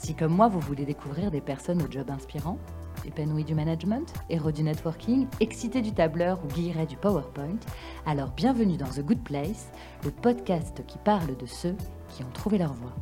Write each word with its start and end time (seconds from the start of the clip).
Si 0.00 0.14
comme 0.14 0.34
moi 0.34 0.48
vous 0.48 0.60
voulez 0.60 0.86
découvrir 0.86 1.30
des 1.30 1.42
personnes 1.42 1.82
au 1.82 1.90
job 1.90 2.10
inspirant, 2.10 2.56
épanouis 3.04 3.44
du 3.44 3.54
management, 3.54 4.10
héros 4.30 4.50
du 4.50 4.62
networking, 4.62 5.26
excités 5.40 5.82
du 5.82 5.92
tableur 5.92 6.40
ou 6.42 6.48
guillerets 6.48 6.86
du 6.86 6.96
PowerPoint, 6.96 7.58
alors 8.06 8.30
bienvenue 8.30 8.78
dans 8.78 8.88
The 8.88 9.00
Good 9.00 9.22
Place, 9.22 9.70
le 10.02 10.10
podcast 10.10 10.82
qui 10.86 10.96
parle 10.96 11.36
de 11.36 11.44
ceux 11.44 11.76
qui 12.08 12.22
ont 12.22 12.30
trouvé 12.32 12.56
leur 12.56 12.72
voie. 12.72 12.94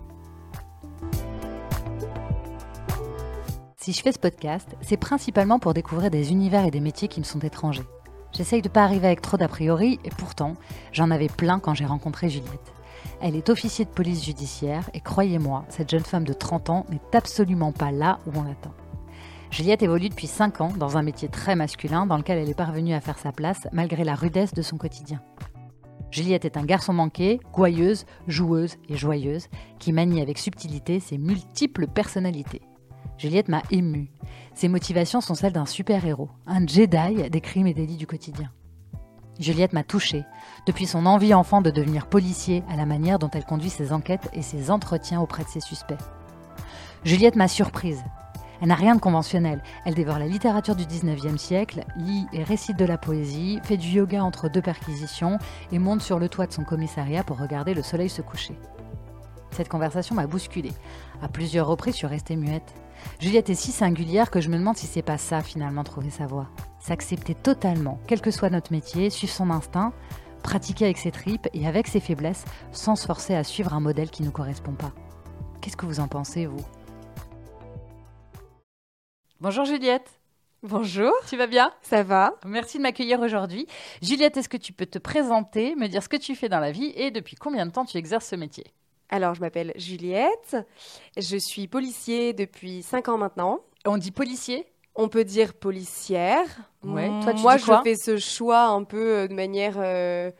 Si 3.77 3.93
je 3.93 4.03
fais 4.03 4.11
ce 4.11 4.19
podcast, 4.19 4.69
c'est 4.81 4.97
principalement 4.97 5.61
pour 5.61 5.75
découvrir 5.75 6.11
des 6.11 6.33
univers 6.33 6.67
et 6.67 6.73
des 6.73 6.81
métiers 6.81 7.07
qui 7.07 7.21
me 7.21 7.25
sont 7.25 7.39
étrangers. 7.39 7.87
J'essaye 8.33 8.61
de 8.61 8.69
pas 8.69 8.83
arriver 8.83 9.07
avec 9.07 9.23
trop 9.23 9.37
d'a 9.37 9.47
priori, 9.47 10.01
et 10.05 10.11
pourtant, 10.11 10.55
j'en 10.91 11.13
avais 11.13 11.29
plein 11.29 11.61
quand 11.61 11.75
j'ai 11.75 11.87
rencontré 11.87 12.29
Juliette. 12.29 12.73
Elle 13.21 13.37
est 13.37 13.51
officier 13.51 13.85
de 13.85 13.91
police 13.91 14.25
judiciaire, 14.25 14.91
et 14.95 15.01
croyez-moi, 15.01 15.65
cette 15.69 15.91
jeune 15.91 16.05
femme 16.05 16.25
de 16.25 16.33
30 16.33 16.71
ans 16.71 16.87
n'est 16.91 17.17
absolument 17.17 17.73
pas 17.73 17.91
là 17.91 18.19
où 18.27 18.39
on 18.39 18.43
l'attend. 18.43 18.75
Juliette 19.51 19.83
évolue 19.83 20.11
depuis 20.11 20.27
5 20.27 20.61
ans 20.61 20.73
dans 20.77 20.99
un 20.99 21.03
métier 21.03 21.29
très 21.29 21.57
masculin 21.57 22.07
dans 22.07 22.19
lequel 22.19 22.39
elle 22.39 22.51
est 22.51 22.55
parvenue 22.55 22.93
à 22.93 23.01
faire 23.01 23.19
sa 23.19 23.33
place 23.33 23.67
malgré 23.73 24.05
la 24.05 24.15
rudesse 24.15 24.53
de 24.53 24.63
son 24.63 24.77
quotidien. 24.77 25.23
Juliette 26.11 26.45
est 26.45 26.57
un 26.57 26.65
garçon 26.65 26.93
manqué, 26.93 27.41
gouailleuse, 27.53 28.07
joueuse 28.27 28.77
et 28.89 28.97
joyeuse, 28.97 29.49
qui 29.79 29.93
manie 29.93 30.23
avec 30.23 30.39
subtilité 30.39 31.01
ses 31.01 31.19
multiples 31.19 31.87
personnalités. 31.87 32.63
Juliette 33.19 33.49
m'a 33.49 33.63
émue. 33.71 34.11
Ses 34.55 34.69
motivations 34.69 35.21
sont 35.21 35.35
celles 35.35 35.53
d'un 35.53 35.67
super-héros, 35.67 36.31
un 36.47 36.67
Jedi 36.67 37.29
des 37.31 37.41
crimes 37.41 37.67
et 37.67 37.75
délits 37.75 37.97
du 37.97 38.07
quotidien. 38.07 38.51
Juliette 39.39 39.73
m'a 39.73 39.85
touchée, 39.85 40.25
depuis 40.67 40.87
son 40.87 41.07
envie 41.07 41.35
enfant 41.35 41.61
de 41.61 41.71
devenir 41.71 42.07
policier 42.07 42.63
à 42.69 42.77
la 42.77 42.87
manière 42.87 43.19
dont 43.19 43.31
elle 43.33 43.45
conduit 43.45 43.71
ses 43.71 43.93
enquêtes 43.93 44.29
et 44.33 44.43
ses 44.43 44.71
entretiens 44.71 45.21
auprès 45.21 45.45
de 45.45 45.49
ses 45.49 45.61
suspects. 45.61 45.99
Juliette 47.05 47.37
m'a 47.37 47.49
surprise. 47.49 48.03
Elle 48.61 48.69
n'a 48.69 48.75
rien 48.75 48.97
de 48.97 49.01
conventionnel. 49.01 49.63
Elle 49.85 49.95
dévore 49.95 50.19
la 50.19 50.27
littérature 50.27 50.75
du 50.75 50.85
19e 50.85 51.39
siècle, 51.39 51.85
lit 51.97 52.27
et 52.33 52.43
récite 52.43 52.77
de 52.77 52.85
la 52.85 52.99
poésie, 52.99 53.61
fait 53.63 53.77
du 53.77 53.89
yoga 53.89 54.23
entre 54.23 54.49
deux 54.49 54.63
perquisitions 54.63 55.39
et 55.71 55.79
monte 55.79 56.03
sur 56.03 56.19
le 56.19 56.29
toit 56.29 56.47
de 56.47 56.53
son 56.53 56.65
commissariat 56.65 57.23
pour 57.23 57.39
regarder 57.39 57.75
le 57.75 57.83
soleil 57.83 58.09
se 58.09 58.23
coucher. 58.23 58.59
Cette 59.53 59.69
conversation 59.69 60.15
m'a 60.15 60.27
bousculée. 60.27 60.73
À 61.23 61.29
plusieurs 61.29 61.67
reprises, 61.67 61.95
je 61.95 61.99
suis 61.99 62.07
restée 62.07 62.37
muette. 62.37 62.75
Juliette 63.21 63.51
est 63.51 63.55
si 63.55 63.71
singulière 63.71 64.31
que 64.31 64.41
je 64.41 64.49
me 64.49 64.59
demande 64.59 64.77
si 64.77 64.87
c'est 64.87 65.03
pas 65.03 65.19
ça 65.19 65.41
finalement 65.43 65.85
trouver 65.85 66.11
sa 66.11 66.27
voie. 66.27 66.49
S'accepter 66.81 67.35
totalement, 67.35 67.99
quel 68.07 68.21
que 68.21 68.31
soit 68.31 68.51
notre 68.51 68.73
métier, 68.73 69.11
suivre 69.11 69.33
son 69.33 69.51
instinct, 69.51 69.93
pratiquer 70.43 70.87
avec 70.87 70.99
ses 70.99 71.11
tripes 71.11 71.49
et 71.55 71.67
avec 71.67 71.87
ses 71.87 72.01
faiblesses 72.01 72.45
sans 72.73 72.97
se 72.97 73.07
forcer 73.07 73.35
à 73.35 73.45
suivre 73.45 73.75
un 73.75 73.81
modèle 73.81 74.11
qui 74.11 74.23
ne 74.23 74.29
nous 74.29 74.33
correspond 74.33 74.73
pas. 74.73 74.93
Qu'est-ce 75.61 75.77
que 75.77 75.87
vous 75.87 76.01
en 76.01 76.09
pensez, 76.09 76.47
vous? 76.47 76.65
Bonjour 79.41 79.65
Juliette. 79.65 80.11
Bonjour. 80.65 81.13
Tu 81.29 81.37
vas 81.37 81.47
bien? 81.47 81.73
Ça 81.83 82.03
va. 82.03 82.35
Merci 82.45 82.79
de 82.79 82.83
m'accueillir 82.83 83.21
aujourd'hui. 83.21 83.69
Juliette, 84.03 84.37
est-ce 84.37 84.49
que 84.49 84.57
tu 84.57 84.73
peux 84.73 84.87
te 84.87 84.99
présenter, 84.99 85.77
me 85.77 85.87
dire 85.87 86.03
ce 86.03 86.09
que 86.09 86.17
tu 86.17 86.35
fais 86.35 86.49
dans 86.49 86.59
la 86.59 86.73
vie 86.73 86.93
et 86.97 87.13
depuis 87.13 87.37
combien 87.37 87.65
de 87.65 87.71
temps 87.71 87.85
tu 87.85 87.97
exerces 87.97 88.27
ce 88.27 88.35
métier? 88.35 88.65
Alors, 89.09 89.35
je 89.35 89.41
m'appelle 89.41 89.73
Juliette. 89.77 90.57
Je 91.17 91.37
suis 91.37 91.69
policier 91.69 92.33
depuis 92.33 92.83
5 92.83 93.09
ans 93.09 93.19
maintenant. 93.19 93.61
On 93.87 93.99
dit 93.99 94.11
policier? 94.11 94.67
On 95.01 95.09
peut 95.09 95.25
dire 95.25 95.55
policière. 95.55 96.45
Ouais. 96.83 97.09
Toi, 97.23 97.33
tu 97.33 97.43
Moi, 97.43 97.57
dis 97.57 97.63
quoi 97.63 97.83
je 97.85 97.91
fais 97.91 97.97
ce 97.97 98.19
choix 98.19 98.65
un 98.65 98.83
peu 98.83 99.17
euh, 99.17 99.29
de 99.29 99.35
manière 99.35 99.77
euh, 99.79 100.33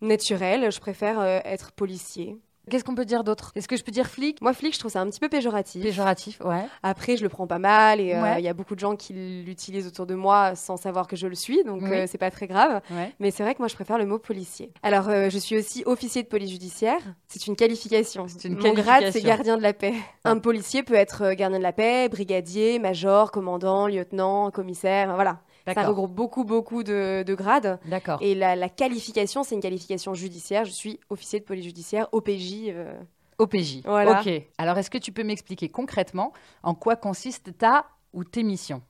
naturelle. 0.00 0.72
Je 0.72 0.80
préfère 0.80 1.20
euh, 1.20 1.38
être 1.44 1.72
policier. 1.72 2.38
Qu'est-ce 2.68 2.82
qu'on 2.82 2.94
peut 2.96 3.04
dire 3.04 3.22
d'autre? 3.22 3.52
Est-ce 3.54 3.68
que 3.68 3.76
je 3.76 3.84
peux 3.84 3.92
dire 3.92 4.06
flic? 4.08 4.40
Moi, 4.42 4.52
flic, 4.52 4.74
je 4.74 4.78
trouve 4.80 4.90
ça 4.90 5.00
un 5.00 5.06
petit 5.08 5.20
peu 5.20 5.28
péjoratif. 5.28 5.82
Péjoratif, 5.82 6.40
ouais. 6.44 6.64
Après, 6.82 7.16
je 7.16 7.22
le 7.22 7.28
prends 7.28 7.46
pas 7.46 7.60
mal 7.60 8.00
et 8.00 8.12
euh, 8.12 8.16
il 8.18 8.22
Ouais. 8.22 8.42
y 8.42 8.48
a 8.48 8.54
beaucoup 8.54 8.74
de 8.74 8.80
gens 8.80 8.96
qui 8.96 9.12
l'utilisent 9.12 9.86
autour 9.86 10.04
de 10.06 10.14
moi 10.16 10.56
sans 10.56 10.76
savoir 10.76 11.06
que 11.06 11.14
je 11.14 11.28
le 11.28 11.36
suis, 11.36 11.62
donc 11.64 11.82
Oui. 11.82 11.92
euh, 11.92 12.06
c'est 12.08 12.18
pas 12.18 12.30
très 12.32 12.48
grave. 12.48 12.80
ouais. 12.90 13.12
Mais 13.20 13.30
c'est 13.30 13.44
vrai 13.44 13.54
que 13.54 13.60
moi, 13.60 13.68
je 13.68 13.74
préfère 13.76 13.98
le 13.98 14.06
mot 14.06 14.18
policier. 14.18 14.72
Alors, 14.82 15.08
euh, 15.08 15.30
je 15.30 15.38
suis 15.38 15.56
aussi 15.56 15.84
officier 15.86 16.22
de 16.24 16.28
police 16.28 16.50
judiciaire. 16.50 16.98
C'est 17.28 17.46
une 17.46 17.54
qualification. 17.54 18.26
C'est 18.28 18.48
une 18.48 18.56
Mon 18.58 18.72
grade, 18.74 19.04
c'est 19.12 19.22
gardien 19.22 19.56
de 19.56 19.62
la 19.62 19.72
paix. 19.72 19.94
Un 20.24 20.38
policier 20.38 20.82
peut 20.82 20.94
être 20.94 21.32
gardien 21.34 21.58
de 21.58 21.62
la 21.62 21.72
paix, 21.72 22.08
brigadier, 22.08 22.78
major, 22.80 23.30
commandant, 23.30 23.86
lieutenant, 23.86 24.50
commissaire. 24.50 25.14
Voilà. 25.14 25.38
Ça 25.74 25.86
regroupe 25.88 26.12
beaucoup, 26.12 26.44
beaucoup 26.44 26.82
de, 26.82 27.22
de 27.26 27.34
grades. 27.34 27.78
D'accord. 27.86 28.18
Et 28.22 28.34
la, 28.34 28.56
la 28.56 28.68
qualification, 28.68 29.42
c'est 29.42 29.54
une 29.54 29.60
qualification 29.60 30.14
judiciaire. 30.14 30.64
Je 30.64 30.70
suis 30.70 31.00
officier 31.10 31.40
de 31.40 31.44
police 31.44 31.64
judiciaire, 31.64 32.08
OPJ. 32.12 32.68
euh, 32.68 32.92
OPJ. 33.38 33.82
Voilà. 33.84 34.20
Ok. 34.20 34.30
Alors, 34.58 34.78
est-ce 34.78 34.90
que 34.90 34.98
tu 34.98 35.12
peux 35.12 35.24
m'expliquer 35.24 35.68
concrètement 35.68 36.32
en 36.62 36.74
quoi 36.74 36.96
consiste 36.96 37.56
ta 37.58 37.86
ou 38.12 38.24
tes 38.24 38.42
missions? 38.42 38.80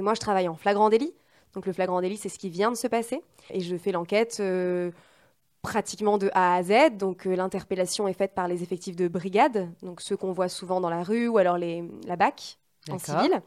Moi, 0.00 0.14
je 0.14 0.20
travaille 0.20 0.48
en 0.48 0.54
flagrant 0.54 0.88
délit. 0.88 1.12
Donc, 1.54 1.66
le 1.66 1.72
flagrant 1.72 2.00
délit, 2.00 2.16
c'est 2.16 2.28
ce 2.28 2.38
qui 2.38 2.48
vient 2.48 2.70
de 2.70 2.76
se 2.76 2.86
passer. 2.86 3.22
Et 3.50 3.60
je 3.60 3.76
fais 3.76 3.92
l'enquête 3.92 4.38
euh, 4.40 4.92
pratiquement 5.62 6.16
de 6.16 6.30
A 6.32 6.54
à 6.54 6.62
Z. 6.62 6.96
Donc, 6.96 7.26
euh, 7.26 7.34
l'interpellation 7.36 8.08
est 8.08 8.14
faite 8.14 8.34
par 8.34 8.48
les 8.48 8.62
effectifs 8.62 8.96
de 8.96 9.08
brigade, 9.08 9.68
donc 9.82 10.00
ceux 10.00 10.16
qu'on 10.16 10.32
voit 10.32 10.48
souvent 10.48 10.80
dans 10.80 10.88
la 10.90 11.02
rue 11.02 11.28
ou 11.28 11.38
alors 11.38 11.58
les, 11.58 11.84
la 12.06 12.16
BAC 12.16 12.58
en 12.88 12.98
civil. 12.98 13.42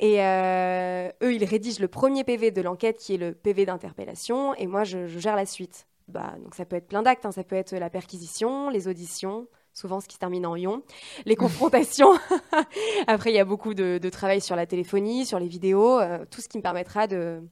Et 0.00 0.22
euh, 0.22 1.08
eux, 1.22 1.34
ils 1.34 1.44
rédigent 1.44 1.80
le 1.80 1.88
premier 1.88 2.24
PV 2.24 2.50
de 2.50 2.62
l'enquête 2.62 2.98
qui 2.98 3.14
est 3.14 3.18
le 3.18 3.32
PV 3.32 3.66
d'interpellation. 3.66 4.54
Et 4.54 4.66
moi, 4.66 4.84
je, 4.84 5.06
je 5.06 5.18
gère 5.18 5.36
la 5.36 5.46
suite. 5.46 5.86
Bah, 6.08 6.34
donc, 6.42 6.54
ça 6.54 6.64
peut 6.64 6.76
être 6.76 6.88
plein 6.88 7.02
d'actes. 7.02 7.26
hein. 7.26 7.32
Ça 7.32 7.44
peut 7.44 7.56
être 7.56 7.74
la 7.74 7.90
perquisition, 7.90 8.68
les 8.70 8.88
auditions. 8.88 9.46
Souvent, 9.72 10.00
ce 10.00 10.08
qui 10.08 10.14
se 10.14 10.18
termine 10.18 10.46
en 10.46 10.56
ion, 10.56 10.82
les 11.26 11.36
confrontations. 11.36 12.12
Après, 13.06 13.30
il 13.30 13.36
y 13.36 13.38
a 13.38 13.44
beaucoup 13.44 13.74
de, 13.74 13.98
de 13.98 14.08
travail 14.08 14.40
sur 14.40 14.56
la 14.56 14.64
téléphonie, 14.64 15.26
sur 15.26 15.38
les 15.38 15.48
vidéos, 15.48 16.00
euh, 16.00 16.24
tout 16.30 16.40
ce 16.40 16.48
qui 16.48 16.56
me 16.56 16.62
permettra 16.62 17.06
de 17.06 17.42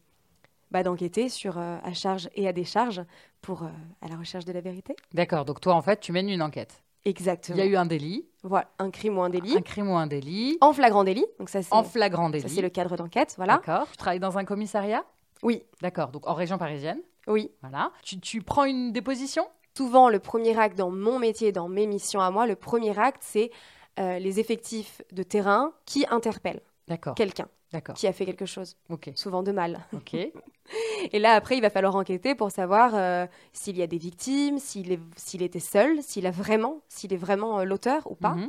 bah, 0.71 0.83
d'enquêter 0.83 1.29
sur 1.29 1.59
euh, 1.59 1.77
à 1.85 1.93
charge 1.93 2.31
et 2.35 2.49
à 2.49 2.53
décharge 2.55 3.03
pour 3.43 3.65
à 4.01 4.09
la 4.09 4.17
recherche 4.17 4.47
de 4.47 4.53
la 4.53 4.63
vérité. 4.63 4.97
D'accord. 5.13 5.45
Donc, 5.45 5.61
toi, 5.61 5.75
en 5.75 5.83
fait, 5.83 6.01
tu 6.01 6.13
mènes 6.13 6.31
une 6.31 6.41
enquête. 6.41 6.83
Il 7.07 7.11
Exactement. 7.11 7.59
y 7.59 7.61
a 7.61 7.67
eu 7.67 7.77
un 7.77 7.85
délit, 7.87 8.27
Voilà, 8.43 8.67
un 8.79 8.91
crime 8.91 9.19
ou 9.19 9.23
un 9.23 9.29
délit 9.31 9.57
un 9.57 9.61
crime 9.61 9.91
ou 9.91 9.97
un 9.97 10.07
délit, 10.07 10.57
en 10.63 10.73
flagrant 10.73 11.05
délit. 11.05 11.27
Donc 11.39 11.49
ça, 11.51 11.63
c'est 11.63 11.73
en 11.75 11.83
flagrant 11.85 12.27
ça, 12.27 12.33
délit. 12.33 12.49
c'est 12.55 12.63
le 12.63 12.71
cadre 12.71 12.97
d'enquête. 12.97 13.35
Voilà. 13.37 13.55
D'accord. 13.57 13.87
Tu 13.91 13.97
travailles 13.99 14.21
dans 14.21 14.39
un 14.39 14.45
commissariat? 14.45 15.05
Oui, 15.43 15.63
D'accord. 15.83 16.09
Donc, 16.09 16.27
en 16.27 16.33
région 16.35 16.57
parisienne. 16.57 17.01
oui. 17.27 17.51
Voilà. 17.61 17.91
Tu, 18.03 18.19
tu 18.21 18.41
prends 18.41 18.65
une 18.65 18.93
déposition? 18.93 19.47
Souvent, 19.77 20.09
le 20.09 20.19
premier 20.19 20.59
acte 20.59 20.79
dans 20.79 20.91
mon 20.91 21.19
métier, 21.19 21.53
dans 21.53 21.69
mes 21.69 21.87
missions 21.87 22.21
à 22.21 22.31
moi, 22.31 22.47
le 22.47 22.55
premier 22.57 22.99
acte, 22.99 23.23
c'est 23.23 23.51
euh, 23.99 24.19
les 24.19 24.41
effectifs 24.41 25.03
de 25.13 25.23
terrain 25.23 25.73
qui 25.85 26.07
interpellent. 26.11 26.63
Quelqu'un 27.17 27.49
qui 27.95 28.07
a 28.07 28.13
fait 28.13 28.27
quelque 28.27 28.47
chose, 28.47 28.77
souvent 29.15 29.43
de 29.43 29.53
mal. 29.53 29.81
Et 31.13 31.19
là, 31.19 31.33
après, 31.33 31.57
il 31.57 31.61
va 31.61 31.71
falloir 31.71 31.95
enquêter 31.97 32.35
pour 32.35 32.51
savoir 32.51 32.93
euh, 32.95 33.27
s'il 33.53 33.77
y 33.77 33.83
a 33.83 33.87
des 33.87 33.99
victimes, 33.99 34.59
s'il 34.59 35.43
était 35.43 35.61
seul, 35.61 36.03
s'il 36.03 36.27
a 36.27 36.31
vraiment, 36.31 36.81
s'il 36.89 37.13
est 37.13 37.19
vraiment 37.19 37.61
euh, 37.61 37.65
l'auteur 37.65 38.11
ou 38.11 38.15
pas. 38.15 38.35
Mhm. 38.35 38.49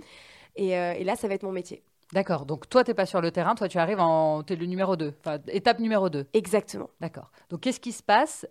Et, 0.56 0.78
euh, 0.78 0.94
et 0.94 1.04
là, 1.04 1.16
ça 1.16 1.28
va 1.28 1.34
être 1.34 1.44
mon 1.44 1.52
métier. 1.52 1.84
D'accord. 2.14 2.46
Donc, 2.46 2.70
toi, 2.70 2.84
tu 2.84 2.92
n'es 2.92 2.96
pas 2.96 3.06
sur 3.06 3.20
le 3.20 3.32
terrain. 3.32 3.56
Toi, 3.56 3.68
tu 3.68 3.80
arrives 3.80 4.00
en. 4.00 4.44
Tu 4.44 4.54
es 4.54 4.56
le 4.56 4.68
numéro 4.68 4.96
2. 4.96 5.14
Enfin, 5.20 5.40
étape 5.48 5.80
numéro 5.80 6.08
2. 6.10 6.28
Exactement. 6.34 6.90
D'accord. 7.02 7.32
Donc, 7.50 7.62
qu'est-ce 7.62 7.80
qui 7.80 7.92
se 7.92 8.04
passe 8.04 8.46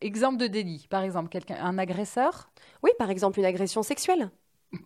Exemple 0.00 0.38
de 0.38 0.46
délit. 0.46 0.86
Par 0.88 1.02
exemple, 1.02 1.28
quelqu'un, 1.28 1.56
un 1.60 1.76
agresseur? 1.76 2.50
Oui, 2.82 2.90
par 2.98 3.10
exemple, 3.10 3.38
une 3.38 3.44
agression 3.44 3.82
sexuelle. 3.82 4.30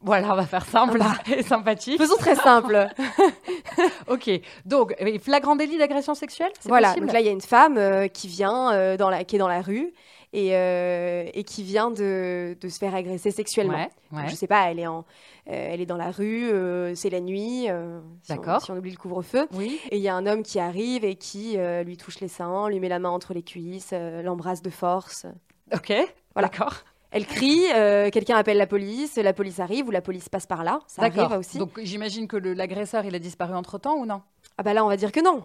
Voilà, 0.03 0.33
on 0.33 0.37
va 0.37 0.47
faire 0.47 0.65
simple 0.65 0.99
et 1.37 1.43
sympathique. 1.43 1.99
Faisons 1.99 2.17
très 2.17 2.37
simple. 2.37 2.87
Ok. 4.09 4.31
Donc, 4.65 4.95
euh, 5.01 5.19
flagrant 5.19 5.57
délit 5.57 5.79
d'agression 5.79 6.15
sexuelle 6.15 6.53
c'est 6.61 6.69
voilà. 6.69 6.95
Donc 6.95 7.13
là, 7.13 7.21
il 7.21 7.27
y 7.27 7.29
a 7.29 7.33
une 7.33 7.41
femme 7.41 7.77
euh, 7.79 8.07
qui 8.09 8.29
vient 8.29 8.73
euh, 8.73 8.97
dans 8.97 9.11
la, 9.11 9.25
qui 9.25 9.37
est 9.37 9.39
dans 9.39 9.49
la 9.49 9.63
rue 9.63 9.93
et, 10.33 10.51
euh, 10.55 11.25
et 11.33 11.43
qui 11.45 11.63
vient 11.63 11.91
de, 11.91 12.57
de 12.61 12.69
se 12.69 12.79
faire 12.79 12.95
agresser 12.95 13.31
sexuellement. 13.31 13.75
Ouais. 13.75 13.89
Donc, 14.13 14.21
ouais. 14.23 14.29
je 14.29 14.35
sais 14.35 14.47
pas, 14.47 14.71
elle 14.71 14.79
est, 14.79 14.87
en, 14.87 15.05
elle 15.47 15.81
est 15.81 15.87
dans 15.87 15.97
la 15.97 16.11
rue, 16.11 16.51
c'est 16.95 17.11
la 17.11 17.21
nuit, 17.21 17.67
si 18.23 18.33
on- 18.33 18.61
si 18.61 18.71
on 18.71 18.77
oublie 18.77 18.91
le 18.91 18.97
couvre-feu. 18.97 19.49
Oui. 19.55 19.81
Et 19.91 19.97
il 19.97 20.03
y 20.03 20.09
a 20.09 20.15
un 20.15 20.27
homme 20.27 20.43
qui 20.43 20.59
arrive 20.61 21.05
et 21.05 21.17
qui 21.17 21.57
lui 21.85 21.97
touche 21.97 22.21
les 22.21 22.29
seins, 22.29 22.69
lui 22.69 22.79
met 22.81 22.89
la 22.89 22.99
main 22.99 23.11
entre 23.11 23.33
les 23.35 23.43
cuisses, 23.43 23.93
l'embrasse 24.23 24.63
de 24.63 24.71
force. 24.71 25.27
Ok. 25.73 25.93
Voilà. 26.35 26.49
D'accord. 26.49 26.75
Elle 27.15 27.27
crie, 27.27 27.63
euh, 27.75 28.11
quelqu'un 28.11 28.37
appelle 28.37 28.57
la 28.57 28.67
police, 28.67 29.15
la 29.17 29.33
police 29.33 29.61
arrive 29.61 29.87
ou 29.87 29.93
la 29.93 30.01
police 30.03 30.29
passe 30.29 30.47
par 30.47 30.65
là. 30.65 30.81
Ça 30.89 31.03
arrive 31.03 31.39
aussi. 31.39 31.59
Donc 31.59 31.71
j'imagine 31.81 32.27
que 32.27 32.37
l'agresseur, 32.37 33.05
il 33.05 33.15
a 33.15 33.21
disparu 33.21 33.55
entre 33.55 33.79
temps 33.79 33.95
ou 33.95 34.05
non? 34.05 34.21
Ah 34.59 34.65
bah 34.65 34.75
là, 34.75 34.85
on 34.85 34.89
va 34.89 34.97
dire 34.97 35.13
que 35.13 35.21
non. 35.21 35.45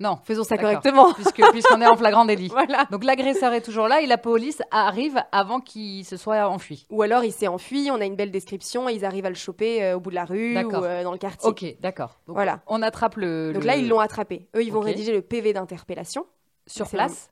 Non, 0.00 0.18
Faisons 0.24 0.42
ça 0.42 0.56
correctement. 0.56 1.12
puisque 1.14 1.42
puisqu'on 1.50 1.80
est 1.82 1.86
en 1.86 1.96
flagrant 1.96 2.24
délit. 2.24 2.48
voilà. 2.52 2.86
Donc 2.90 3.04
l'agresseur 3.04 3.52
est 3.52 3.60
toujours 3.60 3.88
là 3.88 4.00
et 4.00 4.06
la 4.06 4.16
police 4.16 4.62
arrive 4.70 5.22
avant 5.32 5.60
qu'il 5.60 6.04
se 6.06 6.16
soit 6.16 6.48
enfui. 6.48 6.86
Ou 6.88 7.02
alors 7.02 7.24
il 7.24 7.30
s'est 7.30 7.46
enfui, 7.46 7.90
on 7.92 8.00
a 8.00 8.06
une 8.06 8.16
belle 8.16 8.30
description 8.30 8.88
et 8.88 8.94
ils 8.94 9.04
arrivent 9.04 9.26
à 9.26 9.30
le 9.30 9.34
choper 9.36 9.84
euh, 9.84 9.96
au 9.96 10.00
bout 10.00 10.10
de 10.10 10.14
la 10.16 10.24
rue 10.24 10.56
ou 10.64 10.74
euh, 10.74 11.04
dans 11.04 11.12
le 11.12 11.18
quartier. 11.18 11.48
Ok, 11.48 11.64
d'accord. 11.80 12.18
Donc, 12.26 12.36
Voilà. 12.36 12.62
On 12.66 12.80
attrape 12.80 13.16
le. 13.16 13.52
Donc 13.52 13.62
le- 13.62 13.66
là, 13.66 13.76
ils 13.76 13.86
l'ont 13.86 14.00
attrapé. 14.00 14.48
Eux, 14.56 14.64
ils 14.64 14.72
vont 14.72 14.80
rédiger 14.80 15.12
le 15.12 15.20
PV 15.20 15.52
d'interpellation 15.52 16.26
sur 16.66 16.88
place? 16.88 17.30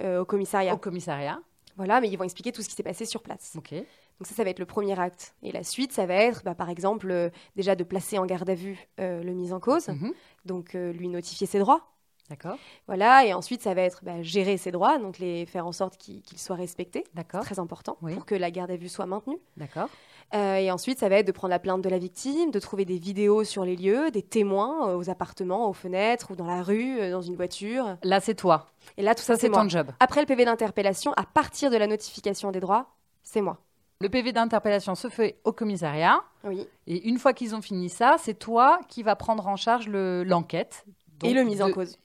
euh, 0.00 0.20
au 0.20 0.24
commissariat. 0.24 0.74
au 0.74 0.78
commissariat. 0.78 1.38
Voilà, 1.78 2.00
mais 2.02 2.08
ils 2.10 2.16
vont 2.18 2.24
expliquer 2.24 2.52
tout 2.52 2.60
ce 2.60 2.68
qui 2.68 2.74
s'est 2.74 2.82
passé 2.82 3.06
sur 3.06 3.22
place. 3.22 3.54
Donc 3.54 4.26
ça, 4.26 4.34
ça 4.34 4.44
va 4.44 4.50
être 4.50 4.58
le 4.58 4.66
premier 4.66 4.98
acte. 4.98 5.34
Et 5.42 5.52
la 5.52 5.62
suite, 5.62 5.92
ça 5.92 6.04
va 6.04 6.14
être, 6.14 6.42
bah, 6.44 6.54
par 6.54 6.68
exemple, 6.68 7.10
euh, 7.10 7.30
déjà 7.56 7.74
de 7.76 7.84
placer 7.84 8.18
en 8.18 8.26
garde 8.26 8.50
à 8.50 8.54
vue 8.54 8.76
euh, 9.00 9.22
le 9.22 9.32
mis 9.32 9.52
en 9.52 9.60
cause, 9.60 9.88
Mhm. 9.88 10.12
donc 10.44 10.74
euh, 10.74 10.92
lui 10.92 11.08
notifier 11.08 11.46
ses 11.46 11.60
droits. 11.60 11.86
D'accord. 12.28 12.58
Voilà, 12.88 13.24
et 13.24 13.32
ensuite, 13.32 13.62
ça 13.62 13.72
va 13.72 13.80
être 13.82 14.04
bah, 14.04 14.20
gérer 14.22 14.58
ses 14.58 14.70
droits, 14.70 14.98
donc 14.98 15.18
les 15.18 15.46
faire 15.46 15.66
en 15.66 15.72
sorte 15.72 15.96
qu'ils 15.96 16.22
soient 16.36 16.56
respectés. 16.56 17.04
D'accord. 17.14 17.40
très 17.42 17.58
important 17.58 17.96
Oui. 18.02 18.12
pour 18.12 18.26
que 18.26 18.34
la 18.34 18.50
garde 18.50 18.70
à 18.70 18.76
vue 18.76 18.88
soit 18.90 19.06
maintenue. 19.06 19.38
D'accord. 19.56 19.88
Euh, 20.34 20.56
et 20.56 20.70
ensuite, 20.70 20.98
ça 20.98 21.08
va 21.08 21.16
être 21.16 21.26
de 21.26 21.32
prendre 21.32 21.50
la 21.50 21.58
plainte 21.58 21.80
de 21.82 21.88
la 21.88 21.98
victime, 21.98 22.50
de 22.50 22.58
trouver 22.60 22.84
des 22.84 22.98
vidéos 22.98 23.44
sur 23.44 23.64
les 23.64 23.76
lieux, 23.76 24.10
des 24.10 24.22
témoins 24.22 24.90
euh, 24.90 24.96
aux 24.96 25.08
appartements, 25.08 25.68
aux 25.68 25.72
fenêtres 25.72 26.30
ou 26.32 26.36
dans 26.36 26.46
la 26.46 26.62
rue, 26.62 27.00
euh, 27.00 27.10
dans 27.10 27.22
une 27.22 27.34
voiture. 27.36 27.96
Là, 28.02 28.20
c'est 28.20 28.34
toi. 28.34 28.66
Et 28.98 29.02
là, 29.02 29.14
tout 29.14 29.22
ça, 29.22 29.34
Ça, 29.36 29.40
c'est 29.40 29.48
ton 29.50 29.68
job. 29.68 29.90
Après 30.00 30.20
le 30.20 30.26
PV 30.26 30.44
d'interpellation, 30.44 31.12
à 31.16 31.24
partir 31.24 31.70
de 31.70 31.76
la 31.78 31.86
notification 31.86 32.50
des 32.50 32.60
droits, 32.60 32.90
c'est 33.22 33.40
moi. 33.40 33.58
Le 34.00 34.08
PV 34.10 34.32
d'interpellation 34.32 34.94
se 34.94 35.08
fait 35.08 35.38
au 35.44 35.52
commissariat. 35.52 36.20
Oui. 36.44 36.66
Et 36.86 37.08
une 37.08 37.18
fois 37.18 37.32
qu'ils 37.32 37.54
ont 37.56 37.62
fini 37.62 37.88
ça, 37.88 38.16
c'est 38.18 38.34
toi 38.38 38.78
qui 38.88 39.02
vas 39.02 39.16
prendre 39.16 39.46
en 39.48 39.56
charge 39.56 39.88
le- 39.88 40.24
l'enquête. 40.24 40.84
et 41.24 41.28
Donc, 41.28 41.34
le 41.34 41.42
mise 41.44 41.62
en 41.62 41.72
cause. 41.72 41.98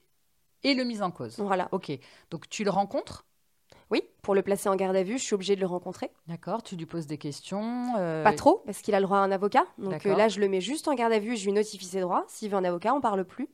Et 0.64 0.74
le 0.76 0.86
mise 0.86 1.02
en 1.04 1.12
cause. 1.12 1.38
Voilà. 1.40 1.68
Ok. 1.74 1.92
Donc 2.31 2.48
tu 2.50 2.64
le 2.64 2.69
rencontres. 2.72 3.26
Oui, 3.94 4.01
pour 4.24 4.36
le 4.36 4.42
placer 4.42 4.68
en 4.68 4.75
garde 4.75 4.95
à 4.95 5.04
vue, 5.04 5.18
je 5.18 5.24
suis 5.24 5.36
obligée 5.36 5.56
de 5.56 5.62
le 5.62 5.68
rencontrer. 5.68 6.10
D'accord. 6.28 6.63
Tu 6.63 6.75
lui 6.75 6.86
poses 6.86 7.07
des 7.07 7.18
questions. 7.18 7.94
euh, 7.98 8.24
Pas 8.24 8.34
trop, 8.34 8.62
parce 8.66 8.81
qu'il 8.81 8.94
a 8.95 9.00
le 9.00 9.06
droit 9.06 9.19
à 9.19 9.22
un 9.22 9.31
avocat. 9.31 9.63
Donc 9.78 10.06
euh, 10.06 10.16
là, 10.18 10.28
je 10.28 10.40
le 10.40 10.50
mets 10.50 10.62
juste 10.62 10.88
en 10.88 10.95
garde 10.95 11.13
à 11.13 11.19
vue, 11.19 11.38
je 11.38 11.45
lui 11.45 11.54
notifie 11.54 11.86
ses 11.86 12.01
droits. 12.01 12.25
S'il 12.28 12.50
veut 12.50 12.57
un 12.57 12.63
avocat, 12.66 12.94
on 12.94 13.00
parle 13.01 13.24
plus. 13.24 13.48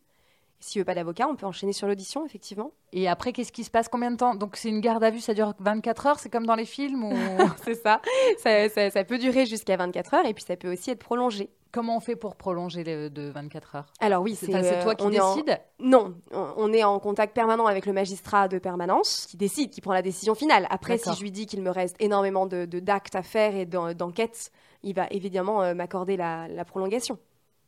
S'il 0.62 0.82
veut 0.82 0.86
pas 0.86 0.96
d'avocat, 0.96 1.26
on 1.30 1.36
peut 1.38 1.46
enchaîner 1.46 1.72
sur 1.72 1.88
l'audition, 1.88 2.26
effectivement. 2.26 2.72
Et 2.92 3.08
après, 3.08 3.32
qu'est-ce 3.32 3.52
qui 3.54 3.64
se 3.64 3.72
passe? 3.72 3.88
Combien 3.88 4.12
de 4.12 4.18
temps? 4.18 4.36
Donc 4.36 4.58
c'est 4.58 4.68
une 4.68 4.82
garde 4.82 5.02
à 5.06 5.10
vue, 5.10 5.22
ça 5.22 5.34
dure 5.34 5.54
24 5.60 6.08
heures. 6.08 6.20
C'est 6.20 6.30
comme 6.30 6.46
dans 6.46 6.56
les 6.56 6.66
films 6.66 7.06
ou? 7.06 7.14
C'est 7.64 7.76
ça. 7.76 8.02
Ça, 8.40 8.68
ça- 8.68 8.90
ça 8.90 9.04
peut 9.06 9.18
durer 9.18 9.46
jusqu'à 9.46 9.78
24 9.78 10.14
heures 10.16 10.26
et 10.26 10.34
puis 10.34 10.44
ça 10.44 10.58
peut 10.58 10.72
aussi 10.72 10.92
être 10.92 11.00
prolongé. 11.00 11.50
Comment 11.72 11.98
on 11.98 12.00
fait 12.00 12.16
pour 12.16 12.36
prolonger 12.36 12.84
les- 12.84 13.10
de 13.10 13.30
24 13.30 13.76
heures? 13.76 13.94
Alors 14.00 14.22
oui, 14.22 14.36
C'est 14.36 14.54
euh, 14.54 14.82
toi 14.82 14.96
qui 14.96 15.06
en- 15.06 15.10
décides? 15.10 15.60
Non, 15.80 16.16
on 16.32 16.72
est 16.74 16.84
en 16.84 17.00
contact 17.00 17.34
permanent 17.34 17.66
avec 17.66 17.86
le 17.86 17.94
magistrat 17.94 18.48
de 18.48 18.60
permanence 18.60 19.26
qui 19.28 19.38
décide, 19.38 19.70
qui 19.72 19.82
prend 19.82 19.94
la 19.94 20.02
décision 20.02 20.36
finale. 20.36 20.68
Après, 20.70 20.98
si 20.98 21.14
je 21.14 21.22
lui 21.22 21.32
dis 21.32 21.46
qu'il 21.46 21.62
me 21.62 21.70
reste 21.70 21.96
énormément 22.00 22.46
de 22.46 22.66
de- 22.66 22.80
d'actes 22.80 23.16
à 23.16 23.24
faire 23.24 23.56
et 23.56 23.66
d'en- 23.66 23.94
d'enquêtes, 23.94 24.52
il 24.84 24.94
va 24.96 25.08
évidemment 25.12 25.62
euh, 25.64 25.74
m'accorder 25.74 26.18
la, 26.18 26.48
la 26.48 26.66
prolongation. 26.66 27.18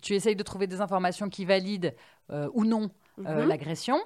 Tu 0.01 0.15
essayes 0.15 0.35
de 0.35 0.43
trouver 0.43 0.67
des 0.67 0.81
informations 0.81 1.29
qui 1.29 1.45
valident 1.45 1.93
euh, 2.31 2.49
ou 2.53 2.65
non 2.65 2.89
euh, 3.19 3.41
Mhm. 3.43 3.47
l'agression. 3.47 3.97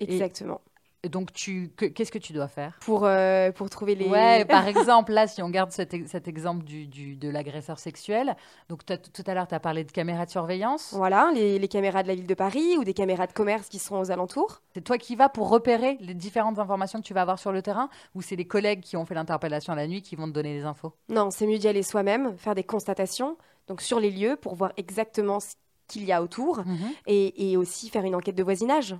Exactement. 0.00 0.60
Et 0.60 0.73
donc 1.08 1.32
tu, 1.32 1.70
qu'est-ce 1.76 2.12
que 2.12 2.18
tu 2.18 2.32
dois 2.32 2.48
faire? 2.48 2.76
Pour, 2.80 3.04
euh, 3.04 3.50
pour 3.52 3.70
trouver 3.70 3.94
les... 3.94 4.08
Ouais, 4.08 4.44
par 4.50 4.66
exemple, 4.66 5.12
là, 5.12 5.26
si 5.26 5.42
on 5.42 5.48
garde 5.50 5.70
cet, 5.70 5.94
ex- 5.94 6.10
cet 6.10 6.28
exemple 6.28 6.64
du, 6.64 6.86
du- 6.86 7.16
de 7.16 7.28
l'agresseur 7.28 7.78
sexuel, 7.78 8.36
donc 8.68 8.84
tout 8.84 9.22
à 9.26 9.34
l'heure, 9.34 9.46
tu 9.48 9.54
as 9.54 9.60
parlé 9.60 9.84
de 9.84 9.90
caméras 9.92 10.26
de 10.26 10.30
surveillance. 10.30 10.92
Voilà, 10.92 11.30
les, 11.34 11.58
les 11.58 11.68
caméras 11.68 12.02
de 12.02 12.08
la 12.08 12.14
ville 12.14 12.26
de 12.26 12.34
Paris 12.34 12.76
ou 12.78 12.84
des 12.84 12.94
caméras 12.94 13.26
de 13.26 13.32
commerce 13.32 13.68
qui 13.68 13.78
seront 13.78 14.00
aux 14.00 14.10
alentours. 14.10 14.60
C'est 14.74 14.82
toi 14.84 14.98
qui 14.98 15.16
vas 15.16 15.28
pour 15.28 15.48
repérer 15.48 15.96
les 16.00 16.14
différentes 16.14 16.58
informations 16.58 17.00
que 17.00 17.06
tu 17.06 17.14
vas 17.14 17.22
avoir 17.22 17.38
sur 17.38 17.52
le 17.52 17.62
terrain 17.62 17.88
ou 18.14 18.22
c'est 18.22 18.36
les 18.36 18.46
collègues 18.46 18.80
qui 18.80 18.96
ont 18.96 19.04
fait 19.06 19.14
l'interpellation 19.14 19.74
la 19.74 19.86
nuit 19.86 20.02
qui 20.02 20.16
vont 20.16 20.26
te 20.26 20.32
donner 20.32 20.54
les 20.54 20.64
infos? 20.64 20.92
Non, 21.08 21.30
c'est 21.30 21.46
mieux 21.46 21.58
d'y 21.58 21.68
aller 21.68 21.82
soi-même, 21.82 22.36
faire 22.38 22.54
des 22.54 22.64
constatations, 22.64 23.36
donc 23.68 23.80
sur 23.80 24.00
les 24.00 24.10
lieux 24.10 24.36
pour 24.36 24.54
voir 24.54 24.72
exactement 24.76 25.40
ce 25.40 25.54
qu'il 25.86 26.04
y 26.04 26.12
a 26.12 26.22
autour 26.22 26.62
et, 27.06 27.50
et 27.52 27.56
aussi 27.56 27.88
faire 27.90 28.04
une 28.04 28.14
enquête 28.14 28.34
de 28.34 28.42
voisinage 28.42 28.96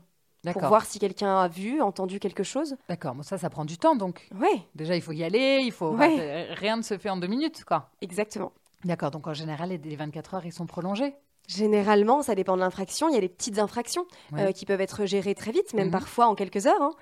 pour 0.52 0.68
voir 0.68 0.84
si 0.84 0.98
quelqu'un 0.98 1.38
a 1.40 1.48
vu, 1.48 1.80
entendu 1.80 2.20
quelque 2.20 2.42
chose. 2.42 2.76
D'accord. 2.88 3.14
Bon, 3.14 3.22
ça, 3.22 3.38
ça 3.38 3.50
prend 3.50 3.64
du 3.64 3.78
temps 3.78 3.96
donc. 3.96 4.28
Ouais, 4.38 4.60
Déjà, 4.74 4.94
il 4.96 5.02
faut 5.02 5.12
y 5.12 5.24
aller, 5.24 5.62
il 5.64 5.72
faut. 5.72 5.90
Ouais. 5.96 6.16
euh, 6.20 6.54
rien 6.54 6.76
ne 6.76 6.82
se 6.82 6.98
fait 6.98 7.08
en 7.10 7.16
deux 7.16 7.26
minutes, 7.28 7.64
quoi. 7.64 7.90
exactement. 8.00 8.52
D'accord. 8.84 9.10
Donc 9.10 9.26
en 9.26 9.32
général, 9.34 9.70
les, 9.70 9.78
les 9.78 9.96
24 9.96 10.34
heures, 10.34 10.46
ils 10.46 10.52
sont 10.52 10.66
prolongés. 10.66 11.14
Généralement, 11.46 12.22
ça 12.22 12.34
dépend 12.34 12.54
de 12.56 12.60
l'infraction. 12.60 13.08
Il 13.10 13.14
y 13.14 13.18
a 13.18 13.20
des 13.20 13.28
petites 13.28 13.58
infractions 13.58 14.06
Ouais. 14.32 14.48
euh, 14.48 14.52
qui 14.52 14.64
peuvent 14.64 14.80
être 14.80 15.04
gérées 15.04 15.34
très 15.34 15.52
vite, 15.52 15.74
même 15.74 15.86
Mhm. 15.86 15.92
parfois 15.92 16.26
en 16.26 16.34
quelques 16.34 16.66
heures. 16.66 16.80
hein. 16.82 16.92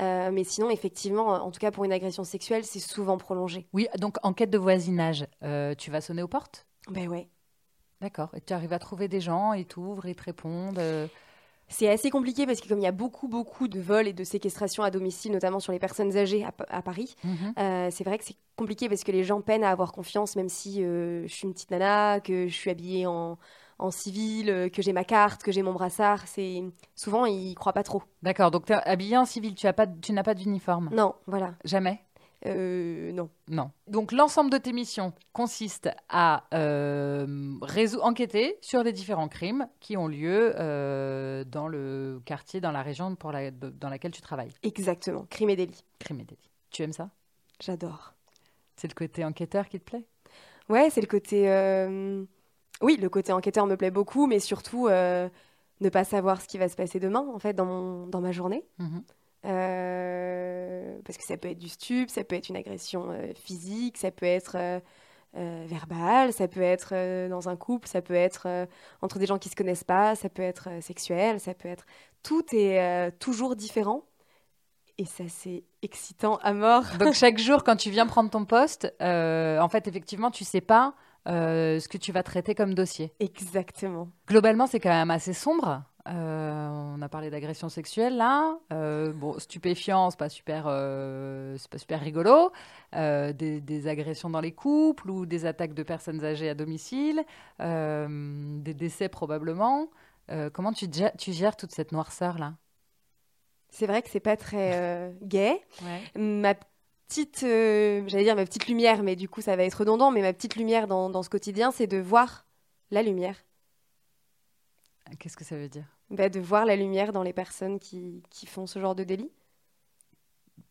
Euh, 0.00 0.30
mais 0.32 0.42
sinon, 0.44 0.70
effectivement, 0.70 1.28
en 1.28 1.50
tout 1.52 1.60
cas 1.60 1.70
pour 1.70 1.84
une 1.84 1.92
agression 1.92 2.24
sexuelle, 2.24 2.64
c'est 2.64 2.80
souvent 2.80 3.16
prolongé. 3.16 3.66
Oui. 3.72 3.86
Donc 3.98 4.16
enquête 4.24 4.50
de 4.50 4.58
voisinage. 4.58 5.26
Euh, 5.44 5.74
tu 5.76 5.90
vas 5.92 6.00
sonner 6.00 6.22
aux 6.22 6.28
portes? 6.28 6.66
Ben 6.90 7.08
ouais. 7.08 7.28
D'accord. 8.00 8.30
Et 8.34 8.40
tu 8.40 8.52
arrives 8.52 8.72
à 8.72 8.80
trouver 8.80 9.06
des 9.06 9.20
gens, 9.20 9.52
ils 9.52 9.66
t'ouvrent, 9.66 10.06
ils 10.06 10.16
te 10.16 10.24
répondent. 10.24 10.80
C'est 11.72 11.88
assez 11.88 12.10
compliqué 12.10 12.46
parce 12.46 12.60
que 12.60 12.68
comme 12.68 12.78
il 12.78 12.84
y 12.84 12.86
a 12.86 12.92
beaucoup, 12.92 13.28
beaucoup 13.28 13.66
de 13.66 13.80
vols 13.80 14.06
et 14.06 14.12
de 14.12 14.24
séquestrations 14.24 14.82
à 14.82 14.90
domicile, 14.90 15.32
notamment 15.32 15.58
sur 15.60 15.72
les 15.72 15.78
personnes 15.78 16.16
âgées 16.16 16.44
à, 16.44 16.52
à 16.68 16.82
Paris, 16.82 17.16
mhm. 17.24 17.54
euh, 17.58 17.88
c'est 17.90 18.04
vrai 18.04 18.18
que 18.18 18.24
c'est 18.24 18.36
compliqué 18.56 18.88
parce 18.88 19.02
que 19.04 19.12
les 19.12 19.24
gens 19.24 19.40
peinent 19.40 19.64
à 19.64 19.70
avoir 19.70 19.92
confiance, 19.92 20.36
même 20.36 20.48
si 20.48 20.84
euh, 20.84 21.26
je 21.26 21.32
suis 21.32 21.46
une 21.46 21.54
petite 21.54 21.70
nana, 21.70 22.20
que 22.20 22.46
je 22.46 22.54
suis 22.54 22.70
habillée 22.70 23.06
en, 23.06 23.38
en 23.78 23.90
civil, 23.90 24.50
euh, 24.50 24.68
que 24.68 24.82
j'ai 24.82 24.92
ma 24.92 25.04
carte, 25.04 25.42
que 25.42 25.50
j'ai 25.52 25.62
mon 25.62 25.72
brassard. 25.72 26.26
C'est 26.26 26.62
souvent 26.94 27.26
ils 27.26 27.54
croient 27.54 27.72
pas 27.72 27.82
trop. 27.82 28.02
D'accord. 28.22 28.50
Donc 28.50 28.66
tu 28.66 28.72
es 28.72 28.76
habillé 28.76 29.16
en 29.16 29.24
civil. 29.24 29.54
Tu 29.54 29.66
as 29.66 29.72
pas, 29.72 29.86
de- 29.86 30.00
tu 30.00 30.12
n'as 30.12 30.22
pas 30.22 30.34
d'uniforme. 30.34 30.90
Non, 30.92 31.14
voilà. 31.26 31.54
Jamais? 31.64 32.00
Euh, 32.46 33.12
non. 33.12 33.30
Non. 33.48 33.70
Donc 33.86 34.10
l'ensemble 34.12 34.50
de 34.50 34.58
tes 34.58 34.72
missions 34.72 35.12
consiste 35.32 35.88
à 36.08 36.44
euh, 36.54 37.54
enquêter 38.00 38.58
sur 38.60 38.82
les 38.82 38.92
différents 38.92 39.28
crimes 39.28 39.68
qui 39.80 39.96
ont 39.96 40.08
lieu 40.08 40.52
euh, 40.58 41.44
dans 41.44 41.68
le 41.68 42.20
quartier, 42.24 42.60
dans 42.60 42.72
la 42.72 42.82
région 42.82 43.14
pour 43.14 43.30
la- 43.32 43.50
de- 43.50 43.70
dans 43.70 43.88
laquelle 43.88 44.10
tu 44.10 44.22
travailles. 44.22 44.52
Exactement. 44.62 45.24
Crime 45.30 45.50
et 45.50 45.56
délit. 45.56 45.84
Crime 46.00 46.20
et 46.20 46.24
délit. 46.24 46.50
Tu 46.70 46.82
aimes 46.82 46.92
ça? 46.92 47.10
J'adore. 47.60 48.14
C'est 48.76 48.88
le 48.88 48.94
côté 48.94 49.24
enquêteur 49.24 49.68
qui 49.68 49.78
te 49.78 49.84
plaît? 49.84 50.04
Ouais, 50.68 50.90
c'est 50.90 51.00
le 51.00 51.06
côté. 51.06 51.46
Oui, 52.80 52.96
le 52.96 53.08
côté 53.08 53.32
enquêteur 53.32 53.66
me 53.66 53.76
plaît 53.76 53.90
beaucoup, 53.92 54.26
mais 54.26 54.40
surtout 54.40 54.88
ne 54.88 55.88
pas 55.90 56.04
savoir 56.04 56.40
ce 56.40 56.48
qui 56.48 56.58
va 56.58 56.68
se 56.68 56.74
passer 56.76 56.98
demain, 56.98 57.26
en 57.32 57.38
fait, 57.38 57.52
dans, 57.54 57.66
mon... 57.66 58.06
dans 58.06 58.20
ma 58.20 58.32
journée. 58.32 58.64
Mhm. 58.78 59.02
Euh, 59.44 60.98
Parce 61.04 61.18
que 61.18 61.24
ça 61.24 61.36
peut 61.36 61.48
être 61.48 61.58
du 61.58 61.68
stup, 61.68 62.10
ça 62.10 62.24
peut 62.24 62.36
être 62.36 62.48
une 62.48 62.56
agression 62.56 63.10
euh, 63.10 63.32
physique, 63.34 63.96
ça 63.98 64.10
peut 64.10 64.26
être 64.26 64.56
euh, 64.56 65.64
verbale, 65.66 66.32
ça 66.32 66.46
peut 66.46 66.62
être 66.62 67.28
dans 67.28 67.48
un 67.48 67.56
couple, 67.56 67.88
ça 67.88 68.02
peut 68.02 68.14
être 68.14 68.68
entre 69.00 69.18
des 69.18 69.26
gens 69.26 69.38
qui 69.38 69.48
se 69.48 69.56
connaissent 69.56 69.84
pas, 69.84 70.14
ça 70.14 70.28
peut 70.28 70.42
être 70.42 70.68
sexuel, 70.80 71.40
ça 71.40 71.54
peut 71.54 71.68
être. 71.68 71.86
Tout 72.22 72.44
est 72.52 73.10
toujours 73.18 73.56
différent. 73.56 74.04
Et 74.98 75.06
ça, 75.06 75.24
c'est 75.26 75.64
excitant 75.80 76.36
à 76.42 76.52
mort. 76.52 76.84
Donc 76.98 77.14
chaque 77.14 77.38
jour, 77.38 77.64
quand 77.64 77.76
tu 77.76 77.90
viens 77.90 78.06
prendre 78.06 78.28
ton 78.30 78.44
poste, 78.44 78.94
en 79.00 79.68
fait, 79.70 79.88
effectivement, 79.88 80.30
tu 80.30 80.44
sais 80.44 80.60
pas 80.60 80.94
ce 81.26 81.88
que 81.88 81.96
tu 81.96 82.12
vas 82.12 82.22
traiter 82.22 82.54
comme 82.54 82.74
dossier. 82.74 83.12
Exactement. 83.18 84.10
Globalement, 84.28 84.66
c'est 84.66 84.80
quand 84.80 84.90
même 84.90 85.10
assez 85.10 85.32
sombre. 85.32 85.82
Euh, 86.08 86.68
on 86.96 87.00
a 87.00 87.08
parlé 87.08 87.30
d'agression 87.30 87.68
sexuelle 87.68 88.16
là. 88.16 88.58
Euh, 88.72 89.12
bon, 89.12 89.38
stupéfiant, 89.38 90.10
c'est 90.10 90.18
pas 90.18 90.28
super, 90.28 90.64
euh, 90.66 91.56
c'est 91.58 91.70
pas 91.70 91.78
super 91.78 92.00
rigolo. 92.00 92.52
Des, 92.92 93.60
des 93.60 93.88
agressions 93.88 94.28
dans 94.28 94.40
les 94.40 94.52
couples 94.52 95.10
ou 95.10 95.26
des 95.26 95.46
attaques 95.46 95.74
de 95.74 95.82
personnes 95.82 96.24
âgées 96.24 96.48
à 96.48 96.54
domicile, 96.54 97.24
des 97.58 98.74
décès 98.74 99.08
probablement. 99.08 99.88
Comment 100.52 100.72
tu 100.72 100.86
gères, 100.90 101.12
tu 101.16 101.32
gères 101.32 101.56
toute 101.56 101.72
cette 101.72 101.92
noirceur 101.92 102.38
là? 102.38 102.54
C'est 103.70 103.86
vrai 103.86 104.02
que 104.02 104.10
c'est 104.10 104.20
pas 104.20 104.36
très 104.36 105.14
gai. 105.22 105.60
ma 106.16 106.54
petite, 107.08 107.40
j'allais 107.40 108.24
dire 108.24 108.36
ma 108.36 108.44
petite 108.44 108.66
lumière, 108.66 109.02
mais 109.02 109.16
du 109.16 109.28
coup 109.28 109.40
ça 109.40 109.56
va 109.56 109.64
être 109.64 109.74
redondant, 109.74 110.10
mais 110.10 110.20
ma 110.20 110.32
petite 110.32 110.56
lumière 110.56 110.86
dans, 110.86 111.08
dans 111.08 111.22
ce 111.22 111.30
quotidien, 111.30 111.70
c'est 111.70 111.86
de 111.86 111.98
voir 111.98 112.44
la 112.90 113.02
lumière. 113.02 113.36
Qu'est-ce 115.18 115.36
que 115.36 115.44
ça 115.44 115.56
veut 115.56 115.68
dire? 115.68 115.84
Bah, 116.10 116.28
de 116.28 116.40
voir 116.40 116.64
la 116.66 116.76
lumière 116.76 117.12
dans 117.12 117.22
les 117.22 117.32
personnes 117.32 117.78
qui, 117.78 118.22
qui 118.30 118.46
font 118.46 118.66
ce 118.66 118.78
genre 118.78 118.94
de 118.94 119.04
délit. 119.04 119.30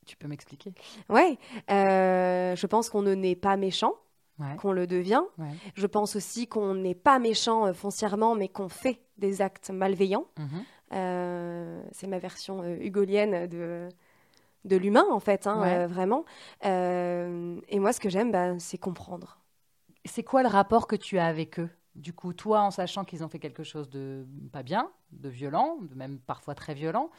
Tu 0.06 0.16
peux 0.18 0.28
m'expliquer? 0.28 0.74
Ouais, 1.10 1.38
euh, 1.70 2.56
je 2.56 2.68
pense 2.68 2.90
qu'on 2.90 3.02
ne 3.02 3.14
n'est 3.14 3.36
pas 3.36 3.58
méchant, 3.58 3.94
Ouais. 4.40 4.56
qu'on 4.58 4.72
le 4.72 4.88
devient. 4.88 5.22
Ouais. 5.38 5.52
Je 5.76 5.86
pense 5.86 6.16
aussi 6.16 6.48
qu'on 6.48 6.74
n'est 6.74 6.96
pas 6.96 7.20
méchant 7.20 7.68
euh, 7.68 7.74
foncièrement, 7.74 8.36
mais 8.36 8.48
qu'on 8.48 8.70
fait 8.70 9.00
des 9.18 9.42
actes 9.42 9.70
malveillants. 9.70 10.26
Mhm. 10.40 10.64
Euh, 10.94 11.84
c'est 11.92 12.08
ma 12.08 12.18
version 12.20 12.62
euh, 12.64 12.76
hugolienne 12.82 13.48
de, 13.48 13.88
de 14.66 14.76
l'humain 14.76 15.06
en 15.12 15.20
fait, 15.20 15.48
hein, 15.48 15.86
vraiment. 15.88 16.26
et 16.64 17.80
moi, 17.80 17.94
ce 17.94 18.00
que 18.00 18.10
j'aime, 18.10 18.32
bah, 18.32 18.58
c'est 18.60 18.78
comprendre. 18.80 19.40
C'est 20.06 20.24
quoi 20.24 20.42
le 20.42 20.50
rapport 20.50 20.88
que 20.88 20.96
tu 20.96 21.20
as 21.20 21.26
avec 21.28 21.60
eux? 21.60 21.70
Du 21.96 22.14
coup, 22.14 22.34
toi, 22.34 22.62
en 22.62 22.72
sachant 22.72 23.04
qu'ils 23.06 23.24
ont 23.24 23.28
fait 23.28 23.40
quelque 23.40 23.64
chose 23.64 23.90
de 23.90 24.26
pas 24.52 24.64
bien, 24.64 24.92
de 25.12 25.30
violent, 25.30 25.78
de 25.82 25.96
même 25.96 26.20
parfois 26.20 26.56
très 26.56 26.74
violent, 26.74 27.10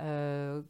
euh, 0.00 0.62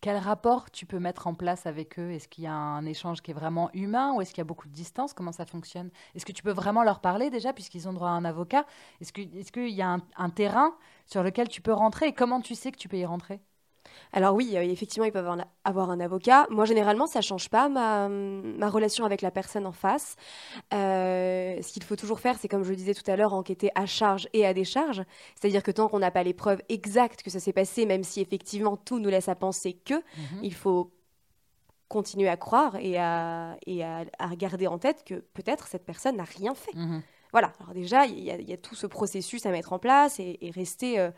quel 0.00 0.18
rapport 0.18 0.70
tu 0.70 0.86
peux 0.86 1.00
mettre 1.00 1.26
en 1.26 1.34
place 1.34 1.66
avec 1.66 1.98
eux? 1.98 2.12
Est-ce 2.12 2.28
qu'il 2.28 2.44
y 2.44 2.46
a 2.46 2.52
un 2.52 2.84
échange 2.86 3.22
qui 3.22 3.32
est 3.32 3.34
vraiment 3.34 3.70
humain 3.72 4.12
ou 4.12 4.20
est-ce 4.20 4.30
qu'il 4.30 4.38
y 4.38 4.42
a 4.42 4.44
beaucoup 4.44 4.68
de 4.68 4.72
distance? 4.72 5.12
Comment 5.12 5.32
ça 5.32 5.46
fonctionne? 5.46 5.90
Est-ce 6.14 6.24
que 6.24 6.32
tu 6.32 6.42
peux 6.44 6.52
vraiment 6.52 6.84
leur 6.84 7.00
parler 7.00 7.28
déjà 7.28 7.52
puisqu'ils 7.52 7.88
ont 7.88 7.92
droit 7.92 8.10
à 8.10 8.12
un 8.12 8.24
avocat? 8.24 8.66
Est-ce 9.00 9.12
qu'il 9.12 9.68
y 9.70 9.82
a 9.82 9.98
un, 10.16 10.30
terrain 10.30 10.76
sur 11.06 11.22
lequel 11.24 11.48
tu 11.48 11.60
peux 11.60 11.72
rentrer 11.72 12.06
et 12.06 12.12
comment 12.12 12.40
tu 12.40 12.54
sais 12.54 12.70
que 12.70 12.76
tu 12.76 12.88
peux 12.88 12.98
y 12.98 13.04
rentrer? 13.06 13.40
Alors 14.12 14.34
oui, 14.34 14.52
euh, 14.56 14.62
effectivement, 14.62 15.04
ils 15.04 15.12
peuvent 15.12 15.28
avoir 15.64 15.90
un 15.90 16.00
avocat. 16.00 16.46
Moi, 16.50 16.64
généralement, 16.64 17.06
ça 17.06 17.18
ne 17.20 17.24
change 17.24 17.48
pas 17.48 17.68
ma, 17.68 18.68
relation 18.68 19.04
avec 19.04 19.22
la 19.22 19.30
personne 19.30 19.66
en 19.66 19.72
face. 19.72 20.16
Euh, 20.72 21.60
ce 21.62 21.72
qu'il 21.72 21.82
faut 21.82 21.96
toujours 21.96 22.20
faire, 22.20 22.36
c'est 22.38 22.48
comme 22.48 22.62
je 22.62 22.70
le 22.70 22.76
disais 22.76 22.94
tout 22.94 23.08
à 23.10 23.16
l'heure, 23.16 23.34
enquêter 23.34 23.70
à 23.74 23.86
charge 23.86 24.28
et 24.32 24.46
à 24.46 24.54
décharge. 24.54 25.02
C'est-à-dire 25.38 25.62
que 25.62 25.70
tant 25.70 25.88
qu'on 25.88 25.98
n'a 25.98 26.10
pas 26.10 26.22
les 26.22 26.34
preuves 26.34 26.62
exactes 26.68 27.22
que 27.22 27.30
ça 27.30 27.40
s'est 27.40 27.52
passé, 27.52 27.86
même 27.86 28.04
si 28.04 28.20
effectivement 28.20 28.76
tout 28.76 28.98
nous 28.98 29.10
laisse 29.10 29.28
à 29.28 29.34
penser 29.34 29.74
que, 29.74 29.94
mhm. 29.94 30.40
il 30.42 30.54
faut 30.54 30.92
continuer 31.88 32.28
à 32.28 32.36
croire 32.36 32.76
et 32.76 32.98
à, 32.98 33.56
et 33.66 33.84
à, 33.84 34.04
garder 34.36 34.66
en 34.66 34.78
tête 34.78 35.04
que 35.04 35.14
peut-être 35.14 35.68
cette 35.68 35.84
personne 35.84 36.16
n'a 36.16 36.24
rien 36.24 36.54
fait. 36.54 36.74
Mhm. 36.74 37.02
Voilà, 37.32 37.52
alors 37.60 37.74
déjà, 37.74 38.06
il 38.06 38.24
y, 38.24 38.52
a 38.52 38.56
tout 38.56 38.74
ce 38.74 38.86
processus 38.86 39.44
à 39.46 39.50
mettre 39.50 39.72
en 39.72 39.78
place 39.78 40.20
et, 40.20 40.38
rester 40.54 40.98
euh, 40.98 41.10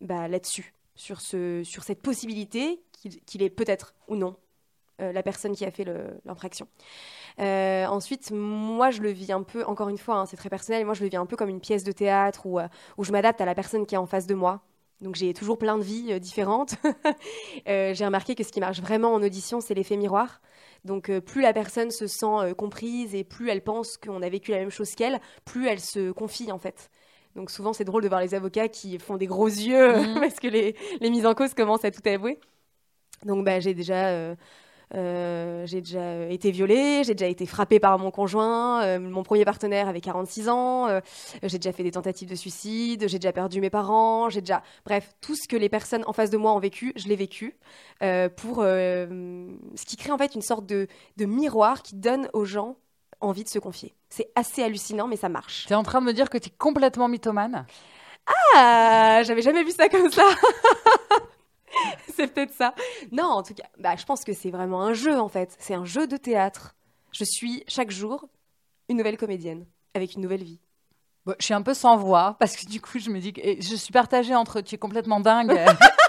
bah, 0.00 0.28
là-dessus 0.28 0.73
sur, 0.94 1.20
ce, 1.20 1.62
sur 1.64 1.82
cette 1.84 2.02
possibilité 2.02 2.82
qu'il 3.26 3.42
est 3.42 3.50
peut-être 3.50 3.94
ou 4.08 4.16
non 4.16 4.36
euh, 5.00 5.10
la 5.10 5.24
personne 5.24 5.56
qui 5.56 5.64
a 5.64 5.72
fait 5.72 5.84
l'infraction. 6.24 6.68
Euh, 7.40 7.84
ensuite, 7.86 8.30
moi, 8.30 8.92
je 8.92 9.00
le 9.00 9.10
vis 9.10 9.32
un 9.32 9.42
peu, 9.42 9.64
encore 9.64 9.88
une 9.88 9.98
fois, 9.98 10.18
hein, 10.18 10.26
c'est 10.26 10.36
très 10.36 10.48
personnel, 10.48 10.84
moi, 10.84 10.94
je 10.94 11.02
le 11.02 11.08
vis 11.08 11.16
un 11.16 11.26
peu 11.26 11.34
comme 11.36 11.48
une 11.48 11.60
pièce 11.60 11.82
de 11.82 11.90
théâtre 11.90 12.46
euh, 12.46 12.68
où 12.96 13.02
je 13.02 13.10
m'adapte 13.10 13.40
à 13.40 13.44
la 13.44 13.56
personne 13.56 13.86
qui 13.86 13.96
est 13.96 13.98
en 13.98 14.06
face 14.06 14.28
de 14.28 14.34
moi. 14.34 14.62
Donc, 15.00 15.16
j'ai 15.16 15.34
toujours 15.34 15.58
plein 15.58 15.78
de 15.78 15.82
vies 15.82 16.20
différentes. 16.20 16.76
j'ai 17.66 18.04
remarqué 18.04 18.36
que 18.36 18.44
ce 18.44 18.52
qui 18.52 18.60
marche 18.60 18.80
vraiment 18.80 19.12
en 19.12 19.22
audition, 19.22 19.60
c'est 19.60 19.74
l'effet 19.74 19.96
miroir. 19.96 20.40
Donc, 20.84 21.10
plus 21.18 21.42
la 21.42 21.52
personne 21.52 21.90
se 21.90 22.06
sent 22.06 22.54
comprise 22.56 23.14
et 23.16 23.24
plus 23.24 23.50
elle 23.50 23.62
pense 23.62 23.96
qu'on 23.96 24.22
a 24.22 24.28
vécu 24.28 24.52
la 24.52 24.58
même 24.58 24.70
chose 24.70 24.94
qu'elle, 24.94 25.20
plus 25.44 25.66
elle 25.66 25.80
se 25.80 26.12
confie, 26.12 26.52
en 26.52 26.58
fait. 26.58 26.90
Donc 27.36 27.50
souvent, 27.50 27.72
c'est 27.72 27.84
drôle 27.84 28.02
de 28.02 28.08
voir 28.08 28.20
les 28.20 28.34
avocats 28.34 28.68
qui 28.68 28.98
font 28.98 29.16
des 29.16 29.26
gros 29.26 29.48
yeux 29.48 29.96
mhm. 29.96 30.14
parce 30.20 30.38
que 30.40 30.48
les, 30.48 30.76
les, 31.00 31.10
mises 31.10 31.26
en 31.26 31.34
cause 31.34 31.54
commencent 31.54 31.84
à 31.84 31.90
tout 31.90 32.06
avouer. 32.08 32.38
Donc 33.24 33.44
bah, 33.44 33.58
j'ai 33.58 33.74
déjà, 33.74 34.08
euh, 34.08 34.34
euh, 34.94 35.66
j'ai 35.66 35.80
déjà 35.80 36.26
été 36.28 36.50
violée, 36.50 37.02
j'ai 37.04 37.14
déjà 37.14 37.28
été 37.28 37.46
frappée 37.46 37.80
par 37.80 37.98
mon 37.98 38.10
conjoint, 38.10 38.84
euh, 38.84 39.00
mon 39.00 39.22
premier 39.22 39.44
partenaire 39.44 39.88
avait 39.88 40.00
46 40.00 40.48
ans, 40.48 41.00
j'ai 41.42 41.58
déjà 41.58 41.72
fait 41.72 41.82
des 41.82 41.90
tentatives 41.90 42.28
de 42.28 42.34
suicide, 42.34 43.08
j'ai 43.08 43.18
déjà 43.18 43.32
perdu 43.32 43.60
mes 43.60 43.70
parents, 43.70 44.28
j'ai 44.28 44.40
déjà... 44.40 44.62
Bref, 44.84 45.14
tout 45.20 45.34
ce 45.34 45.48
que 45.48 45.56
les 45.56 45.68
personnes 45.68 46.04
en 46.06 46.12
face 46.12 46.30
de 46.30 46.36
moi 46.36 46.52
ont 46.52 46.60
vécu, 46.60 46.92
je 46.96 47.08
l'ai 47.08 47.16
vécu. 47.16 47.56
pour 48.36 48.56
ce 48.58 49.84
qui 49.86 49.96
crée 49.96 50.12
en 50.12 50.18
fait 50.18 50.34
une 50.34 50.42
sorte 50.42 50.66
de, 50.66 50.86
de 51.16 51.24
miroir 51.24 51.82
qui 51.82 51.96
donne 51.96 52.28
aux 52.32 52.44
gens 52.44 52.76
envie 53.24 53.44
de 53.44 53.48
se 53.48 53.58
confier. 53.58 53.94
C'est 54.08 54.30
assez 54.34 54.62
hallucinant, 54.62 55.06
mais 55.06 55.16
ça 55.16 55.28
marche. 55.28 55.66
Tu 55.66 55.72
es 55.72 55.76
en 55.76 55.82
train 55.82 56.00
de 56.00 56.06
me 56.06 56.12
dire 56.12 56.30
que 56.30 56.38
tu 56.38 56.48
es 56.48 56.52
complètement 56.56 57.08
mythomane 57.08 57.66
Ah, 58.54 59.22
j'avais 59.24 59.42
jamais 59.42 59.64
vu 59.64 59.72
ça 59.72 59.88
comme 59.88 60.10
ça. 60.10 60.24
c'est 62.14 62.28
peut-être 62.28 62.52
ça. 62.52 62.74
Non, 63.12 63.24
en 63.24 63.42
tout 63.42 63.54
cas, 63.54 63.66
bah, 63.78 63.96
je 63.96 64.04
pense 64.04 64.24
que 64.24 64.32
c'est 64.32 64.50
vraiment 64.50 64.82
un 64.82 64.94
jeu, 64.94 65.18
en 65.18 65.28
fait. 65.28 65.56
C'est 65.58 65.74
un 65.74 65.84
jeu 65.84 66.06
de 66.06 66.16
théâtre. 66.16 66.74
Je 67.12 67.24
suis 67.24 67.64
chaque 67.68 67.90
jour 67.90 68.26
une 68.88 68.96
nouvelle 68.96 69.16
comédienne, 69.16 69.66
avec 69.94 70.14
une 70.14 70.22
nouvelle 70.22 70.42
vie. 70.42 70.60
je 71.26 71.44
suis 71.44 71.54
un 71.54 71.62
peu 71.62 71.74
sans 71.74 71.96
voix 71.96 72.36
parce 72.38 72.56
que 72.56 72.66
du 72.66 72.80
coup, 72.80 72.98
je 72.98 73.10
me 73.10 73.18
dis 73.18 73.32
que 73.32 73.40
je 73.42 73.76
suis 73.76 73.92
partagée 73.92 74.34
entre 74.34 74.60
tu 74.60 74.74
es 74.74 74.78
complètement 74.78 75.20
dingue 75.20 75.58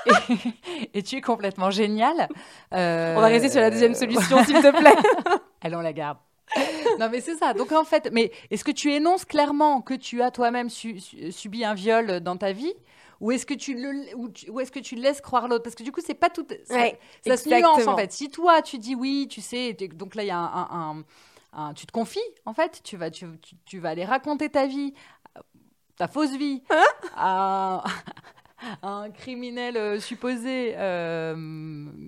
et, 0.94 1.04
tu 1.04 1.18
es 1.18 1.22
complètement 1.22 1.72
génial. 1.72 2.28
On 2.72 3.20
va 3.20 3.28
rester 3.28 3.50
sur 3.50 3.62
la 3.62 3.72
deuxième 3.72 3.96
solution, 3.96 4.44
s'il 4.44 4.62
te 4.62 4.78
plaît. 4.78 4.96
Allons, 5.62 5.82
la 5.82 5.94
garde. 5.94 6.18
non, 7.00 7.10
mais 7.10 7.22
c'est 7.22 7.36
ça. 7.36 7.54
Donc, 7.54 7.72
en 7.72 7.84
fait, 7.84 8.10
mais 8.12 8.32
est-ce 8.52 8.64
que 8.64 8.72
tu 8.72 8.92
énonces 8.92 9.26
clairement 9.26 9.82
que 9.82 9.94
tu 9.94 10.22
as 10.22 10.32
toi-même 10.32 10.70
subi 10.70 11.66
un 11.66 11.74
viol 11.74 12.20
dans 12.20 12.38
ta 12.38 12.52
vie 12.52 12.74
ou 13.22 13.32
est-ce 13.32 13.46
que 13.46 13.54
tu 13.54 13.76
le 13.76 14.16
ou, 14.16 14.60
est-ce 14.60 14.72
que 14.72 14.80
tu 14.80 14.96
laisses 14.96 15.22
croire 15.22 15.48
l'autre? 15.48 15.64
Parce 15.64 15.76
que 15.76 15.84
du 15.84 15.92
coup 15.92 16.02
c'est 16.06 16.16
pas 16.16 16.30
tout 16.30 16.46
ça, 16.66 16.88
ça 17.26 17.38
se 17.38 17.50
nuance 17.50 17.88
en 17.88 17.96
fait. 17.96 18.12
Si 18.12 18.30
toi 18.30 18.62
tu 18.62 18.78
dis 18.78 18.96
oui 18.96 19.28
tu 19.30 19.42
sais 19.42 19.74
donc 19.74 20.16
là 20.16 20.24
il 20.24 20.28
y 20.28 20.32
a 20.32 20.38
un, 20.38 21.04
un, 21.54 21.74
tu 21.74 21.86
te 21.86 21.92
confies 21.92 22.20
en 22.46 22.54
fait. 22.54 22.82
Tu 22.84 22.98
vas 22.98 23.10
tu, 23.10 23.26
tu, 23.66 23.80
vas 23.80 23.90
aller 23.90 24.06
raconter 24.06 24.50
ta 24.50 24.68
vie 24.68 24.94
ta 25.98 26.08
fausse 26.08 26.36
vie 26.36 26.62
hein? 26.70 26.84
à, 27.16 27.84
un 28.82 29.10
criminel 29.12 29.78
euh, 29.78 30.00
supposé 30.00 30.74
euh, 30.78 31.36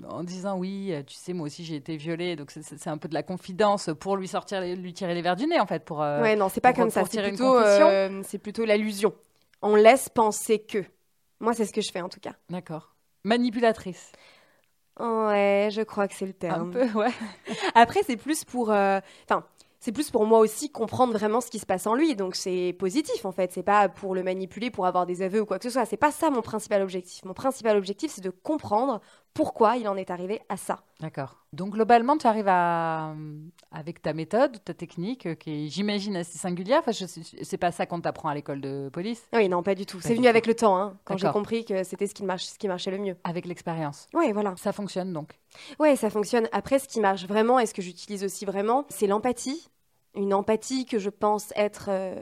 en 0.08 0.24
disant 0.24 0.58
oui, 0.58 0.94
tu 1.06 1.16
sais, 1.16 1.34
moi 1.34 1.48
aussi 1.48 1.66
j'ai 1.66 1.76
été 1.76 1.98
violée, 1.98 2.36
donc 2.36 2.52
c'est 2.52 2.88
un 2.88 2.98
peu 2.98 3.08
de 3.08 3.14
la 3.14 3.24
confidence 3.24 3.90
pour 4.00 4.16
lui 4.18 4.28
sortir, 4.28 4.62
lui 4.62 4.94
tirer 4.94 5.14
les 5.14 5.22
verres 5.22 5.36
du 5.36 5.46
nez 5.46 5.60
en 5.60 5.66
fait. 5.66 5.84
Pour, 5.84 6.02
euh, 6.02 6.22
ouais, 6.22 6.36
non, 6.36 6.50
c'est 6.50 6.62
pas 6.62 6.74
comme 6.74 6.90
ça, 6.90 7.04
c'est 7.10 7.22
plutôt, 7.22 7.60
c'est 8.24 8.38
plutôt 8.38 8.66
l'allusion. 8.66 9.14
On 9.62 9.76
laisse 9.76 10.10
penser 10.10 10.60
que. 10.60 10.84
Moi, 11.40 11.54
c'est 11.54 11.66
ce 11.66 11.74
que 11.74 11.82
je 11.82 11.92
fais 11.92 12.02
en 12.02 12.10
tout 12.10 12.20
cas. 12.20 12.34
D'accord. 12.50 12.96
Manipulatrice. 13.24 14.12
Ouais, 15.00 15.70
je 15.72 15.82
crois 15.82 16.08
que 16.08 16.16
c'est 16.16 16.26
le 16.26 16.34
terme. 16.34 16.70
Un 16.70 16.72
peu, 16.72 17.00
ouais. 17.00 17.12
Après, 17.76 18.02
c'est 18.04 18.18
plus 18.18 18.44
pour. 18.44 18.70
Enfin, 18.70 19.46
c'est 19.80 19.92
plus 19.92 20.10
pour 20.10 20.26
moi 20.26 20.40
aussi 20.40 20.72
comprendre 20.72 21.14
vraiment 21.14 21.40
ce 21.42 21.50
qui 21.50 21.60
se 21.60 21.66
passe 21.66 21.88
en 21.88 21.94
lui. 21.94 22.16
Donc 22.16 22.36
c'est 22.36 22.76
positif 22.80 23.26
en 23.26 23.32
fait. 23.32 23.52
C'est 23.52 23.64
pas 23.64 23.90
pour 23.90 24.16
le 24.16 24.24
manipuler, 24.24 24.72
pour 24.72 24.86
avoir 24.86 25.06
des 25.06 25.22
aveux 25.22 25.42
ou 25.42 25.46
quoi 25.46 25.60
que 25.60 25.66
ce 25.66 25.70
soit. 25.70 25.86
C'est 25.86 25.98
pas 25.98 26.12
ça 26.12 26.30
mon 26.30 26.42
principal 26.42 26.82
objectif. 26.82 27.24
Mon 27.26 27.34
principal 27.34 27.78
objectif, 27.78 28.12
c'est 28.12 28.24
de 28.24 28.30
comprendre 28.30 29.02
pourquoi 29.34 29.78
il 29.78 29.88
en 29.88 29.96
est 29.96 30.10
arrivé 30.10 30.42
à 30.50 30.58
ça. 30.58 30.80
D'accord. 31.00 31.38
Donc 31.54 31.74
globalement, 31.74 32.18
tu 32.18 32.26
arrives 32.26 32.48
à, 32.48 33.14
avec 33.72 34.02
ta 34.02 34.14
méthode, 34.14 34.64
ta 34.64 34.74
technique, 34.74 35.28
euh, 35.28 35.36
qui 35.36 35.68
est, 35.68 35.70
j'imagine, 35.70 36.16
assez 36.16 36.38
singulière. 36.38 36.82
Enfin, 36.86 37.06
c'est 37.44 37.58
pas 37.58 37.72
ça 37.72 37.86
qu'on 37.86 38.02
t'apprend 38.02 38.30
à 38.30 38.36
l'école 38.36 38.62
de 38.62 38.90
police. 38.92 39.28
Oui, 39.34 39.48
non, 39.48 39.62
pas 39.62 39.76
du 39.76 39.86
tout. 39.86 40.00
C'est 40.02 40.16
venu 40.16 40.28
avec 40.28 40.48
le 40.48 40.56
temps, 40.56 40.78
hein, 40.78 40.98
quand 41.06 41.18
j'ai 41.18 41.30
compris 41.30 41.66
que 41.66 41.84
c'était 41.84 42.08
ce 42.08 42.16
qui, 42.16 42.24
marche, 42.24 42.46
ce 42.46 42.58
qui 42.58 42.68
marchait 42.68 42.92
le 42.92 42.98
mieux. 42.98 43.16
Avec 43.24 43.46
l'expérience. 43.46 44.08
Oui, 44.14 44.32
voilà. 44.32 44.56
Ça 44.58 44.74
fonctionne 44.74 45.14
donc. 45.14 45.40
Oui, 45.80 45.96
ça 45.98 46.10
fonctionne. 46.10 46.50
Après, 46.52 46.80
ce 46.80 46.88
qui 46.88 47.00
marche 47.00 47.26
vraiment 47.26 47.60
et 47.60 47.68
ce 47.68 47.74
que 47.74 47.82
j'utilise 47.82 48.24
aussi 48.24 48.46
vraiment, 48.46 48.86
c'est 48.90 49.08
l'empathie. 49.08 49.70
Une 50.16 50.34
empathie 50.34 50.86
que 50.86 50.98
je 50.98 51.12
pense 51.12 51.54
être 51.56 51.90
euh, 51.90 52.20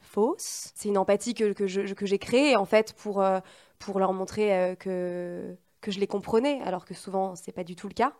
fausse. 0.00 0.72
C'est 0.74 0.88
une 0.88 0.96
empathie 0.96 1.34
que, 1.34 1.52
que, 1.52 1.66
j'ai 1.66 2.18
créée 2.18 2.56
en 2.56 2.64
fait 2.64 2.94
pour, 2.94 3.20
euh, 3.20 3.40
pour 3.78 3.98
leur 3.98 4.14
montrer 4.14 4.76
que 4.80 5.56
que 5.84 5.92
je 5.92 6.00
les 6.00 6.06
comprenais, 6.06 6.60
alors 6.62 6.84
que 6.86 6.94
souvent 6.94 7.36
c'est 7.36 7.52
pas 7.52 7.64
du 7.64 7.76
tout 7.76 7.88
le 7.88 7.94
cas. 7.94 8.14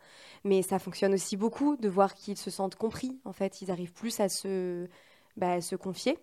Mais 0.44 0.62
ça 0.62 0.78
fonctionne 0.78 1.14
aussi 1.14 1.36
beaucoup 1.36 1.76
de 1.76 1.88
voir 1.88 2.14
qu'ils 2.14 2.36
se 2.36 2.50
sentent 2.50 2.76
compris. 2.76 3.18
En 3.24 3.32
fait, 3.32 3.62
ils 3.62 3.70
arrivent 3.70 3.92
plus 3.92 4.20
à 4.20 4.28
se, 4.28 4.86
bah, 5.36 5.60
se 5.60 5.76
confier. 5.76 6.18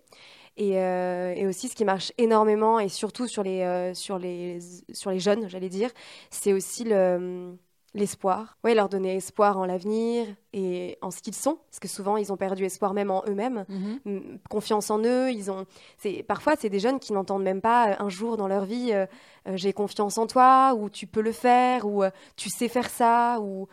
Et, 0.57 0.77
euh, 0.79 1.33
et, 1.36 1.48
aussi, 1.48 1.69
ce 1.69 1.75
qui 1.75 1.86
marche 1.86 2.12
énormément, 2.17 2.79
et 2.79 2.89
surtout 2.89 3.27
sur 3.27 3.43
les, 3.43 3.62
euh, 3.62 3.93
sur 3.93 4.19
les, 4.19 4.60
sur 4.93 5.12
les 5.12 5.19
jeunes, 5.19 5.50
j'allais 5.50 5.69
dire, 5.69 5.89
c'est 6.29 6.53
aussi 6.53 6.83
le 6.83 7.57
l'espoir. 7.93 8.57
Oui, 8.63 8.74
leur 8.74 8.88
donner 8.88 9.15
espoir 9.15 9.57
en 9.57 9.65
l'avenir 9.65 10.27
et 10.53 10.98
en 11.01 11.12
ce 11.12 11.21
qu'ils 11.21 11.36
sont, 11.36 11.60
parce 11.69 11.79
que 11.79 11.88
souvent 11.88 12.17
ils 12.17 12.31
ont 12.31 12.38
perdu 12.38 12.63
espoir 12.63 12.93
même 12.93 13.12
en 13.12 13.24
eux-mêmes, 13.27 13.65
mhm. 13.67 14.39
confiance 14.50 14.89
en 14.89 15.00
eux. 15.00 15.31
Ils 15.31 15.51
ont, 15.51 15.65
c'est 15.98 16.24
parfois 16.24 16.55
c'est 16.57 16.69
des 16.69 16.79
jeunes 16.79 17.00
qui 17.00 17.12
n'entendent 17.12 17.43
même 17.43 17.62
pas 17.62 17.89
euh, 17.89 17.95
un 18.00 18.10
jour 18.10 18.38
dans 18.38 18.48
leur 18.48 18.65
vie 18.65 18.91
euh, 18.93 19.05
euh, 19.48 19.57
j'ai 19.57 19.74
confiance 19.74 20.17
en 20.17 20.27
toi 20.27 20.74
ou 20.77 20.89
tu 20.89 21.05
peux 21.05 21.21
le 21.21 21.31
faire 21.31 21.86
ou 21.86 22.03
tu 22.36 22.50
sais 22.50 22.67
faire 22.67 22.89
ça 22.89 23.39
ou 23.41 23.67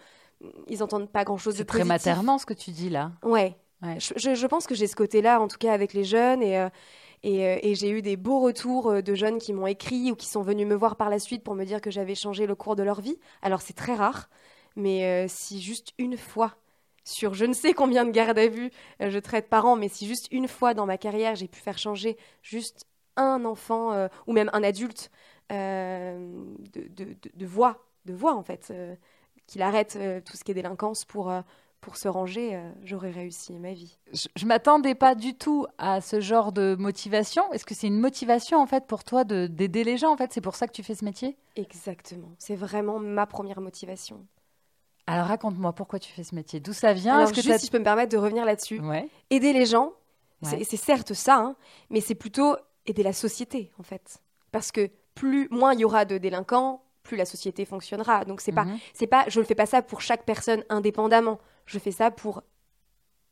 ils 0.68 0.78
n'entendent 0.78 1.10
pas 1.10 1.24
grand-chose 1.24 1.56
de 1.56 1.64
positif. 1.64 1.84
C'est 1.84 1.98
très 1.98 2.38
ce 2.38 2.46
que 2.46 2.54
tu 2.54 2.70
dis 2.70 2.90
là. 2.90 3.12
Ouais. 3.22 3.56
Je, 3.82 4.34
je, 4.34 4.46
pense 4.48 4.66
que 4.66 4.74
j'ai 4.74 4.88
ce 4.88 4.96
côté-là 4.96 5.40
en 5.40 5.46
tout 5.46 5.58
cas 5.58 5.72
avec 5.72 5.92
les 5.92 6.02
jeunes 6.02 6.42
et 6.42 6.68
euh, 7.24 7.58
et, 7.62 7.74
j'ai 7.74 7.90
eu 7.90 8.02
des 8.02 8.16
beaux 8.16 8.40
retours 8.40 8.90
euh, 8.90 9.02
de 9.02 9.14
jeunes 9.14 9.38
qui 9.38 9.52
m'ont 9.52 9.66
écrit 9.66 10.12
ou 10.12 10.16
qui 10.16 10.26
sont 10.26 10.42
venus 10.42 10.66
me 10.66 10.74
voir 10.74 10.96
par 10.96 11.10
la 11.10 11.18
suite 11.18 11.42
pour 11.42 11.54
me 11.54 11.64
dire 11.64 11.80
que 11.80 11.90
j'avais 11.90 12.14
changé 12.14 12.46
le 12.46 12.54
cours 12.54 12.76
de 12.76 12.82
leur 12.82 13.00
vie. 13.00 13.18
Alors 13.42 13.60
c'est 13.60 13.74
très 13.74 13.94
rare, 13.94 14.28
mais 14.76 15.04
euh, 15.04 15.26
si 15.28 15.60
juste 15.60 15.92
une 15.98 16.16
fois 16.16 16.56
sur 17.04 17.34
je 17.34 17.44
ne 17.46 17.54
sais 17.54 17.72
combien 17.72 18.04
de 18.04 18.10
gardes 18.10 18.38
à 18.38 18.48
vue 18.48 18.70
je 19.00 19.18
traite 19.18 19.48
par 19.48 19.64
an, 19.64 19.76
mais 19.76 19.88
si 19.88 20.06
juste 20.06 20.28
une 20.30 20.46
fois 20.46 20.74
dans 20.74 20.84
ma 20.84 20.98
carrière 20.98 21.36
j'ai 21.36 21.48
pu 21.48 21.58
faire 21.58 21.78
changer 21.78 22.18
juste 22.42 22.84
un 23.16 23.46
enfant 23.46 24.08
ou 24.26 24.32
même 24.34 24.50
un 24.52 24.62
adulte 24.62 25.10
de, 25.48 27.46
voix, 27.46 27.86
de 28.04 28.12
voix 28.12 28.34
en 28.34 28.42
fait, 28.42 28.72
qu'il 29.46 29.62
arrête 29.62 29.98
tout 30.26 30.36
ce 30.36 30.44
qui 30.44 30.50
est 30.50 30.54
délinquance 30.54 31.06
pour, 31.06 31.32
pour 31.80 31.96
se 31.96 32.08
ranger, 32.08 32.54
euh, 32.56 32.70
j'aurais 32.82 33.10
réussi 33.10 33.52
ma 33.58 33.72
vie. 33.72 33.98
Je, 34.12 34.26
je 34.36 34.46
m'attendais 34.46 34.94
pas 34.94 35.14
du 35.14 35.34
tout 35.34 35.66
à 35.78 36.00
ce 36.00 36.20
genre 36.20 36.52
de 36.52 36.74
motivation. 36.78 37.50
Est-ce 37.52 37.64
que 37.64 37.74
c'est 37.74 37.86
une 37.86 38.00
motivation 38.00 38.58
en 38.60 38.66
fait 38.66 38.86
pour 38.86 39.04
toi 39.04 39.24
de 39.24 39.46
d'aider 39.46 39.84
les 39.84 39.96
gens 39.96 40.12
en 40.12 40.16
fait? 40.16 40.32
C'est 40.32 40.40
pour 40.40 40.56
ça 40.56 40.66
que 40.66 40.72
tu 40.72 40.82
fais 40.82 40.94
ce 40.94 41.04
métier? 41.04 41.36
Exactement. 41.56 42.30
C'est 42.38 42.56
vraiment 42.56 42.98
ma 42.98 43.26
première 43.26 43.60
motivation. 43.60 44.26
Alors 45.06 45.26
raconte-moi 45.26 45.72
pourquoi 45.72 45.98
tu 45.98 46.12
fais 46.12 46.24
ce 46.24 46.34
métier. 46.34 46.60
D'où 46.60 46.72
ça 46.72 46.92
vient? 46.92 47.14
Alors, 47.16 47.28
Est-ce 47.30 47.34
que 47.34 47.42
juste 47.42 47.60
si 47.60 47.66
je 47.66 47.70
peux 47.72 47.78
me 47.78 47.84
permettre 47.84 48.12
de 48.12 48.18
revenir 48.18 48.44
là-dessus. 48.44 48.80
Ouais. 48.80 49.08
Aider 49.30 49.52
les 49.52 49.64
gens, 49.66 49.92
Ouais. 50.42 50.50
c'est 50.50 50.64
c'est 50.64 50.76
certes 50.76 51.14
ça, 51.14 51.36
hein, 51.36 51.56
mais 51.90 52.00
c'est 52.00 52.14
plutôt 52.14 52.56
aider 52.86 53.02
la 53.02 53.12
société, 53.12 53.72
en 53.78 53.82
fait. 53.82 54.18
Parce 54.52 54.70
que 54.70 54.90
plus, 55.14 55.48
moins 55.50 55.74
il 55.74 55.80
y 55.80 55.84
aura 55.84 56.04
de 56.04 56.16
délinquants, 56.18 56.82
plus 57.02 57.16
la 57.16 57.24
société 57.24 57.64
fonctionnera. 57.64 58.24
Donc 58.24 58.40
c'est 58.40 58.52
pas, 58.52 58.64
Mhm. 58.64 58.78
c'est 58.92 59.06
pas, 59.06 59.24
je 59.28 59.40
ne 59.40 59.44
fais 59.44 59.54
pas 59.54 59.66
ça 59.66 59.80
pour 59.82 60.00
chaque 60.02 60.24
personne 60.24 60.62
indépendamment. 60.68 61.38
Je 61.68 61.78
fais 61.78 61.92
ça 61.92 62.10
pour 62.10 62.42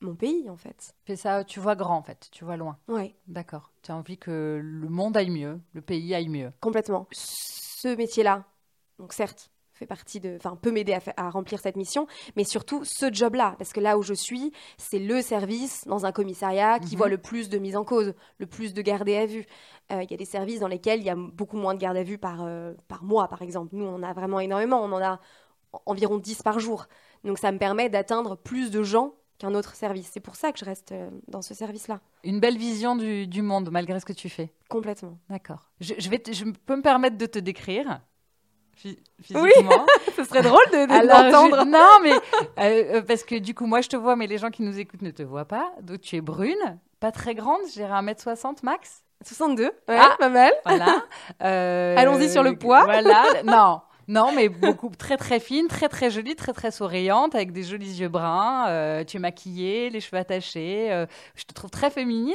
mon 0.01 0.15
pays, 0.15 0.49
en 0.51 0.57
fait. 0.57 0.77
Tu 1.05 1.13
fais 1.13 1.17
ça, 1.17 1.43
tu 1.45 1.59
vois 1.59 1.75
grand 1.75 1.97
en 1.97 2.03
fait, 2.03 2.29
tu 2.31 2.45
vois 2.45 2.57
loin. 2.57 2.79
Ouais, 2.89 3.17
D'accord. 3.27 3.73
Tu 3.83 3.91
as 3.91 3.97
envie 3.97 4.19
que 4.19 4.61
le 4.63 4.89
monde 4.89 5.17
aille 5.17 5.31
mieux, 5.31 5.61
le 5.73 5.81
pays 5.81 6.15
aille 6.15 6.29
mieux. 6.29 6.53
complètement. 6.61 7.09
Ce 7.13 7.89
métier-là, 7.89 8.45
donc 8.99 9.13
certes, 9.13 9.51
fait 9.73 9.87
partie 9.87 10.21
de, 10.21 10.37
enfin, 10.37 10.57
peut 10.57 10.71
m'aider 10.73 10.97
à, 11.17 11.29
remplir 11.31 11.61
cette 11.61 11.77
mission, 11.77 12.07
mais 12.35 12.45
surtout 12.45 12.83
ce 12.85 13.13
job-là, 13.13 13.55
parce 13.59 13.73
que 13.75 13.81
là 13.81 13.99
où 13.99 14.03
je 14.03 14.15
suis, 14.15 14.53
c'est 14.79 14.99
le 14.99 15.21
service 15.21 15.85
dans 15.87 16.07
un 16.07 16.13
commissariat 16.13 16.79
qui 16.79 16.95
Mhm. 16.95 16.99
voit 16.99 17.09
le 17.09 17.19
plus 17.19 17.49
de 17.51 17.59
mise 17.59 17.77
en 17.77 17.85
cause, 17.85 18.15
le 18.39 18.47
plus 18.47 18.73
de 18.75 18.81
gardés 18.83 19.17
à 19.17 19.27
vue. 19.27 19.45
Euh, 19.93 20.03
Il 20.03 20.11
y 20.11 20.15
a 20.15 20.17
des 20.17 20.25
services 20.25 20.61
dans 20.61 20.69
lesquels 20.69 21.01
il 21.01 21.07
y 21.07 21.11
a 21.11 21.17
beaucoup 21.17 21.57
moins 21.59 21.75
de 21.75 21.79
gardes 21.81 21.97
à 21.99 22.03
vue 22.03 22.17
par, 22.19 22.43
euh, 22.45 22.73
par 22.89 23.03
mois, 23.05 23.29
par 23.29 23.43
exemple. 23.43 23.75
Nous, 23.77 23.85
on 23.85 23.97
en 23.97 24.03
a 24.03 24.13
vraiment 24.15 24.41
énormément, 24.41 24.83
on 24.83 24.93
en 24.93 25.03
a 25.03 25.21
en- 25.73 25.83
environ 25.87 26.17
10 26.19 26.43
par 26.43 26.59
jour. 26.59 26.87
Donc 27.25 27.39
ça 27.39 27.51
me 27.53 27.59
permet 27.59 27.89
d'atteindre 27.89 28.37
plus 28.37 28.71
de 28.71 28.83
gens 28.83 29.15
qu'un 29.39 29.55
autre 29.55 29.75
service. 29.75 30.11
C'est 30.13 30.21
pour 30.21 30.37
ça 30.37 30.51
que 30.53 30.59
je 30.59 30.65
reste 30.65 30.93
euh, 30.93 31.11
dans 31.29 31.43
ce 31.43 31.53
service-là, 31.55 32.01
Une 32.25 32.41
belle 32.41 32.57
vision 32.57 32.97
du, 32.97 33.27
du 33.27 33.43
monde 33.43 33.69
malgré 33.71 34.01
ce 34.01 34.05
que 34.07 34.13
tu 34.15 34.29
fais. 34.29 34.53
complètement. 34.69 35.19
D'accord. 35.29 35.69
Je, 35.81 35.95
je 35.99 36.09
vais 36.09 36.19
te- 36.19 36.33
je 36.33 36.45
peux 36.45 36.77
me 36.77 36.83
permettre 36.83 37.19
de 37.19 37.27
te 37.27 37.39
décrire 37.39 38.01
phy- 38.77 38.99
Oui. 39.35 39.51
physiquement. 39.55 39.85
Ce 40.17 40.25
serait 40.25 40.41
drôle 40.43 40.65
de, 40.73 41.07
l'entendre. 41.07 41.65
je- 41.65 41.69
Non, 41.69 41.99
mais 42.03 42.13
euh, 42.59 42.97
euh, 42.99 43.03
parce 43.03 43.25
que 43.25 43.35
du 43.35 43.55
coup, 43.55 43.67
moi, 43.67 43.81
je 43.83 43.89
te 43.89 43.97
vois, 43.97 44.17
mais 44.17 44.27
les 44.27 44.39
gens 44.39 44.51
qui 44.51 44.63
nous 44.63 44.79
écoutent 44.79 45.03
ne 45.03 45.11
te 45.11 45.23
voient 45.23 45.45
pas. 45.45 45.71
Donc, 45.83 46.01
tu 46.01 46.17
es 46.17 46.21
brune, 46.23 46.79
pas 47.01 47.13
très 47.13 47.35
grande, 47.35 47.61
j'ai 47.75 47.85
1m60 47.85 48.59
max. 48.63 49.03
62, 49.25 49.65
ouais, 49.65 49.73
Ah. 49.89 50.17
pas 50.19 50.29
mal. 50.31 50.53
Voilà. 50.65 51.03
Euh, 51.43 51.95
Allons-y 51.99 52.31
sur 52.31 52.43
le 52.43 52.57
poids. 52.57 52.85
Voilà. 52.85 53.25
Non. 53.45 53.81
Non, 54.09 54.33
mais 54.33 54.49
beaucoup, 54.49 54.89
très 54.91 55.17
très 55.17 55.41
fine, 55.41 55.67
très 55.67 55.89
très 55.89 56.11
jolie, 56.11 56.37
très 56.37 56.53
très 56.53 56.71
souriante, 56.71 57.35
avec 57.35 57.53
des 57.53 57.65
jolis 57.65 57.99
yeux 58.01 58.09
bruns. 58.09 58.67
euh, 58.69 59.05
tu 59.05 59.17
es 59.17 59.21
maquillée, 59.21 59.91
les 59.91 60.01
cheveux 60.01 60.19
attachés. 60.21 60.93
euh, 60.93 61.07
je 61.35 61.45
te 61.45 61.53
trouve 61.55 61.71
très 61.71 61.91
féminine. 61.91 62.35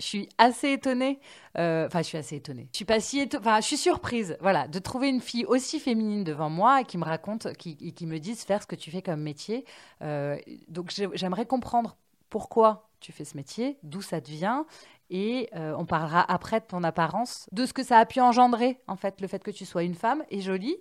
Je 0.00 0.06
suis 0.06 0.28
assez 0.38 0.72
étonnée. 0.72 1.20
euh, 1.58 1.86
Enfin, 1.86 2.00
je 2.02 2.08
suis 2.08 2.18
assez 2.18 2.36
étonnée. 2.36 2.68
Je 2.72 2.78
suis 2.78 2.84
pas 2.86 3.00
si 3.00 3.20
étonnée. 3.20 3.42
Enfin, 3.46 3.60
je 3.60 3.66
suis 3.66 3.76
surprise. 3.78 4.36
Voilà, 4.40 4.68
de 4.68 4.78
trouver 4.80 5.08
une 5.08 5.20
fille 5.20 5.44
aussi 5.46 5.80
féminine 5.80 6.24
devant 6.24 6.50
moi 6.50 6.80
et 6.82 6.84
qui 6.84 6.98
me 6.98 7.04
raconte, 7.04 7.52
qui, 7.54 7.76
et 7.80 7.92
qui 7.92 8.06
me 8.06 8.18
dise 8.18 8.44
faire 8.44 8.62
ce 8.62 8.66
que 8.66 8.76
tu 8.76 8.90
fais 8.90 9.02
comme 9.02 9.20
métier. 9.22 9.64
Donc, 10.68 10.90
j'ai- 10.90 11.08
j'aimerais 11.14 11.46
comprendre 11.46 11.96
pourquoi 12.28 12.88
tu 13.00 13.12
fais 13.12 13.24
ce 13.24 13.36
métier, 13.36 13.78
d'où 13.82 14.02
ça 14.02 14.20
te 14.20 14.30
vient, 14.30 14.66
et 15.10 15.48
euh, 15.54 15.74
on 15.76 15.84
parlera 15.84 16.20
après 16.32 16.60
de 16.60 16.64
ton 16.66 16.82
apparence, 16.84 17.48
de 17.52 17.66
ce 17.66 17.72
que 17.72 17.82
ça 17.82 17.98
a 17.98 18.06
pu 18.06 18.20
engendrer, 18.20 18.78
en 18.86 18.96
fait, 18.96 19.20
le 19.20 19.26
fait 19.28 19.42
que 19.42 19.50
tu 19.50 19.66
sois 19.66 19.82
une 19.82 19.94
femme 19.94 20.24
et 20.30 20.40
jolie. 20.40 20.76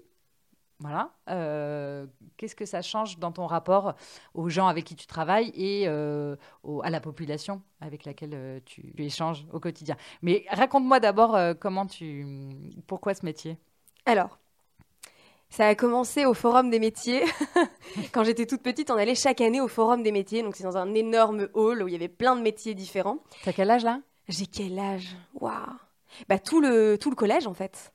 Voilà. 0.81 1.11
Euh, 1.29 2.05
Qu'est-ce 2.37 2.55
que 2.55 2.65
ça 2.65 2.81
change 2.81 3.19
dans 3.19 3.33
ton 3.33 3.47
rapport 3.47 3.95
aux 4.33 4.47
gens 4.47 4.67
avec 4.67 4.85
qui 4.85 4.95
tu 4.95 5.07
travailles 5.07 5.51
et 5.53 5.83
euh, 5.89 6.37
au- 6.63 6.81
à 6.83 6.89
la 6.89 7.01
population 7.01 7.61
avec 7.81 8.05
laquelle 8.05 8.61
tu, 8.65 8.93
tu 8.95 9.03
échanges 9.03 9.45
au 9.51 9.59
quotidien? 9.59 9.97
Mais 10.21 10.45
raconte-moi 10.49 11.01
d'abord 11.01 11.37
comment 11.59 11.85
tu, 11.85 12.25
pourquoi 12.87 13.13
ce 13.13 13.25
métier? 13.25 13.57
Alors, 14.05 14.39
ça 15.49 15.67
a 15.67 15.75
commencé 15.75 16.25
au 16.25 16.33
Forum 16.33 16.69
des 16.69 16.79
métiers. 16.79 17.23
Quand 18.13 18.23
j'étais 18.23 18.45
toute 18.45 18.61
petite, 18.61 18.91
on 18.91 18.95
allait 18.95 19.15
chaque 19.15 19.41
année 19.41 19.59
au 19.59 19.67
Forum 19.67 20.03
des 20.03 20.11
métiers. 20.11 20.43
Donc, 20.43 20.55
c'est 20.55 20.63
dans 20.63 20.77
un 20.77 20.93
énorme 20.93 21.49
hall 21.55 21.81
où 21.83 21.87
il 21.87 21.91
y 21.91 21.95
avait 21.95 22.07
plein 22.07 22.35
de 22.35 22.41
métiers 22.41 22.75
différents. 22.75 23.17
T'as 23.43 23.51
quel 23.51 23.69
âge 23.71 23.83
là? 23.83 23.99
J'ai 24.29 24.45
quel 24.45 24.79
âge? 24.79 25.15
Waouh 25.33 25.51
Bah, 26.29 26.39
tout 26.39 26.61
le, 26.61 26.97
tout 26.97 27.09
le 27.09 27.15
collège, 27.17 27.45
en 27.47 27.53
fait. 27.53 27.91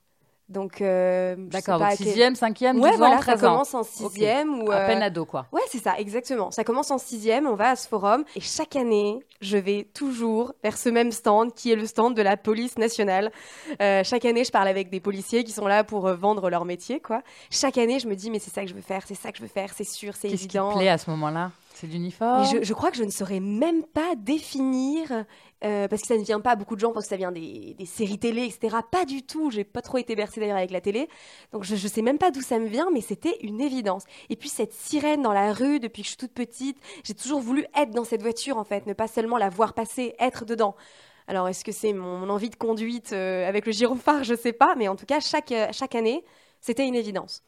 Donc, 0.51 0.83
euh, 0.83 1.37
D'accord, 1.39 1.79
donc 1.79 1.89
à 1.89 1.97
quel- 1.97 2.07
sixième, 2.07 2.35
cinquième, 2.37 2.79
Ouais, 2.79 2.91
12 2.91 2.99
voilà, 2.99 3.15
ans, 3.17 3.19
ça 3.23 3.33
13 3.33 3.45
ans. 3.45 3.53
commence 3.53 3.73
en 3.73 3.83
sixième. 3.83 4.63
Ou, 4.63 4.71
À 4.71 4.75
euh, 4.81 4.87
peine 4.89 5.03
ado, 5.03 5.25
quoi. 5.25 5.47
Ouais, 5.53 5.63
c'est 5.71 5.79
ça, 5.79 5.99
exactement. 5.99 6.51
Ça 6.51 6.65
commence 6.65 6.91
en 6.91 6.99
sixième, 6.99 7.47
on 7.47 7.55
va 7.55 7.71
à 7.71 7.77
ce 7.77 7.89
forum, 7.89 8.25
et 8.37 8.41
chaque 8.41 8.77
année, 8.77 9.21
je 9.41 9.57
vais 9.57 9.85
toujours 9.95 10.53
vers 10.63 10.77
ce 10.77 10.91
même 10.91 11.13
stand, 11.13 11.55
qui 11.55 11.73
est 11.73 11.77
le 11.77 11.87
stand 11.87 12.15
de 12.15 12.21
la 12.21 12.37
police 12.37 12.77
nationale. 12.77 13.33
Euh, 13.81 14.05
chaque 14.05 14.27
année, 14.27 14.45
je 14.45 14.51
parle 14.51 14.69
avec 14.69 14.91
des 14.91 15.01
policiers 15.01 15.45
qui 15.45 15.53
sont 15.53 15.67
là 15.67 15.83
pour 15.83 16.07
euh, 16.09 16.15
vendre 16.15 16.51
leur 16.51 16.67
métier, 16.67 17.01
quoi. 17.01 17.23
Chaque 17.51 17.79
année, 17.79 17.99
je 17.99 18.07
me 18.07 18.15
dis, 18.15 18.31
mais 18.31 18.39
c'est 18.39 18.53
ça 18.53 18.61
que 18.65 18.69
je 18.69 18.75
veux 18.75 18.83
faire, 18.83 19.03
c'est 19.07 19.15
ça 19.15 19.33
que 19.33 19.39
je 19.39 19.43
veux 19.43 19.49
faire, 19.49 19.73
c'est 19.75 19.85
sûr, 19.85 20.13
c'est 20.15 20.29
Qu'est-ce 20.29 20.43
qui 20.43 20.49
évident. 20.59 20.73
te 20.73 20.77
plaît 20.79 20.89
à 20.91 20.99
ce 20.99 21.09
moment-là? 21.09 21.53
C'est 21.75 21.89
l'uniforme 21.89 22.45
je, 22.47 22.63
je 22.63 22.73
crois 22.73 22.91
que 22.91 22.97
je 22.97 23.03
ne 23.03 23.11
saurais 23.11 23.41
même 23.41 23.83
pas 23.85 24.15
définir, 24.17 25.11
euh, 25.65 25.89
parce 25.89 26.03
que 26.03 26.09
ça 26.09 26.17
ne 26.17 26.23
vient 26.23 26.41
pas, 26.41 26.55
beaucoup 26.55 26.77
de 26.77 26.81
gens 26.81 26.93
pensent 26.93 27.05
que 27.05 27.09
ça 27.09 27.17
vient 27.17 27.33
des, 27.33 27.75
des 27.77 27.87
séries 27.87 28.19
télé, 28.19 28.45
etc. 28.45 28.77
Pas 28.91 29.05
du 29.05 29.23
tout, 29.25 29.51
j'ai 29.51 29.65
pas 29.65 29.83
trop 29.83 29.99
été 29.99 30.15
bercée 30.15 30.41
d'ailleurs 30.41 30.57
avec 30.57 30.71
la 30.71 30.81
télé, 30.81 31.09
donc 31.53 31.65
je, 31.65 31.75
je 31.75 31.89
sais 31.89 32.03
même 32.03 32.19
pas 32.19 32.31
d'où 32.31 32.43
ça 32.43 32.59
me 32.61 32.67
vient, 32.67 32.89
mais 32.93 33.01
c'était 33.01 33.37
une 33.43 33.61
évidence. 33.61 34.05
Et 34.31 34.37
puis 34.37 34.49
cette 34.49 34.73
sirène 34.73 35.23
dans 35.23 35.33
la 35.33 35.53
rue, 35.53 35.81
depuis 35.81 36.03
que 36.03 36.07
je 36.07 36.11
suis 36.11 36.17
toute 36.17 36.33
petite, 36.33 36.79
j'ai 37.03 37.15
toujours 37.15 37.41
voulu 37.41 37.67
être 37.77 37.91
dans 37.91 38.05
cette 38.05 38.23
voiture 38.23 38.57
en 38.57 38.65
fait, 38.65 38.87
ne 38.87 38.93
pas 38.93 39.09
seulement 39.09 39.37
la 39.37 39.49
voir 39.49 39.75
passer, 39.75 40.15
être 40.21 40.45
dedans. 40.45 40.77
Alors 41.27 41.49
est-ce 41.49 41.65
que 41.65 41.73
c'est 41.73 41.93
mon, 41.93 42.19
mon 42.19 42.31
envie 42.31 42.51
de 42.51 42.57
conduite 42.57 43.13
euh, 43.13 43.49
avec 43.49 43.67
le 43.67 43.73
gyrophare, 43.73 44.23
je 44.23 44.35
sais 44.35 44.53
pas, 44.53 44.75
mais 44.77 44.89
en 44.89 44.97
tout 44.97 45.07
cas 45.07 45.21
chaque, 45.21 45.53
euh, 45.53 45.69
chaque 45.73 45.95
année, 45.95 46.25
c'était 46.61 46.87
une 46.87 46.95
évidence. 46.95 47.43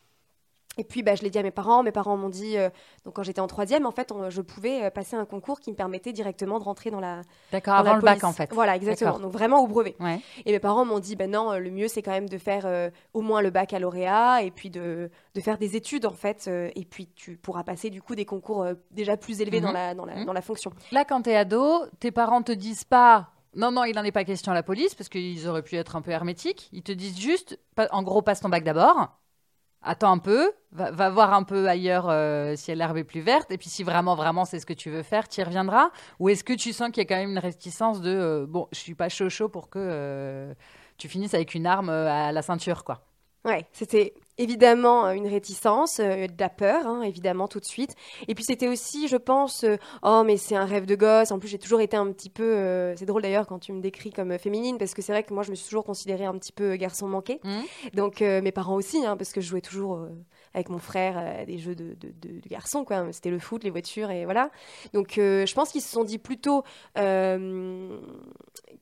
Et 0.79 0.85
puis, 0.85 1.03
bah, 1.03 1.15
je 1.15 1.23
l'ai 1.23 1.31
dit 1.31 1.39
à 1.39 1.43
mes 1.43 1.51
parents. 1.51 1.83
Mes 1.83 1.93
parents 1.93 2.17
m'ont 2.17 2.29
dit, 2.29 2.59
euh, 2.59 2.69
donc 3.05 3.15
quand 3.15 3.23
j'étais 3.23 3.41
en 3.41 3.47
troisième, 3.47 3.87
en 3.87 3.91
fait, 3.93 4.13
on- 4.13 4.29
je 4.31 4.43
pouvais 4.43 4.85
euh, 4.85 4.91
passer 4.91 5.17
un 5.17 5.25
concours 5.25 5.59
qui 5.61 5.71
me 5.71 5.77
permettait 5.77 6.13
directement 6.13 6.59
de 6.59 6.65
rentrer 6.65 6.91
dans 6.91 7.01
la, 7.01 7.23
D'accord, 7.53 7.75
avant 7.75 7.91
la 7.93 7.97
le 7.97 8.03
bac 8.03 8.23
en 8.25 8.33
fait. 8.33 8.53
Voilà, 8.53 8.77
exactement. 8.77 9.19
Donc 9.19 9.33
vraiment 9.33 9.61
au 9.63 9.67
brevet. 9.67 9.97
Ouais. 10.01 10.21
Et 10.45 10.53
mes 10.53 10.59
parents 10.59 10.85
m'ont 10.85 10.99
dit, 10.99 11.17
ben 11.17 11.31
non, 11.31 11.53
le 11.59 11.71
mieux 11.71 11.89
c'est 11.89 12.03
quand 12.03 12.11
même 12.11 12.29
de 12.29 12.39
faire 12.39 12.67
euh, 12.67 12.91
au 13.15 13.23
moins 13.23 13.41
le 13.41 13.51
baccalauréat 13.51 14.43
et 14.43 14.51
puis 14.51 14.69
de, 14.71 15.11
de 15.35 15.41
faire 15.41 15.59
des 15.59 15.77
études 15.77 16.07
en 16.07 16.13
fait. 16.13 16.45
euh, 16.49 16.71
et 16.75 16.85
puis 16.85 17.07
tu 17.15 17.37
pourras 17.37 17.63
passer 17.65 17.89
du 17.91 18.03
coup 18.03 18.15
des 18.15 18.25
concours 18.27 18.67
déjà 18.91 19.17
plus 19.17 19.41
élevés 19.41 19.61
dans, 19.61 19.69
Mhm. 19.69 19.75
la, 19.75 19.95
dans, 19.95 20.05
la, 20.05 20.17
Mhm. 20.17 20.25
dans 20.27 20.33
la 20.33 20.43
fonction. 20.43 20.71
Là, 20.93 21.05
quand 21.05 21.23
t'es 21.23 21.37
ado, 21.37 21.85
tes 22.01 22.11
parents 22.11 22.43
te 22.43 22.53
disent 22.53 22.85
pas 22.85 23.31
non, 23.55 23.71
non, 23.71 23.85
il 23.85 23.95
n'en 23.95 24.05
est 24.05 24.13
pas 24.13 24.25
question 24.25 24.53
à 24.53 24.55
la 24.55 24.63
police 24.63 24.95
parce 24.95 25.09
qu'ils 25.09 25.49
auraient 25.49 25.63
pu 25.63 25.77
être 25.77 25.97
un 25.97 26.03
peu 26.03 26.11
hermétiques. 26.11 26.69
Ils 26.75 26.83
te 26.83 26.93
disent 26.93 27.19
juste, 27.19 27.59
en 27.91 28.03
gros, 28.03 28.21
passe 28.21 28.41
ton 28.43 28.51
bac 28.51 28.65
d'abord. 28.65 29.17
Attends 29.89 30.11
un 30.11 30.19
peu, 30.19 30.51
va, 30.73 31.11
voir 31.11 31.33
un 31.33 31.45
peu 31.45 31.69
ailleurs 31.69 32.09
euh, 32.09 32.57
si 32.57 32.75
l'herbe 32.75 32.97
est 32.97 33.05
plus 33.05 33.21
verte, 33.21 33.53
et 33.53 33.57
puis 33.57 33.69
si 33.69 33.85
vraiment, 33.85 34.17
vraiment 34.17 34.45
c'est 34.45 34.59
ce 34.59 34.67
que 34.67 34.73
tu 34.73 34.91
veux 34.91 35.05
faire, 35.05 35.29
tu 35.29 35.41
y 35.41 35.45
reviendras. 35.45 35.91
Ou 36.19 36.29
est-ce 36.29 36.43
que 36.43 36.55
tu 36.55 36.73
sens 36.73 36.91
qu'il 36.91 37.05
y 37.05 37.07
a 37.07 37.09
quand 37.09 37.15
même 37.15 37.31
une 37.31 37.39
réticence 37.39 38.01
de 38.01 38.11
euh, 38.11 38.47
bon, 38.49 38.67
je 38.73 38.79
suis 38.81 38.97
pas 38.97 39.09
chaud 39.09 39.29
chaud 39.29 39.49
pour 39.49 39.71
que 39.71 39.79
euh, 39.81 40.55
tu 40.99 41.09
finisses 41.09 41.35
avec 41.35 41.55
une 41.55 41.67
arme 41.67 41.89
à 41.89 42.33
la 42.33 42.43
ceinture, 42.43 42.83
quoi? 42.83 43.07
Ouais, 43.45 43.65
c'était 43.73 44.15
évidemment 44.39 45.07
euh, 45.07 45.13
une 45.13 45.27
réticence, 45.27 45.99
euh, 46.01 46.27
de 46.27 46.33
la 46.39 46.49
peur, 46.49 46.87
hein, 46.87 47.03
évidemment 47.03 47.49
tout 47.49 47.61
de 47.61 47.65
suite. 47.65 47.95
Et 48.29 48.35
puis 48.35 48.45
c'était 48.45 48.69
aussi, 48.69 49.09
je 49.09 49.17
pense, 49.17 49.65
euh, 49.65 49.77
oh 50.03 50.23
mais 50.25 50.37
c'est 50.37 50.57
un 50.57 50.65
rêve 50.65 50.87
de 50.87 50.95
gosse. 50.95 51.31
En 51.33 51.39
plus 51.39 51.49
j'ai 51.49 51.59
toujours 51.59 51.81
été 51.81 51.97
un 51.97 52.11
petit 52.13 52.31
peu, 52.31 52.45
euh, 52.45 52.95
c'est 52.97 53.07
drôle 53.07 53.23
d'ailleurs 53.23 53.47
quand 53.47 53.59
tu 53.59 53.73
me 53.73 53.81
décris 53.81 54.11
comme 54.11 54.39
féminine, 54.39 54.79
parce 54.79 54.95
que 54.95 55.03
c'est 55.03 55.13
vrai 55.13 55.23
que 55.23 55.33
moi 55.35 55.43
je 55.43 55.51
me 55.51 55.55
suis 55.55 55.67
toujours 55.69 55.85
considérée 55.85 56.25
un 56.27 56.37
petit 56.39 56.53
peu 56.53 56.77
garçon 56.77 57.09
manqué. 57.09 57.41
Mhm. 57.45 57.63
Donc 57.95 58.21
mes 58.21 58.53
parents 58.53 58.75
aussi, 58.77 59.05
hein, 59.05 59.17
parce 59.17 59.33
que 59.33 59.41
je 59.41 59.49
jouais 59.49 59.61
toujours 59.61 60.07
avec 60.55 60.69
mon 60.71 60.79
frère 60.79 61.19
à 61.19 61.45
des 61.45 61.59
jeux 61.59 61.75
de, 61.75 61.95
de, 61.95 62.09
de- 62.21 62.41
de 62.41 62.49
garçons, 62.49 62.85
quoi. 62.85 63.05
C'était 63.13 63.31
le 63.31 63.39
foot, 63.39 63.63
les 63.65 63.71
voitures 63.71 64.11
et 64.11 64.25
voilà. 64.25 64.51
Donc 64.95 65.13
je 65.17 65.55
pense 65.55 65.71
qu'ils 65.71 65.83
se 65.83 65.91
sont 65.91 66.05
dit 66.05 66.19
plutôt 66.19 66.63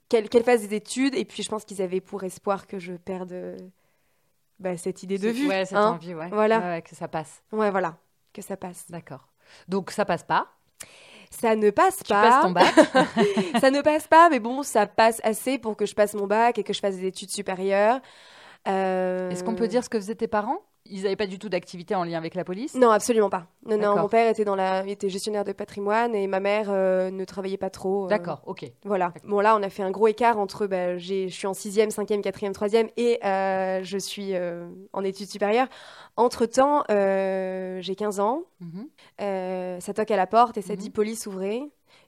qu'elle 0.09 0.29
qu'elle 0.29 0.45
fasse 0.45 0.63
des 0.67 0.75
études, 0.75 1.15
et 1.15 1.25
puis 1.25 1.43
je 1.43 1.49
pense 1.49 1.65
qu'ils 1.65 1.83
avaient 1.83 2.01
pour 2.01 2.23
espoir 2.25 2.67
que 2.67 2.79
je 2.79 2.93
perde 2.95 3.57
bah, 4.59 4.77
cette 4.77 5.03
idée 5.03 5.19
de 5.19 5.29
vue. 5.29 5.49
Ouais, 5.49 5.65
cette 5.65 5.77
hein. 5.77 5.91
envie, 5.93 6.15
ouais. 6.15 6.29
Voilà. 6.31 6.59
Ouais, 6.61 6.83
que 6.83 6.95
ça 6.95 7.09
passe. 7.09 7.43
Ouais, 7.53 7.71
voilà, 7.71 7.97
que 8.33 8.43
ça 8.43 8.57
passe. 8.57 8.87
D'accord. 8.91 9.29
Donc 9.69 9.91
ça 9.91 10.05
passe 10.05 10.23
pas. 10.23 10.49
Ça 11.31 11.57
ne 11.57 11.71
passe 11.71 11.99
Tu 11.99 12.13
pas. 12.13 12.23
passes 12.23 12.43
ton 12.43 12.51
bac. 12.53 12.75
ça 13.61 13.71
ne 13.71 13.81
passe 13.83 14.07
pas, 14.07 14.29
mais 14.31 14.39
bon, 14.39 14.63
ça 14.63 14.87
passe 14.87 15.21
assez 15.25 15.59
pour 15.59 15.77
que 15.77 15.85
je 15.87 15.95
passe 15.95 16.15
mon 16.15 16.27
bac 16.27 16.59
et 16.59 16.63
que 16.63 16.73
je 16.73 16.81
fasse 16.81 16.97
des 16.97 17.07
études 17.07 17.31
supérieures. 17.31 18.01
Euh, 18.69 19.31
Est-ce 19.31 19.43
qu'on 19.43 19.55
peut 19.55 19.69
dire 19.69 19.83
ce 19.83 19.89
que 19.89 19.99
faisaient 19.99 20.15
tes 20.15 20.29
parents? 20.29 20.63
Ils 20.87 21.03
n'avaient 21.05 21.17
pas 21.17 21.27
du 21.27 21.39
tout 21.39 21.49
d'activité 21.49 21.95
en 21.95 22.05
lien 22.05 22.19
avec 22.19 22.35
la 22.35 22.45
police 22.45 22.75
Non, 22.75 22.91
absolument 22.91 23.31
pas. 23.31 23.47
Non, 23.67 23.79
non, 23.79 23.97
mon 23.97 24.09
père 24.09 24.29
était, 24.29 24.45
dans 24.45 24.55
la... 24.55 24.87
était 24.87 25.09
gestionnaire 25.09 25.45
de 25.45 25.53
patrimoine 25.53 26.15
et 26.15 26.27
ma 26.27 26.41
mère 26.41 26.67
euh, 26.69 27.11
ne 27.11 27.25
travaillait 27.25 27.57
pas 27.57 27.71
trop. 27.71 28.05
euh, 28.05 28.09
D'accord, 28.09 28.43
ok. 28.47 28.71
Voilà. 28.85 29.15
Bon, 29.25 29.41
là, 29.41 29.57
on 29.59 29.63
a 29.63 29.71
fait 29.71 29.83
un 29.83 29.91
gros 29.91 30.09
écart 30.09 30.39
entre 30.39 30.67
bah, 30.67 30.99
je 30.99 31.29
suis 31.29 31.47
en 31.47 31.55
sixième, 31.55 31.91
cinquième, 31.91 32.21
quatrième, 32.21 32.53
troisième 32.53 32.89
et 32.99 33.19
euh, 33.25 33.81
je 33.83 33.97
suis 33.97 34.33
en 34.93 35.05
études 35.05 35.31
supérieures. 35.31 35.69
Entre-temps, 36.17 36.85
j'ai 36.89 37.95
15 37.97 38.21
ans. 38.21 38.43
Mhm, 38.61 39.81
ça 39.81 39.95
toque 39.95 40.11
à 40.11 40.17
la 40.17 40.27
porte 40.27 40.59
et 40.59 40.63
ça 40.63 40.75
Mhm. 40.75 40.79
dit 40.79 40.91
police 40.91 41.27
ouvrez. 41.27 41.63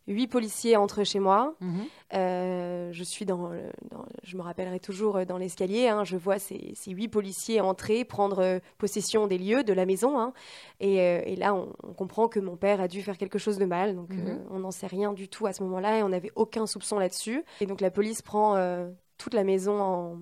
Huit 0.08 0.28
policiers 0.28 0.76
entrent 0.76 1.04
chez 1.04 1.18
moi. 1.18 1.54
mhm. 1.60 1.84
Euh, 2.14 2.90
je 2.92 3.02
suis 3.02 3.24
dans, 3.24 3.48
le- 3.48 3.72
dans- 3.90 4.06
je 4.22 4.36
me 4.36 4.42
rappellerai 4.42 4.78
toujours 4.78 5.16
euh, 5.16 5.24
dans 5.24 5.38
l'escalier. 5.38 5.88
hein, 5.88 6.04
je 6.04 6.16
vois 6.16 6.38
ces, 6.38 6.72
ces 6.76 6.92
huit 6.92 7.08
policiers 7.08 7.60
entrer, 7.60 8.04
prendre 8.04 8.38
euh, 8.38 8.58
possession 8.78 9.26
des 9.26 9.38
lieux, 9.38 9.64
de 9.64 9.72
la 9.72 9.86
maison. 9.86 10.18
hein, 10.18 10.32
et, 10.78 10.96
et 10.96 11.34
là, 11.36 11.54
on, 11.54 11.72
on 11.82 11.92
comprend 11.92 12.28
que 12.28 12.38
mon 12.38 12.56
père 12.56 12.80
a 12.80 12.86
dû 12.88 13.02
faire 13.02 13.18
quelque 13.18 13.38
chose 13.38 13.58
de 13.58 13.64
mal. 13.64 13.96
Donc, 13.96 14.10
Mhm. 14.10 14.28
euh, 14.28 14.36
on 14.50 14.60
n'en 14.60 14.70
sait 14.70 14.86
rien 14.86 15.12
du 15.12 15.28
tout 15.28 15.46
à 15.46 15.52
ce 15.52 15.62
moment-là 15.64 15.98
et 15.98 16.02
on 16.04 16.10
n'avait 16.10 16.32
aucun 16.36 16.66
soupçon 16.66 16.98
là-dessus. 17.00 17.42
Et 17.60 17.66
donc, 17.66 17.80
la 17.80 17.90
police 17.90 18.22
prend 18.22 18.54
euh, 18.56 18.88
toute 19.18 19.34
la 19.34 19.42
maison 19.44 19.80
en, 19.80 20.18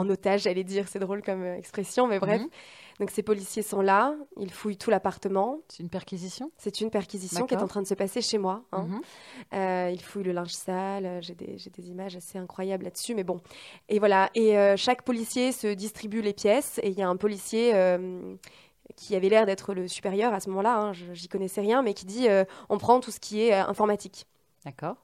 en 0.00 0.08
otage, 0.10 0.42
j'allais 0.42 0.64
dire. 0.64 0.88
C'est 0.88 0.98
drôle 0.98 1.22
comme 1.22 1.42
euh, 1.42 1.56
expression, 1.56 2.06
mais 2.06 2.18
bref. 2.18 2.40
Mhm. 2.42 2.48
Donc, 3.00 3.10
ces 3.10 3.22
policiers 3.22 3.62
sont 3.62 3.80
là. 3.80 4.14
Ils 4.38 4.52
fouillent 4.52 4.76
tout 4.76 4.90
l'appartement. 4.90 5.60
C'est 5.68 5.82
une 5.82 5.88
perquisition? 5.88 6.50
C'est 6.58 6.82
une 6.82 6.90
perquisition 6.90 7.46
qui 7.46 7.54
est 7.54 7.62
en 7.62 7.66
train 7.66 7.80
de 7.80 7.86
se 7.86 7.94
passer 7.94 8.20
chez 8.20 8.36
moi. 8.36 8.62
hein. 8.72 8.82
Mhm. 8.82 9.00
Euh, 9.54 9.90
il 9.90 10.02
fouille 10.02 10.24
le 10.24 10.32
linge 10.32 10.52
sale. 10.52 11.06
euh, 11.06 11.20
J'ai 11.22 11.34
des, 11.34 11.88
images 11.90 12.14
assez 12.16 12.36
incroyables 12.36 12.84
là-dessus, 12.84 13.14
mais 13.14 13.24
bon. 13.24 13.40
Et 13.88 13.98
voilà. 13.98 14.28
Et 14.34 14.58
euh, 14.58 14.76
chaque 14.76 15.02
policier 15.02 15.52
se 15.52 15.68
distribue 15.68 16.20
les 16.20 16.34
pièces. 16.34 16.78
Et 16.82 16.88
il 16.90 16.98
y 16.98 17.02
a 17.02 17.08
un 17.08 17.16
policier 17.16 17.74
euh, 17.74 18.34
qui 18.96 19.16
avait 19.16 19.30
l'air 19.30 19.46
d'être 19.46 19.72
le 19.72 19.88
supérieur 19.88 20.34
à 20.34 20.40
ce 20.40 20.50
moment-là. 20.50 20.76
hein, 20.76 20.92
J'y 20.92 21.28
connaissais 21.28 21.62
rien, 21.62 21.80
mais 21.80 21.94
qui 21.94 22.04
dit 22.04 22.26
on 22.68 22.76
prend 22.76 23.00
tout 23.00 23.10
ce 23.12 23.20
qui 23.20 23.40
est 23.42 23.54
informatique. 23.54 24.26
D'accord. 24.66 24.96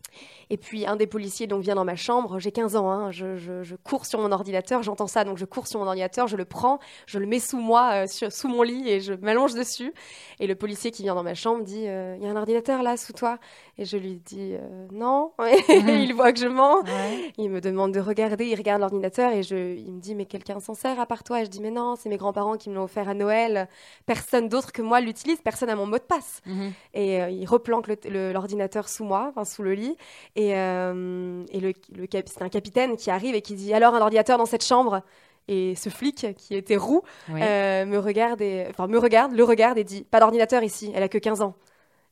Et 0.51 0.59
puis 0.59 0.87
un 0.87 0.97
des 0.97 1.07
policiers 1.07 1.47
donc 1.47 1.63
vient 1.63 1.77
dans 1.77 1.87
ma 1.87 1.97
chambre, 1.97 2.39
j'ai 2.39 2.53
15 2.53 2.77
ans, 2.77 2.91
hein, 2.91 3.11
je, 3.11 3.75
cours 3.77 4.05
sur 4.05 4.21
mon 4.21 4.31
ordinateur, 4.31 4.83
j'entends 4.83 5.07
ça, 5.07 5.25
donc 5.25 5.39
je 5.39 5.47
cours 5.47 5.67
sur 5.67 5.81
mon 5.81 5.87
ordinateur, 5.87 6.27
je 6.29 6.37
le 6.37 6.45
prends, 6.45 6.79
je 7.07 7.19
le 7.19 7.25
mets 7.25 7.41
sous 7.41 7.59
moi, 7.59 8.05
euh, 8.05 8.07
sous 8.07 8.49
mon 8.49 8.63
lit 8.63 8.87
et 8.87 9.01
je 9.01 9.15
m'allonge 9.15 9.55
dessus. 9.55 9.95
Et 10.41 10.47
le 10.47 10.57
policier 10.57 10.91
qui 10.91 11.05
vient 11.05 11.15
dans 11.15 11.23
ma 11.23 11.33
chambre 11.33 11.65
dit, 11.65 11.81
il 11.81 12.23
y 12.23 12.27
a 12.27 12.31
un 12.31 12.37
ordinateur 12.37 12.83
là 12.83 12.99
sous 12.99 13.15
toi 13.15 13.39
Et 13.79 13.85
je 13.85 13.99
lui 13.99 14.17
dis, 14.25 14.55
Euh, 14.55 14.87
non. 14.91 15.33
il 15.69 16.13
voit 16.15 16.33
que 16.33 16.39
je 16.41 16.47
mens. 16.47 16.81
Ouais. 16.83 17.33
Il 17.37 17.51
me 17.51 17.61
demande 17.61 17.93
de 17.93 18.01
regarder, 18.01 18.47
il 18.47 18.55
regarde 18.57 18.81
l'ordinateur 18.81 19.33
et 19.33 19.43
je, 19.43 19.55
il 19.77 19.93
me 19.93 20.01
dit, 20.01 20.15
mais 20.15 20.25
quelqu'un 20.25 20.61
s'en 20.61 20.73
sert 20.75 20.99
à 20.99 21.05
part 21.05 21.23
toi? 21.25 21.43
Et 21.43 21.45
je 21.45 21.51
dis, 21.51 21.61
mais 21.61 21.71
non, 21.71 21.95
c'est 21.95 22.09
mes 22.09 22.17
grands-parents 22.17 22.57
qui 22.57 22.71
me 22.71 22.75
l'ont 22.75 22.85
offert 22.85 23.07
à 23.09 23.13
Noël, 23.15 23.69
personne 24.07 24.49
d'autre 24.49 24.73
que 24.73 24.81
moi 24.81 25.01
l'utilise, 25.03 25.39
personne 25.43 25.69
n'a 25.69 25.77
mon 25.77 25.85
mot 25.87 25.99
de 25.99 26.03
passe. 26.05 26.41
Mhm. 26.47 26.73
Et 26.95 27.21
euh, 27.23 27.29
il 27.29 27.45
replanque 27.47 27.87
l'ordinateur 28.09 28.89
sous 28.89 29.05
moi, 29.05 29.27
enfin 29.31 29.45
sous 29.45 29.63
le 29.63 29.75
lit. 29.75 29.97
Et, 30.37 30.57
euh, 30.57 31.45
et 31.53 31.61
le, 31.61 31.73
le 31.95 32.07
c'est 32.11 32.43
un 32.43 32.49
capitaine 32.49 32.97
qui 32.97 33.11
arrive 33.11 33.35
et 33.35 33.43
qui 33.43 33.55
dit 33.57 33.75
alors 33.75 33.95
un 33.95 34.01
ordinateur 34.01 34.39
dans 34.39 34.47
cette 34.47 34.65
chambre? 34.65 35.03
Et 35.49 35.77
ce 35.77 35.91
flic 35.91 36.35
qui 36.37 36.57
était 36.57 36.77
roux 36.77 37.03
Oui. 37.29 37.39
me 37.41 37.99
regarde 37.99 38.41
et 38.41 38.67
enfin 38.71 38.89
me 38.89 38.99
regarde, 38.99 39.33
le 39.33 39.45
regarde 39.45 39.79
et 39.79 39.85
dit 39.85 40.03
pas 40.03 40.19
d'ordinateur 40.19 40.65
ici. 40.65 40.91
Elle 40.95 41.05
a 41.05 41.09
que 41.09 41.19
15 41.19 41.41
ans. 41.43 41.55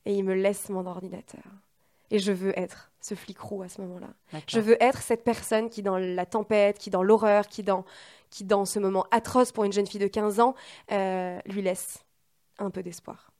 Et 0.05 0.15
il 0.15 0.23
me 0.23 0.33
laisse 0.35 0.69
mon 0.69 0.85
ordinateur. 0.85 1.43
Et 2.11 2.19
je 2.19 2.31
veux 2.31 2.57
être 2.59 2.91
ce 3.01 3.15
flic 3.15 3.39
roux 3.39 3.63
à 3.63 3.67
ce 3.69 3.81
moment-là. 3.81 4.09
Je 4.47 4.59
veux 4.59 4.81
être 4.81 5.01
cette 5.01 5.23
personne 5.23 5.69
qui, 5.69 5.81
dans 5.81 5.97
la 5.97 6.25
tempête, 6.25 6.77
qui, 6.77 6.89
dans 6.91 7.01
l'horreur, 7.01 7.47
qui 7.47 7.63
dans, 7.63 7.83
qui, 8.29 8.43
dans 8.43 8.65
ce 8.65 8.77
moment 8.79 9.05
atroce 9.11 9.51
pour 9.51 9.63
une 9.63 9.73
jeune 9.73 9.87
fille 9.87 9.99
de 9.99 10.07
15 10.07 10.39
ans, 10.39 10.53
euh, 10.91 11.39
lui 11.47 11.61
laisse 11.63 12.05
un 12.59 12.69
peu 12.69 12.83
d'espoir. 12.83 13.31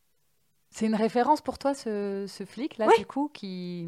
C'est 0.71 0.87
une 0.87 0.95
référence 0.95 1.41
pour 1.41 1.57
toi, 1.59 1.73
ce, 1.73 2.25
ce 2.27 2.43
flic-là, 2.43 2.87
Ouais. 2.87 2.97
du 2.97 3.05
coup, 3.05 3.29
qui, 3.33 3.87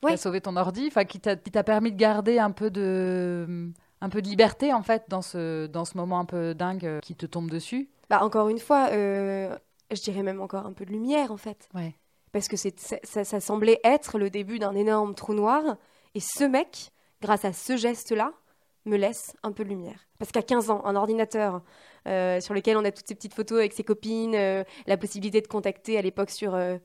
qui 0.00 0.06
Ouais. 0.06 0.14
a 0.14 0.16
sauvé 0.16 0.40
ton 0.40 0.56
ordi, 0.56 0.86
enfin, 0.88 1.04
qui 1.04 1.20
t'a 1.20 1.36
qui 1.36 1.50
t'a 1.50 1.62
permis 1.62 1.92
de 1.92 1.96
garder 1.96 2.38
un 2.38 2.50
peu 2.50 2.70
de, 2.70 3.70
un 4.00 4.08
peu 4.08 4.22
de 4.22 4.28
liberté, 4.28 4.72
en 4.72 4.82
fait, 4.82 5.04
dans 5.08 5.22
ce, 5.22 5.66
dans 5.66 5.84
ce 5.84 5.96
moment 5.96 6.18
un 6.18 6.24
peu 6.24 6.54
dingue 6.54 6.86
euh, 6.86 7.00
qui 7.00 7.14
te 7.14 7.26
tombe 7.26 7.50
dessus? 7.50 7.88
Bah, 8.08 8.22
encore 8.24 8.48
une 8.48 8.58
fois, 8.58 8.88
euh, 8.92 9.54
je 9.90 10.00
dirais 10.00 10.22
même 10.22 10.40
encore 10.40 10.66
un 10.66 10.72
peu 10.72 10.84
de 10.84 10.90
lumière, 10.92 11.32
en 11.32 11.36
fait. 11.36 11.68
Ouais. 11.74 11.94
Parce 12.32 12.48
que 12.48 12.56
c'est, 12.56 12.78
ça, 12.78 12.96
ça- 13.04 13.24
ça 13.24 13.40
semblait 13.40 13.80
être 13.84 14.18
le 14.18 14.30
début 14.30 14.58
d'un 14.58 14.74
énorme 14.74 15.14
trou 15.14 15.34
noir. 15.34 15.62
Et 16.14 16.20
ce 16.20 16.44
mec, 16.44 16.90
grâce 17.22 17.44
à 17.44 17.52
ce 17.52 17.76
geste-là, 17.76 18.32
me 18.84 18.96
laisse 18.96 19.34
un 19.42 19.52
peu 19.52 19.64
de 19.64 19.68
lumière. 19.70 20.06
Parce 20.18 20.30
qu'à 20.32 20.42
15 20.42 20.70
ans, 20.70 20.82
un 20.84 20.96
ordinateur 20.96 21.62
euh, 22.06 22.40
sur 22.40 22.54
lequel 22.54 22.76
on 22.76 22.84
a 22.84 22.90
toutes 22.90 23.06
ces 23.06 23.14
petites 23.14 23.34
photos 23.34 23.58
avec 23.58 23.72
ses 23.72 23.84
copines, 23.84 24.34
euh, 24.34 24.64
la 24.86 24.96
possibilité 24.96 25.40
de 25.40 25.46
contacter 25.46 25.98
à 25.98 26.02
l'époque 26.02 26.30
sur 26.30 26.54
euh, 26.54 26.78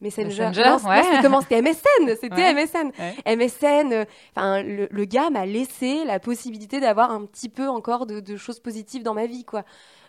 Messenger. 0.00 0.46
Messenger, 0.48 0.62
non, 0.70 0.78
c'est- 0.78 0.84
non, 0.84 0.90
ouais. 0.90 1.02
c'était 1.02 1.22
comment 1.22 1.40
C'était 1.40 1.60
MSN 1.62 2.16
C'était 2.20 2.34
Ouais. 2.34 2.54
MSN 2.54 2.92
Ouais. 2.98 3.14
MSN, 3.36 3.92
euh, 3.92 4.04
enfin, 4.36 4.62
le, 4.62 4.86
le 4.90 5.04
gars 5.04 5.30
m'a 5.30 5.44
laissé 5.44 6.04
la 6.04 6.20
possibilité 6.20 6.78
d'avoir 6.80 7.10
un 7.10 7.24
petit 7.26 7.48
peu 7.48 7.68
encore 7.68 8.06
de, 8.06 8.20
de 8.20 8.36
choses 8.36 8.60
positives 8.60 9.02
dans 9.02 9.14
ma 9.14 9.26
vie, 9.26 9.44
quoi. 9.44 9.64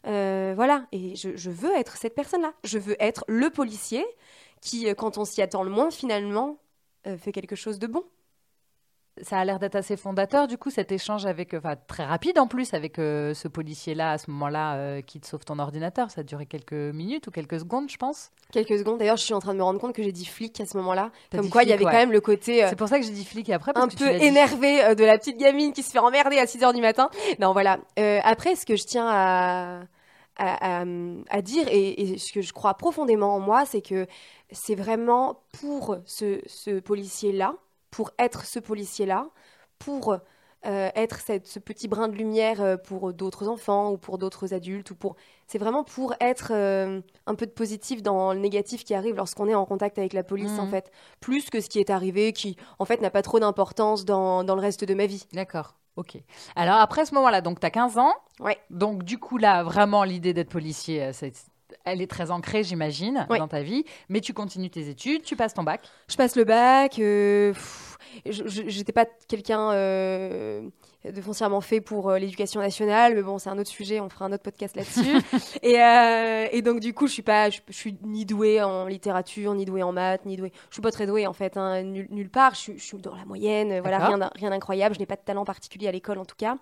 Euh, 0.07 0.53
voilà, 0.55 0.85
et 0.91 1.15
je, 1.15 1.35
je 1.35 1.49
veux 1.49 1.75
être 1.75 1.97
cette 1.97 2.15
personne-là. 2.15 2.53
Je 2.63 2.77
veux 2.77 2.95
être 2.99 3.25
le 3.27 3.49
policier 3.49 4.05
qui, 4.61 4.87
euh, 4.87 4.93
quand 4.93 5.17
on 5.17 5.25
s'y 5.25 5.41
attend 5.41 5.63
le 5.63 5.69
moins, 5.71 5.89
finalement, 5.89 6.57
euh, 7.07 7.17
fait 7.17 7.31
quelque 7.31 7.55
chose 7.55 7.79
de 7.79 7.87
bon. 7.87 8.03
Ça 9.21 9.37
a 9.39 9.45
l'air 9.45 9.59
d'être 9.59 9.75
assez 9.75 9.97
fondateur, 9.97 10.47
du 10.47 10.57
coup, 10.57 10.69
cet 10.69 10.91
échange 10.91 11.25
avec, 11.25 11.53
enfin, 11.53 11.75
très 11.87 12.05
rapide 12.05 12.39
en 12.39 12.47
plus, 12.47 12.73
avec 12.73 12.99
euh, 12.99 13.33
ce 13.33 13.47
policier-là, 13.47 14.11
à 14.11 14.17
ce 14.17 14.29
moment-là, 14.31 14.75
euh, 14.75 15.01
qui 15.01 15.19
te 15.19 15.27
sauve 15.27 15.43
ton 15.45 15.59
ordinateur. 15.59 16.09
Ça 16.11 16.21
a 16.21 16.23
duré 16.23 16.45
quelques 16.45 16.73
minutes 16.73 17.27
ou 17.27 17.31
quelques 17.31 17.59
secondes, 17.59 17.89
je 17.89 17.97
pense. 17.97 18.31
Quelques 18.51 18.77
secondes, 18.79 18.97
d'ailleurs, 18.99 19.17
je 19.17 19.23
suis 19.23 19.33
en 19.33 19.39
train 19.39 19.53
de 19.53 19.59
me 19.59 19.63
rendre 19.63 19.79
compte 19.79 19.93
que 19.93 20.03
j'ai 20.03 20.11
dit 20.11 20.25
flic 20.25 20.59
à 20.61 20.65
ce 20.65 20.77
moment-là. 20.77 21.11
Comme 21.31 21.49
quoi, 21.49 21.63
il 21.63 21.69
y 21.69 21.73
avait 21.73 21.83
ouais. 21.85 21.91
quand 21.91 21.97
même 21.97 22.11
le 22.11 22.21
côté 22.21 22.63
euh, 22.63 22.67
C'est 22.69 22.75
pour 22.77 22.87
ça 22.87 22.99
que 22.99 23.05
j'ai 23.05 23.11
dit 23.11 23.25
flic 23.25 23.49
et 23.49 23.53
après, 23.53 23.73
parce 23.73 23.85
un 23.85 23.89
que 23.89 23.95
peu 23.97 24.09
énervé 24.09 24.83
euh, 24.83 24.95
de 24.95 25.03
la 25.03 25.17
petite 25.17 25.37
gamine 25.37 25.73
qui 25.73 25.83
se 25.83 25.91
fait 25.91 25.99
emmerder 25.99 26.37
à 26.37 26.47
6 26.47 26.63
heures 26.63 26.73
du 26.73 26.81
matin. 26.81 27.09
Non, 27.39 27.53
voilà. 27.53 27.79
Euh, 27.99 28.19
après, 28.23 28.55
ce 28.55 28.65
que 28.65 28.75
je 28.75 28.83
tiens 28.85 29.07
à, 29.07 29.81
à, 30.37 30.81
à- 30.81 30.85
à 31.29 31.41
dire 31.41 31.67
et, 31.69 32.13
et 32.13 32.17
ce 32.17 32.31
que 32.31 32.41
je 32.41 32.53
crois 32.53 32.73
profondément 32.75 33.35
en 33.35 33.39
moi, 33.39 33.65
c'est 33.65 33.81
que 33.81 34.07
c'est 34.51 34.75
vraiment 34.75 35.41
pour 35.59 35.97
ce, 36.05 36.39
ce 36.47 36.79
policier-là, 36.79 37.55
pour 37.91 38.11
être 38.19 38.45
ce 38.45 38.59
policier-là, 38.59 39.29
pour 39.79 40.17
euh, 40.65 40.89
être 40.93 41.21
cette- 41.21 41.47
ce 41.47 41.57
petit 41.57 41.87
brin 41.87 42.09
de 42.09 42.15
lumière 42.15 42.59
euh, 42.61 42.75
pour 42.75 43.13
d'autres 43.13 43.47
enfants 43.47 43.91
ou 43.93 43.97
pour 43.97 44.17
d'autres 44.17 44.53
adultes 44.53 44.91
ou 44.91 44.95
pour 44.95 45.15
c'est 45.47 45.57
vraiment 45.57 45.85
pour 45.85 46.13
être 46.19 46.51
euh, 46.53 46.99
un 47.27 47.35
peu 47.35 47.45
de 47.45 47.51
positif 47.51 48.03
dans 48.03 48.33
le 48.33 48.39
négatif 48.39 48.83
qui 48.83 48.93
arrive 48.93 49.15
lorsqu'on 49.15 49.47
est 49.47 49.55
en 49.55 49.65
contact 49.65 49.97
avec 49.97 50.11
la 50.11 50.21
police 50.23 50.59
en 50.59 50.67
fait 50.67 50.91
plus 51.21 51.49
que 51.49 51.61
ce 51.61 51.69
qui 51.69 51.79
est 51.79 51.89
arrivé 51.89 52.33
qui 52.33 52.57
en 52.77 52.83
fait 52.83 52.99
n'a 52.99 53.09
pas 53.09 53.21
trop 53.21 53.39
d'importance 53.39 54.03
dans, 54.03 54.43
dans 54.43 54.55
le 54.55 54.61
reste 54.61 54.83
de 54.83 54.93
ma 54.93 55.05
vie 55.05 55.25
D'accord, 55.31 55.75
ok. 55.95 56.17
Alors 56.57 56.75
après 56.75 57.05
ce 57.05 57.15
moment-là, 57.15 57.39
donc 57.39 57.61
tu 57.61 57.65
as 57.65 57.71
15 57.71 57.97
ans. 57.97 58.13
Ouais. 58.41 58.57
Donc 58.69 59.03
du 59.03 59.17
coup 59.17 59.37
là, 59.37 59.63
vraiment 59.63 60.03
l'idée 60.03 60.33
d'être 60.33 60.49
policier, 60.49 61.13
c'est- 61.13 61.45
elle 61.85 62.01
est 62.01 62.07
très 62.07 62.31
ancrée, 62.31 62.63
j'imagine, 62.63 63.25
dans 63.29 63.47
ta 63.47 63.61
vie. 63.61 63.85
Mais 64.09 64.21
tu 64.21 64.33
continues 64.33 64.69
tes 64.69 64.89
études, 64.89 65.23
tu 65.23 65.35
passes 65.35 65.53
ton 65.53 65.63
bac? 65.63 65.81
je 66.07 66.15
passe 66.15 66.35
le 66.35 66.43
bac 66.43 66.97
euh, 66.99 67.53
pff, 67.53 67.97
j'étais 68.25 68.91
pas 68.91 69.05
quelqu'un 69.27 69.71
euh, 69.71 70.61
de 71.05 71.21
foncièrement 71.21 71.61
fait 71.61 71.79
pour 71.81 72.09
euh, 72.09 72.17
l'éducation 72.19 72.59
nationale 72.59 73.15
mais 73.15 73.21
bon 73.21 73.37
c'est 73.37 73.49
un 73.49 73.57
autre 73.57 73.69
sujet 73.69 73.99
on 74.01 74.09
fera 74.09 74.25
un 74.25 74.33
autre 74.33 74.43
podcast 74.43 74.75
là-dessus. 74.75 75.17
Et, 75.63 75.81
euh, 75.81 76.47
et 76.51 76.61
donc 76.61 76.79
du 76.79 76.93
coup 76.93 77.07
je 77.07 77.13
suis 77.13 77.21
pas 77.21 77.49
je, 77.49 77.59
je 77.67 77.73
suis 77.73 77.97
ni 78.03 78.25
douée 78.25 78.61
en 78.61 78.85
littérature 78.85 79.53
ni 79.53 79.65
douée 79.65 79.83
en 79.83 79.91
maths 79.91 80.25
ni 80.25 80.35
douée 80.37 80.51
je 80.69 80.75
suis 80.75 80.81
pas 80.81 80.91
très 80.91 81.05
douée 81.07 81.27
en 81.27 81.33
fait 81.33 81.55
hein, 81.57 81.83
nul- 81.83 82.07
nulle 82.11 82.29
part. 82.29 82.53
Je, 82.55 82.59
suis- 82.59 82.77
je 82.79 82.83
suis 82.83 82.97
dans 82.97 83.15
la 83.15 83.25
moyenne 83.25 83.79
voilà 83.79 83.99
rien 83.99 84.17
d'in- 84.17 84.31
rien 84.35 84.49
d'incroyable. 84.49 84.95
Je 84.95 84.99
n'ai 84.99 85.05
pas 85.05 85.15
de 85.15 85.21
talent 85.21 85.45
particulier 85.45 85.87
à 85.87 85.91
l'école 85.91 86.17
en 86.17 86.25
tout 86.25 86.35
cas. 86.37 86.57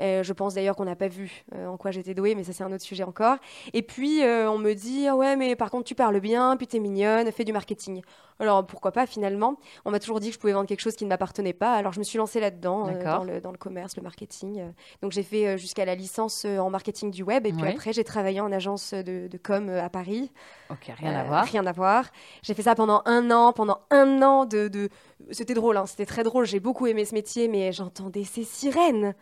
Euh, 0.00 0.24
je 0.24 0.32
pense 0.32 0.54
d'ailleurs 0.54 0.74
qu'on 0.74 0.86
n'a 0.86 0.96
pas 0.96 1.06
vu 1.06 1.44
euh, 1.54 1.68
en 1.68 1.76
quoi 1.76 1.92
j'étais 1.92 2.14
douée 2.14 2.34
mais 2.34 2.42
ça 2.42 2.52
c'est 2.52 2.64
un 2.64 2.72
autre 2.72 2.82
sujet 2.82 3.04
encore. 3.04 3.36
Et 3.72 3.82
puis 3.82 4.22
euh, 4.22 4.50
on 4.50 4.58
me 4.58 4.72
dit 4.74 5.06
ah 5.08 5.14
ouais 5.16 5.36
mais 5.36 5.54
par 5.56 5.70
contre 5.70 5.84
tu 5.84 5.94
parles 5.94 6.18
bien 6.20 6.56
puis 6.56 6.66
t'es 6.66 6.80
mignonne 6.80 7.30
fais 7.32 7.44
du 7.44 7.52
marketing 7.52 8.02
alors 8.40 8.66
pourquoi 8.66 8.90
pas 8.90 9.06
finalement. 9.06 9.56
On 9.84 9.92
m'a 9.92 10.00
toujours 10.00 10.18
dit 10.18 10.28
que 10.28 10.34
je 10.34 10.40
pouvais 10.40 10.52
vendre 10.64 10.68
quelque 10.68 10.80
chose 10.80 10.96
qui 10.96 11.04
ne 11.04 11.10
m'appartenait 11.10 11.52
pas, 11.52 11.74
alors 11.74 11.92
je 11.92 11.98
me 11.98 12.04
suis 12.04 12.18
lancée 12.18 12.40
là-dedans, 12.40 12.88
euh, 12.88 13.04
dans, 13.04 13.24
le, 13.24 13.40
dans 13.40 13.52
le 13.52 13.58
commerce, 13.58 13.96
le 13.96 14.02
marketing. 14.02 14.60
euh. 14.60 14.68
Donc 15.02 15.12
j'ai 15.12 15.22
fait 15.22 15.46
euh, 15.46 15.56
jusqu'à 15.56 15.84
la 15.84 15.94
licence 15.94 16.44
en 16.44 16.70
marketing 16.70 17.10
du 17.10 17.22
web, 17.22 17.46
et 17.46 17.52
puis 17.52 17.66
après 17.66 17.92
j'ai 17.92 18.04
travaillé 18.04 18.40
en 18.40 18.50
agence 18.50 18.94
de, 18.94 19.28
de 19.28 19.38
com 19.38 19.68
à 19.68 19.88
Paris. 19.90 20.32
Ok, 20.70 20.90
rien 20.96 21.14
à 21.14 21.24
voir. 21.24 21.44
Rien 21.44 21.66
à 21.66 21.72
voir. 21.72 22.06
J'ai 22.42 22.54
fait 22.54 22.62
ça 22.62 22.74
pendant 22.74 23.02
un 23.04 23.30
an, 23.30 23.52
pendant 23.52 23.80
un 23.90 24.22
an 24.22 24.46
de... 24.46 24.68
de... 24.68 24.88
C'était 25.30 25.54
drôle, 25.54 25.76
hein, 25.76 25.86
c'était 25.86 26.06
très 26.06 26.22
drôle, 26.22 26.46
j'ai 26.46 26.60
beaucoup 26.60 26.86
aimé 26.86 27.04
ce 27.04 27.14
métier, 27.14 27.48
mais 27.48 27.72
j'entendais 27.72 28.24
ces 28.24 28.44
sirènes. 28.44 29.14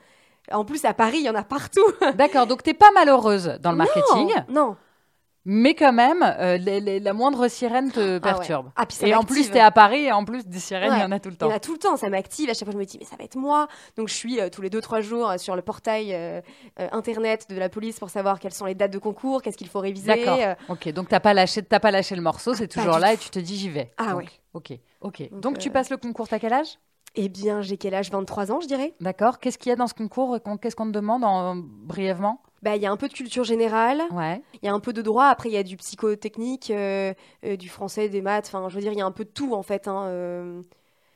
En 0.51 0.65
plus, 0.65 0.85
à 0.85 0.93
Paris, 0.95 1.19
il 1.19 1.25
y 1.25 1.31
en 1.31 1.35
a 1.35 1.45
partout. 1.45 1.85
D'accord, 2.15 2.47
donc 2.47 2.63
t'es 2.63 2.75
pas 2.75 2.91
malheureuse 2.93 3.59
dans 3.61 3.71
le 3.71 3.79
marketing. 3.79 4.29
Non, 4.49 4.67
non. 4.67 4.77
Mais 5.45 5.75
quand 5.75 5.93
même, 5.93 6.23
euh, 6.23 6.57
les- 6.57 6.81
les- 6.81 7.01
la 7.01 7.13
moindre 7.13 7.49
sirène 7.49 7.91
te 7.91 7.99
Ah 8.01 8.13
ouais. 8.13 8.21
perturbe. 8.21 8.71
Ah, 8.77 8.87
puis 8.87 8.97
ça 8.97 9.07
Et 9.09 9.15
en 9.15 9.25
plus, 9.25 9.51
t'es 9.51 9.59
à 9.59 9.73
Paris 9.73 10.05
et 10.05 10.13
en 10.13 10.25
plus, 10.25 10.47
des 10.47 10.61
sirènes, 10.61 10.93
il 10.97 11.01
y 11.01 11.05
en 11.05 11.11
a 11.11 11.19
tout 11.19 11.31
le 11.31 11.35
Il 11.35 11.37
y 11.37 11.39
temps. 11.39 11.49
en 11.49 11.51
a 11.51 11.59
tout 11.59 11.73
le 11.73 11.79
temps, 11.79 11.97
ça 11.97 12.09
m'active. 12.09 12.49
À 12.49 12.55
chaque 12.55 12.65
fois, 12.65 12.73
je 12.73 12.79
me 12.79 12.85
dis, 12.85 12.97
mais 13.01 13.05
ça 13.07 13.17
va 13.17 13.25
être 13.25 13.37
moi. 13.37 13.67
Donc, 13.97 14.09
je 14.09 14.15
suis 14.15 14.41
euh, 14.41 14.49
tous 14.51 14.63
les 14.63 14.71
2-3 14.71 15.01
jours 15.01 15.31
euh, 15.31 15.39
sur 15.39 15.57
le 15.57 15.63
portail 15.63 16.15
euh, 16.15 16.41
internet 16.93 17.47
de 17.51 17.57
la 17.57 17.69
police 17.69 17.99
pour 17.99 18.11
savoir 18.11 18.39
quelles 18.39 18.55
sont 18.55 18.67
les 18.67 18.75
dates 18.77 18.93
de 18.93 18.99
concours, 18.99 19.43
qu'est-ce 19.43 19.57
qu'il 19.57 19.69
faut 19.69 19.81
réviser. 19.81 20.07
D'accord. 20.07 20.39
Ok, 20.69 20.89
donc 20.91 21.09
t'as 21.09 21.21
pas 21.21 21.35
lâché, 21.35 21.63
t'as 21.63 21.81
pas 21.81 21.91
lâché 21.91 22.15
le 22.15 22.23
morceau, 22.23 22.55
c'est 22.55 22.69
toujours 22.69 22.99
là 22.99 23.13
et 23.15 23.17
tu 23.19 23.29
te 23.31 23.39
dis 23.41 23.57
j'y 23.57 23.69
vais. 23.69 23.93
Ah 23.99 24.11
Donc, 24.13 24.19
ouais. 24.19 24.27
Ok, 24.55 24.73
ok. 25.01 25.31
Donc, 25.31 25.41
Donc, 25.41 25.59
tu 25.59 25.71
passes 25.71 25.91
le 25.91 25.97
concours, 25.97 26.29
t'as 26.29 26.39
quel 26.39 26.53
âge? 26.53 26.79
Eh 27.15 27.29
bien, 27.29 27.61
j'ai 27.61 27.77
quel 27.77 27.95
âge? 27.95 28.11
23 28.11 28.53
ans, 28.53 28.61
je 28.61 28.67
dirais. 28.67 28.95
D'accord. 29.01 29.39
Qu'est-ce 29.39 29.59
qu'il 29.59 29.71
y 29.71 29.73
a 29.73 29.77
dans 29.77 29.87
ce 29.87 29.95
concours? 29.95 30.39
Qu'est-ce 30.61 30.77
qu'on 30.77 30.87
te 30.87 30.93
demande 30.93 31.25
en... 31.25 31.57
brièvement? 31.57 32.41
Bah, 32.63 32.77
il 32.77 32.83
y 32.83 32.87
a 32.87 32.93
un 32.93 32.97
peu 32.97 33.09
de 33.09 33.13
culture 33.13 33.45
générale, 33.45 34.03
Ouais. 34.13 34.41
il 34.63 34.67
y 34.67 34.69
a 34.69 34.73
un 34.73 34.79
peu 34.81 34.93
de 34.93 35.03
droit. 35.03 35.25
Après, 35.27 35.49
il 35.49 35.53
y 35.53 35.57
a 35.59 35.63
du 35.65 35.77
psychotechnique, 35.77 36.71
euh, 36.71 37.13
euh, 37.45 37.57
du 37.57 37.69
français, 37.69 38.09
des 38.09 38.23
maths. 38.23 38.47
Enfin, 38.47 38.69
je 38.69 38.75
veux 38.77 38.81
dire, 38.81 38.93
il 38.93 38.99
y 38.99 39.03
a 39.03 39.07
un 39.07 39.11
peu 39.11 39.25
de 39.25 39.31
tout 39.31 39.53
en 39.53 39.63
fait. 39.63 39.89
hein, 39.89 40.05
euh. 40.07 40.63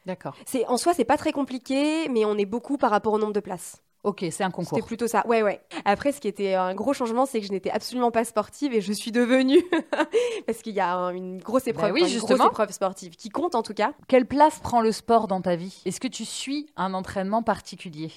D'accord. 0.07 0.35
C'est 0.45 0.67
en 0.67 0.77
soi, 0.77 0.93
c'est 0.93 1.05
pas 1.05 1.17
très 1.17 1.33
compliqué, 1.33 2.09
mais 2.09 2.25
on 2.25 2.37
est 2.37 2.47
beaucoup 2.47 2.77
par 2.79 2.91
rapport 2.91 3.13
au 3.13 3.19
nombre 3.19 3.33
de 3.33 3.41
places. 3.41 3.81
Ok, 4.07 4.25
c'est 4.31 4.45
un 4.45 4.53
concours. 4.53 4.77
C'était 4.79 4.87
plutôt 4.87 5.09
ça. 5.09 5.27
Ouais, 5.27 5.43
ouais. 5.43 5.61
Après, 5.85 6.13
ce 6.13 6.21
qui 6.21 6.29
était 6.29 6.55
un 6.55 6.77
gros 6.77 6.93
changement, 6.93 7.27
c'est 7.27 7.41
que 7.41 7.47
je 7.47 7.51
n'étais 7.51 7.71
absolument 7.71 8.13
pas 8.13 8.25
sportive 8.25 8.73
et 8.73 8.81
je 8.81 8.93
suis 8.93 9.11
devenue 9.11 9.61
parce 10.47 10.59
qu'il 10.63 10.75
y 10.75 10.81
a 10.81 10.95
un- 10.95 11.13
une 11.13 11.39
grosse 11.39 11.67
épreuve, 11.67 11.89
Bah 11.89 11.93
oui, 11.93 12.03
enfin, 12.03 12.09
une 12.09 12.13
justement. 12.15 12.37
grosse 12.39 12.47
épreuve 12.53 12.71
sportive 12.71 13.17
qui 13.17 13.31
compte 13.31 13.57
en 13.57 13.63
tout 13.63 13.75
cas. 13.75 13.93
Quelle 14.07 14.25
place 14.25 14.61
prend 14.61 14.81
le 14.81 14.93
sport 14.93 15.27
dans 15.27 15.41
ta 15.41 15.57
vie? 15.57 15.83
Est-ce 15.87 15.99
que 15.99 16.07
tu 16.07 16.25
suis 16.25 16.69
un 16.77 16.95
entraînement 16.95 17.43
particulier? 17.43 18.13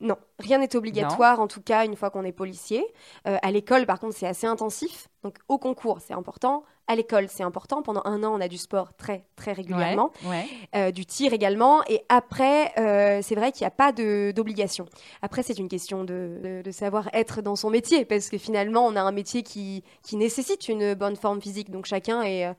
Non, 0.00 0.16
rien 0.38 0.56
n'est 0.58 0.74
obligatoire 0.76 1.40
en 1.40 1.46
tout 1.46 1.60
cas 1.60 1.84
une 1.84 1.94
fois 1.94 2.08
qu'on 2.08 2.24
est 2.24 2.32
policier. 2.32 2.82
Euh, 3.28 3.36
à 3.42 3.50
l'école, 3.50 3.84
par 3.84 4.00
contre, 4.00 4.16
c'est 4.16 4.26
assez 4.26 4.46
intensif. 4.46 5.08
Donc 5.22 5.36
au 5.48 5.58
concours, 5.58 5.98
c'est 6.00 6.14
important. 6.14 6.64
À 6.90 6.96
l'école, 6.96 7.28
c'est 7.28 7.44
important. 7.44 7.82
Pendant 7.82 8.02
un 8.04 8.24
an, 8.24 8.32
on 8.34 8.40
a 8.40 8.48
du 8.48 8.56
sport 8.58 8.94
très 8.96 9.24
très 9.36 9.52
régulièrement. 9.52 10.10
Ouais. 10.24 10.30
ouais. 10.30 10.46
Euh, 10.74 10.90
du 10.90 11.06
tir 11.06 11.32
également. 11.32 11.82
Et 11.88 12.02
après, 12.08 12.72
euh, 12.78 13.20
c'est 13.22 13.36
vrai 13.36 13.52
qu'il 13.52 13.62
n'y 13.62 13.68
a 13.68 13.70
pas 13.70 13.92
d'obligation. 13.92 14.86
Après, 15.22 15.42
c'est 15.44 15.58
une 15.58 15.68
question 15.68 16.02
de, 16.02 16.40
de- 16.42 16.62
de 16.62 16.70
savoir 16.72 17.08
être 17.12 17.42
dans 17.42 17.54
son 17.54 17.70
métier, 17.70 18.04
parce 18.04 18.28
que 18.28 18.38
finalement, 18.38 18.84
on 18.86 18.96
a 18.96 19.02
un 19.02 19.12
métier 19.12 19.42
qui, 19.44 19.84
qui 20.02 20.16
nécessite 20.16 20.68
une 20.68 20.94
bonne 20.94 21.14
forme 21.16 21.40
physique. 21.40 21.70
Donc 21.70 21.86
chacun 21.86 22.22
est, 22.22 22.46
euh, 22.46 22.54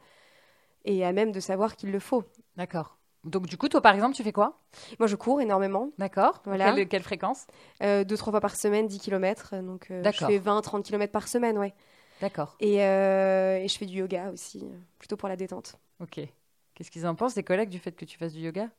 est 0.86 1.04
à 1.04 1.12
même 1.12 1.32
de 1.32 1.40
savoir 1.40 1.76
qu'il 1.76 1.92
le 1.92 2.00
faut. 2.00 2.24
D'accord. 2.56 2.98
Donc 3.24 3.46
du 3.46 3.56
coup, 3.58 3.68
toi 3.70 3.82
par 3.82 3.94
exemple, 3.94 4.16
tu 4.16 4.24
fais 4.24 4.32
quoi? 4.32 4.62
Moi, 4.98 5.08
je 5.08 5.16
cours 5.16 5.42
énormément, 5.42 5.90
D'accord. 6.00 6.42
Voilà. 6.46 6.74
Quelle, 6.74 6.88
quelle 6.88 7.04
fréquence? 7.04 7.46
Euh, 7.84 8.04
deux, 8.04 8.18
trois 8.18 8.32
fois 8.32 8.42
par 8.42 8.56
semaine, 8.56 8.88
10 8.88 8.98
km. 9.00 9.56
Donc 9.62 9.92
euh, 9.92 10.02
je 10.04 10.26
fais 10.28 10.38
20, 10.40 10.62
30 10.62 10.84
km 10.86 11.12
par 11.12 11.28
semaine, 11.28 11.58
ouais. 11.58 11.74
D'accord. 12.22 12.56
Et, 12.60 12.84
euh, 12.86 13.58
et 13.58 13.68
je 13.68 13.78
fais 13.78 13.86
du 13.86 13.98
yoga 13.98 14.30
aussi, 14.32 14.64
plutôt 15.00 15.18
pour 15.18 15.28
la 15.28 15.36
détente. 15.36 15.76
Ok. 16.02 16.20
Qu'est-ce 16.76 16.90
qu'ils 16.92 17.06
en 17.06 17.16
pensent, 17.16 17.34
tes 17.34 17.44
collègues, 17.44 17.70
du 17.70 17.80
fait 17.80 17.92
que 17.92 18.06
tu 18.06 18.18
fasses 18.18 18.34
du 18.34 18.40
yoga? 18.42 18.70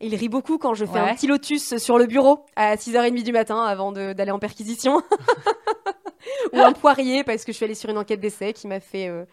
Et 0.00 0.06
il 0.06 0.14
rit 0.14 0.28
beaucoup 0.28 0.58
quand 0.58 0.74
je 0.74 0.84
fais 0.84 0.92
Ouais. 1.00 1.10
un 1.10 1.14
petit 1.14 1.26
lotus 1.26 1.76
sur 1.78 1.98
le 1.98 2.06
bureau 2.06 2.44
à 2.56 2.76
6h30 2.76 3.22
du 3.22 3.32
matin 3.32 3.62
avant 3.62 3.92
d'aller 3.92 4.30
en 4.30 4.38
perquisition. 4.38 5.02
ou 6.52 6.58
un 6.58 6.72
poirier 6.72 7.24
parce 7.24 7.44
que 7.44 7.52
je 7.52 7.56
suis 7.56 7.64
allée 7.64 7.74
sur 7.74 7.90
une 7.90 7.98
enquête 7.98 8.20
d'essai 8.20 8.52
qui 8.52 8.66
m'a 8.66 8.80
fait 8.80 9.08
euh, 9.08 9.24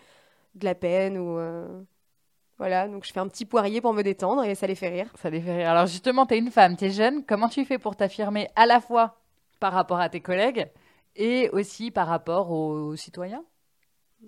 de 0.56 0.66
la 0.66 0.76
peine. 0.76 1.18
ou 1.18 1.38
euh, 1.38 1.68
Voilà, 2.58 2.88
donc 2.88 3.06
je 3.06 3.12
fais 3.14 3.20
un 3.20 3.28
petit 3.28 3.46
poirier 3.46 3.82
pour 3.82 3.94
me 3.94 4.02
détendre 4.02 4.44
et 4.44 4.56
ça 4.56 4.68
les 4.68 4.76
fait 4.76 4.90
rire. 4.90 5.12
Ça 5.22 5.30
les 5.30 5.42
fait 5.42 5.58
rire. 5.58 5.70
Alors 5.70 5.88
justement, 5.88 6.26
tu 6.26 6.36
es 6.36 6.38
une 6.38 6.52
femme, 6.52 6.76
tu 6.78 6.86
es 6.86 6.90
jeune. 6.92 7.24
Comment 7.26 7.50
tu 7.50 7.64
fais 7.66 7.78
pour 7.78 7.96
t'affirmer 7.96 8.50
à 8.56 8.66
la 8.66 8.80
fois 8.80 9.18
par 9.60 9.74
rapport 9.74 10.00
à 10.00 10.10
tes 10.10 10.22
collègues 10.22 10.68
et 11.16 11.50
aussi 11.52 11.92
par 11.92 12.08
rapport 12.08 12.52
aux 12.52 12.96
citoyens 12.96 13.44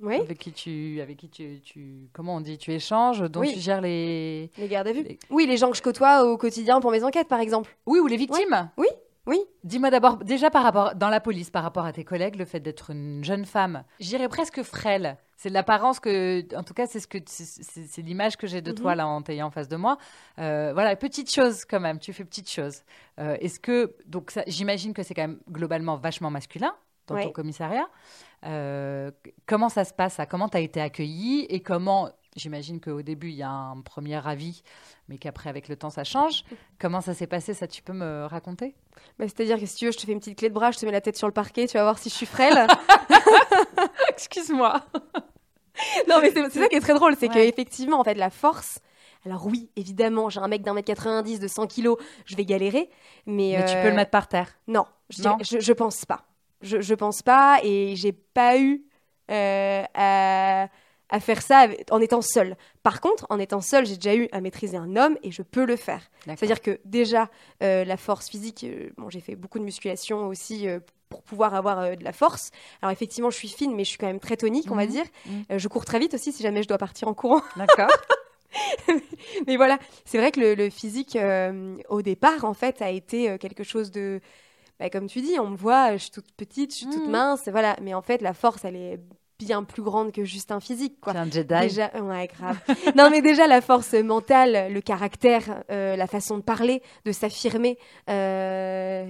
Oui, 0.02 0.16
avec 0.16 0.38
qui 0.38 0.52
tu, 0.52 1.00
avec 1.02 1.18
qui 1.18 1.30
tu, 1.30 1.60
tu- 1.62 2.10
comment 2.14 2.36
on 2.36 2.42
dit, 2.42 2.58
tu 2.58 2.72
échanges, 2.74 3.22
dont 3.30 3.42
Oui. 3.42 3.54
tu 3.54 3.60
gères 3.60 3.82
les, 3.82 4.52
les 4.58 4.68
gardes 4.68 4.88
à 4.88 4.92
vue. 4.94 5.04
Les- 5.04 5.20
Oui, 5.30 5.46
les 5.48 5.58
gens 5.58 5.72
que 5.72 5.78
je 5.78 5.82
côtoie 5.82 6.24
au 6.26 6.38
quotidien 6.38 6.80
pour 6.80 6.92
mes 6.92 7.04
enquêtes, 7.04 7.28
par 7.28 7.40
exemple. 7.40 7.76
oui, 7.86 8.00
ou 8.00 8.08
les 8.08 8.18
victimes. 8.18 8.70
Oui, 8.78 8.88
oui. 9.26 9.40
Dis-moi 9.64 9.90
d'abord, 9.90 10.18
déjà 10.18 10.50
par 10.50 10.64
rapport 10.64 10.96
dans 10.96 11.10
la 11.10 11.20
police, 11.20 11.50
par 11.50 11.64
rapport 11.64 11.86
à 11.86 11.92
tes 11.94 12.04
collègues, 12.04 12.36
le 12.36 12.46
fait 12.46 12.60
d'être 12.60 12.92
une 12.92 13.24
jeune 13.24 13.46
femme, 13.46 13.84
j'irais 14.00 14.30
presque 14.30 14.62
frêle. 14.64 15.18
C'est 15.40 15.50
l'apparence 15.50 16.00
que, 16.00 16.44
en 16.56 16.64
tout 16.64 16.74
cas, 16.74 16.88
c'est 16.88 17.00
ce 17.00 17.08
que, 17.08 17.20
c'est- 17.28 18.02
l'image 18.02 18.38
que 18.38 18.48
j'ai 18.48 18.60
de 18.62 18.72
Mhm. 18.72 18.78
toi 18.78 18.96
là 18.96 19.08
en 19.08 19.22
t'ayant 19.22 19.48
en 19.48 19.52
face 19.52 19.68
de 19.68 19.76
moi. 19.76 19.98
Euh, 20.40 20.72
voilà, 20.74 20.96
petite 20.96 21.32
chose 21.32 21.64
quand 21.64 21.80
même. 21.80 22.00
Tu 22.00 22.12
fais 22.12 22.26
petite 22.26 22.50
chose. 22.50 22.82
Euh, 23.20 23.38
Est-ce 23.40 23.60
que 23.60 23.96
donc 24.08 24.34
j'imagine 24.48 24.94
que 24.94 25.04
c'est 25.04 25.14
quand 25.14 25.22
même 25.28 25.40
globalement 25.50 25.96
vachement 25.96 26.32
masculin 26.32 26.74
dans 27.06 27.16
ton 27.22 27.32
commissariat. 27.32 27.88
Euh, 28.46 29.12
comment 29.46 29.70
ça 29.70 29.86
se 29.86 29.94
passe 29.94 30.16
ça? 30.16 30.26
Comment 30.26 30.50
tu 30.50 30.58
as 30.58 30.62
été 30.62 30.82
accueillie? 30.82 31.46
Et 31.50 31.62
comment 31.62 32.10
J'imagine 32.36 32.80
qu'au 32.80 33.02
début, 33.02 33.30
il 33.30 33.36
y 33.36 33.42
a 33.42 33.50
un 33.50 33.82
premier 33.82 34.24
avis, 34.28 34.62
mais 35.10 35.18
qu'après, 35.18 35.50
avec 35.50 35.68
le 35.70 35.76
temps, 35.76 35.90
ça 35.90 36.04
change. 36.04 36.44
Comment 36.80 37.02
ça 37.02 37.16
s'est 37.16 37.26
passé 37.26 37.56
Ça, 37.56 37.66
tu 37.66 37.82
peux 37.82 37.94
me 37.94 38.26
raconter? 38.28 38.76
Bah, 39.18 39.26
C'est-à-dire 39.28 39.60
que 39.60 39.66
si 39.66 39.76
tu 39.78 39.86
veux, 39.86 39.92
je 39.92 39.98
te 39.98 40.06
fais 40.06 40.12
une 40.12 40.20
petite 40.20 40.38
clé 40.38 40.50
de 40.50 40.54
bras, 40.54 40.70
je 40.70 40.78
te 40.78 40.86
mets 40.86 40.92
la 40.92 41.02
tête 41.02 41.18
sur 41.18 41.26
le 41.28 41.34
parquet, 41.34 41.66
tu 41.68 41.78
vas 41.78 41.84
voir 41.84 41.98
si 41.98 42.10
je 42.10 42.14
suis 42.16 42.28
frêle. 42.28 42.68
Excuse-moi. 44.18 44.82
non, 46.10 46.20
mais 46.22 46.32
c'est 46.32 46.50
ça 46.50 46.68
qui 46.68 46.76
est 46.76 46.80
très 46.82 46.94
drôle, 46.94 47.16
c'est 47.20 47.28
Ouais. 47.30 47.34
qu'effectivement, 47.34 48.00
en 48.00 48.04
fait, 48.04 48.16
la 48.16 48.30
force. 48.30 48.80
Alors 49.26 49.46
oui, 49.46 49.70
évidemment, 49.76 50.30
j'ai 50.30 50.40
un 50.40 50.48
mec 50.48 50.62
d'un 50.62 50.74
mètre 50.74 50.88
90, 50.88 51.40
de 51.40 51.48
100 51.48 51.68
kilos, 51.68 51.98
je 52.26 52.36
vais 52.36 52.46
galérer, 52.46 52.90
mais, 53.26 53.56
Mais 53.58 53.66
tu 53.66 53.76
euh, 53.76 53.82
peux 53.84 53.90
le 53.90 53.96
mettre 53.96 54.12
par 54.12 54.28
terre. 54.28 54.58
Non, 54.68 54.86
je, 55.10 55.24
Non 55.24 55.36
dirais- 55.38 55.60
je, 55.60 55.66
je 55.66 55.74
pense 55.74 56.06
pas. 56.06 56.24
Je, 56.62 56.82
je 56.82 56.94
pense 56.96 57.22
pas, 57.22 57.60
et 57.64 57.96
j'ai 57.96 58.12
pas 58.14 58.58
eu 58.58 58.84
euh, 59.30 59.84
à, 59.94 60.68
à 61.10 61.20
faire 61.20 61.42
ça 61.42 61.60
avec- 61.60 61.92
en 61.92 62.00
étant 62.00 62.22
seule. 62.22 62.56
Par 62.84 63.02
contre, 63.02 63.26
en 63.30 63.38
étant 63.40 63.60
seule, 63.62 63.86
j'ai 63.86 63.96
déjà 63.96 64.16
eu 64.16 64.28
à 64.32 64.40
maîtriser 64.42 64.78
un 64.78 64.96
homme, 64.96 65.18
et 65.24 65.32
je 65.32 65.42
peux 65.42 65.66
le 65.66 65.76
faire. 65.76 66.02
C'est-à-dire 66.26 66.62
que 66.62 66.80
déjà, 66.86 67.30
euh, 67.62 67.84
la 67.84 67.98
force 67.98 68.30
physique, 68.30 68.64
euh, 68.64 68.90
bon, 68.98 69.10
j'ai 69.10 69.20
fait 69.20 69.36
beaucoup 69.36 69.60
de 69.60 69.64
musculation 69.66 70.28
aussi 70.28 70.68
euh, 70.68 70.80
pour 71.10 71.22
pouvoir 71.24 71.54
avoir 71.56 71.80
euh, 71.80 71.96
de 71.96 72.04
la 72.04 72.12
force. 72.14 72.52
Alors 72.82 72.92
effectivement, 72.92 73.30
je 73.30 73.38
suis 73.38 73.48
fine, 73.50 73.76
mais 73.76 73.84
je 73.84 73.90
suis 73.90 73.98
quand 73.98 74.08
même 74.08 74.20
très 74.20 74.38
tonique, 74.38 74.70
on 74.72 74.76
va 74.76 74.86
Mhm. 74.86 74.92
dire. 74.92 75.06
Mhm. 75.26 75.44
Euh, 75.52 75.58
je 75.60 75.68
cours 75.68 75.86
très 75.86 76.00
vite 76.00 76.14
aussi 76.14 76.32
si 76.32 76.44
jamais 76.44 76.64
je 76.64 76.68
dois 76.68 76.78
partir 76.78 77.08
en 77.08 77.14
courant. 77.14 77.42
D'accord. 77.56 77.90
mais 79.48 79.56
voilà, 79.58 79.78
c'est 80.06 80.18
vrai 80.18 80.32
que 80.32 80.40
le, 80.40 80.56
le 80.56 80.70
physique, 80.70 81.16
euh, 81.16 81.78
au 81.90 82.02
départ, 82.02 82.46
en 82.46 82.54
fait, 82.54 82.82
a 82.82 82.90
été 82.90 83.38
quelque 83.40 83.64
chose 83.64 83.92
de... 83.92 84.20
bah, 84.80 84.90
comme 84.90 85.08
tu 85.08 85.22
dis, 85.22 85.38
on 85.40 85.50
me 85.50 85.58
voit, 85.58 85.94
je 85.94 86.04
suis 86.04 86.12
toute 86.12 86.32
petite, 86.34 86.72
je 86.72 86.78
suis 86.78 86.86
toute 86.88 87.06
Mhm. 87.06 87.12
mince, 87.12 87.48
voilà. 87.50 87.76
Mais 87.82 87.94
en 87.94 88.02
fait, 88.02 88.22
la 88.22 88.34
force, 88.34 88.66
elle 88.66 88.76
est 88.76 89.00
bien 89.40 89.64
plus 89.64 89.82
grande 89.84 90.12
que 90.12 90.24
juste 90.26 90.52
un 90.52 90.60
physique, 90.60 91.00
quoi. 91.00 91.14
Un 91.16 91.30
Jedi. 91.30 91.54
Déjà, 91.62 91.92
ouais, 92.02 92.28
grave. 92.28 92.58
non, 92.96 93.10
mais 93.12 93.22
déjà, 93.22 93.46
la 93.48 93.62
force 93.62 93.94
mentale, 93.94 94.72
le 94.74 94.82
caractère, 94.82 95.64
euh, 95.72 95.96
la 95.96 96.08
façon 96.08 96.38
de 96.38 96.42
parler, 96.44 96.82
de 97.06 97.12
s'affirmer, 97.12 97.78
euh, 98.10 99.06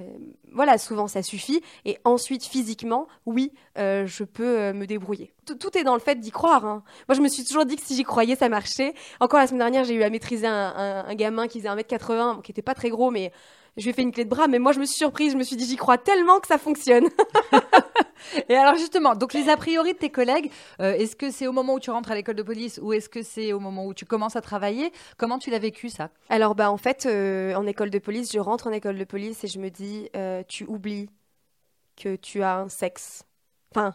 voilà, 0.54 0.78
souvent 0.78 1.08
ça 1.08 1.22
suffit. 1.24 1.62
Et 1.86 1.98
ensuite, 2.04 2.44
physiquement, 2.46 3.08
oui, 3.26 3.52
euh, 3.78 4.06
je 4.06 4.24
peux 4.24 4.60
euh, 4.60 4.74
me 4.74 4.86
débrouiller. 4.86 5.34
Tout, 5.46 5.56
tout 5.56 5.78
est 5.78 5.84
dans 5.84 5.94
le 5.94 6.00
fait 6.02 6.20
d'y 6.20 6.32
croire. 6.32 6.66
hein. 6.66 6.84
Moi, 7.08 7.16
je 7.16 7.22
me 7.22 7.28
suis 7.30 7.44
toujours 7.46 7.66
dit 7.66 7.76
que 7.76 7.82
si 7.84 7.96
j'y 7.96 8.04
croyais, 8.04 8.36
ça 8.36 8.50
marchait. 8.50 8.94
Encore 9.20 9.40
la 9.40 9.48
semaine 9.48 9.60
dernière, 9.60 9.84
j'ai 9.86 9.94
eu 9.94 10.04
à 10.04 10.10
maîtriser 10.10 10.48
un, 10.48 10.74
un- 10.76 11.06
un 11.08 11.16
gamin 11.16 11.48
qui 11.48 11.60
faisait 11.60 11.70
1m80, 11.74 12.36
bon, 12.36 12.42
qui 12.42 12.52
était 12.52 12.62
pas 12.62 12.74
très 12.74 12.90
gros, 12.90 13.12
mais 13.12 13.32
je 13.78 13.84
lui 13.84 13.92
ai 13.92 13.94
fait 13.94 14.02
une 14.02 14.12
clé 14.12 14.26
de 14.26 14.30
bras. 14.30 14.48
Mais 14.48 14.60
moi, 14.60 14.74
je 14.74 14.80
me 14.80 14.86
suis 14.86 14.98
surprise, 14.98 15.34
je 15.34 15.38
me 15.38 15.44
suis 15.44 15.56
dit, 15.56 15.66
j'y 15.66 15.76
crois 15.76 15.98
tellement 15.98 16.40
que 16.40 16.48
ça 16.48 16.58
fonctionne. 16.58 17.08
Et 18.50 18.56
alors 18.56 18.76
justement, 18.76 19.16
donc 19.16 19.34
les 19.34 19.50
a 19.50 19.58
priori 19.58 19.94
de 19.94 19.98
tes 19.98 20.10
collègues, 20.10 20.52
euh, 20.82 20.94
est-ce 20.94 21.16
que 21.16 21.32
c'est 21.32 21.48
au 21.48 21.52
moment 21.52 21.76
où 21.76 21.80
tu 21.80 21.92
rentres 21.92 22.12
à 22.12 22.16
l'école 22.16 22.36
de 22.36 22.44
police 22.44 22.80
ou 22.82 22.94
est-ce 22.94 23.10
que 23.10 23.22
c'est 23.22 23.54
au 23.54 23.60
moment 23.60 23.86
où 23.86 23.94
tu 23.94 24.06
commences 24.06 24.36
à 24.36 24.42
travailler? 24.42 24.92
Comment 25.18 25.38
tu 25.38 25.50
l'as 25.50 25.60
vécu 25.60 25.90
ça? 25.90 26.10
Alors, 26.30 26.56
bah, 26.56 26.72
en 26.72 26.78
fait, 26.78 27.06
euh, 27.06 27.54
en 27.56 27.66
école 27.66 27.90
de 27.90 28.00
police, 28.00 28.32
je 28.34 28.40
rentre 28.40 28.68
en 28.68 28.72
école 28.72 28.98
de 28.98 29.04
police 29.04 29.44
et 29.44 29.48
je 29.48 29.60
me 29.60 29.70
dis, 29.70 30.10
euh, 30.16 30.44
tu 30.48 30.66
oublies 30.66 31.10
que 31.96 32.16
tu 32.16 32.44
as 32.44 32.58
un 32.58 32.70
sexe. 32.70 33.24
Enfin, 33.72 33.94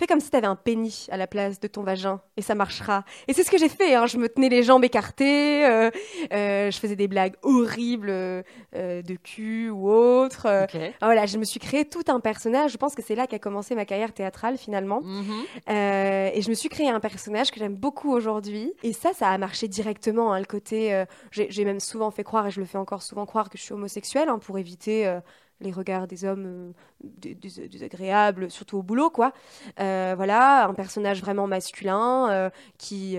fais 0.00 0.06
comme 0.06 0.20
si 0.20 0.30
tu 0.30 0.36
avais 0.36 0.46
un 0.46 0.56
pénis 0.56 1.08
à 1.12 1.16
la 1.16 1.26
place 1.26 1.60
de 1.60 1.68
ton 1.68 1.82
vagin 1.82 2.20
et 2.36 2.42
ça 2.42 2.54
marchera. 2.54 3.04
Et 3.28 3.32
c'est 3.34 3.44
ce 3.44 3.50
que 3.50 3.58
j'ai 3.58 3.68
fait. 3.68 3.94
hein. 3.94 4.06
Je 4.06 4.16
me 4.16 4.28
tenais 4.28 4.48
les 4.48 4.62
jambes 4.62 4.82
écartées, 4.82 5.64
euh, 5.66 5.90
euh, 6.32 6.70
je 6.70 6.78
faisais 6.78 6.96
des 6.96 7.06
blagues 7.06 7.34
horribles 7.42 8.10
euh, 8.10 8.42
de 8.74 9.14
cul 9.16 9.70
ou 9.70 9.90
autre. 9.90 10.46
Voilà, 11.02 11.26
je 11.26 11.38
me 11.38 11.44
suis 11.44 11.60
créé 11.60 11.84
tout 11.84 12.02
un 12.08 12.18
personnage. 12.20 12.72
Je 12.72 12.76
pense 12.78 12.94
que 12.94 13.02
c'est 13.02 13.14
là 13.14 13.26
qu'a 13.26 13.38
commencé 13.38 13.74
ma 13.74 13.84
carrière 13.84 14.12
théâtrale 14.12 14.56
finalement. 14.56 15.02
Mhm. 15.02 15.44
Et 15.68 16.40
je 16.42 16.48
me 16.48 16.54
suis 16.54 16.68
créé 16.68 16.88
un 16.88 17.00
personnage 17.00 17.50
que 17.50 17.58
j'aime 17.60 17.76
beaucoup 17.76 18.10
aujourd'hui. 18.12 18.72
Et 18.82 18.92
ça, 18.92 19.12
ça 19.12 19.28
a 19.28 19.38
marché 19.38 19.68
directement. 19.68 20.32
hein, 20.32 20.38
le 20.38 20.46
côté, 20.46 21.04
j'ai 21.30 21.64
même 21.64 21.80
souvent 21.80 22.10
fait 22.10 22.24
croire, 22.24 22.46
et 22.46 22.50
je 22.50 22.60
le 22.60 22.66
fais 22.66 22.78
encore 22.78 23.02
souvent 23.02 23.26
croire, 23.26 23.50
que 23.50 23.58
je 23.58 23.62
suis 23.62 23.74
homosexuelle 23.74 24.28
hein, 24.28 24.38
pour 24.38 24.58
éviter 24.58 25.18
les 25.60 25.72
regards 25.72 26.06
des 26.06 26.24
hommes 26.24 26.72
désagréables, 27.00 28.50
surtout 28.50 28.78
au 28.78 28.82
boulot, 28.82 29.10
quoi. 29.10 29.32
voilà, 29.76 30.66
un 30.66 30.74
personnage 30.74 31.20
vraiment 31.20 31.46
masculin 31.46 32.50
qui, 32.78 33.18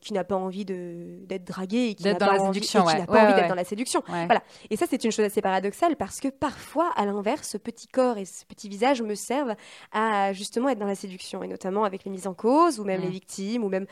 qui 0.00 0.12
n'a 0.12 0.24
pas 0.24 0.36
envie 0.36 0.64
d'être 0.64 1.44
dragué 1.44 1.88
et 1.88 1.94
qui 1.94 2.04
n'a 2.04 2.14
pas, 2.14 2.38
envie, 2.38 2.54
séduction, 2.54 2.84
pas 2.84 3.24
envie 3.24 3.34
d'être 3.34 3.48
dans 3.48 3.54
la 3.54 3.64
séduction. 3.64 4.02
Voilà. 4.06 4.42
Et 4.70 4.76
ça, 4.76 4.86
c'est 4.88 5.02
une 5.04 5.12
chose 5.12 5.24
assez 5.24 5.42
paradoxale 5.42 5.96
parce 5.96 6.20
que 6.20 6.28
parfois, 6.28 6.90
à 6.96 7.06
l'inverse, 7.06 7.48
ce 7.48 7.58
petit 7.58 7.86
corps 7.86 8.18
et 8.18 8.24
ce 8.24 8.44
petit 8.44 8.68
visage 8.68 9.02
me 9.02 9.14
servent 9.14 9.54
à 9.92 10.32
justement 10.32 10.68
être 10.68 10.78
dans 10.78 10.86
la 10.86 10.94
séduction, 10.94 11.42
et 11.42 11.48
notamment 11.48 11.84
avec 11.84 12.04
les 12.04 12.10
mises 12.10 12.26
en 12.26 12.34
cause, 12.34 12.80
ou 12.80 12.84
même 12.84 13.00
les 13.00 13.08
mm. 13.08 13.12
victimes, 13.12 13.64
ou 13.64 13.68
même 13.68 13.86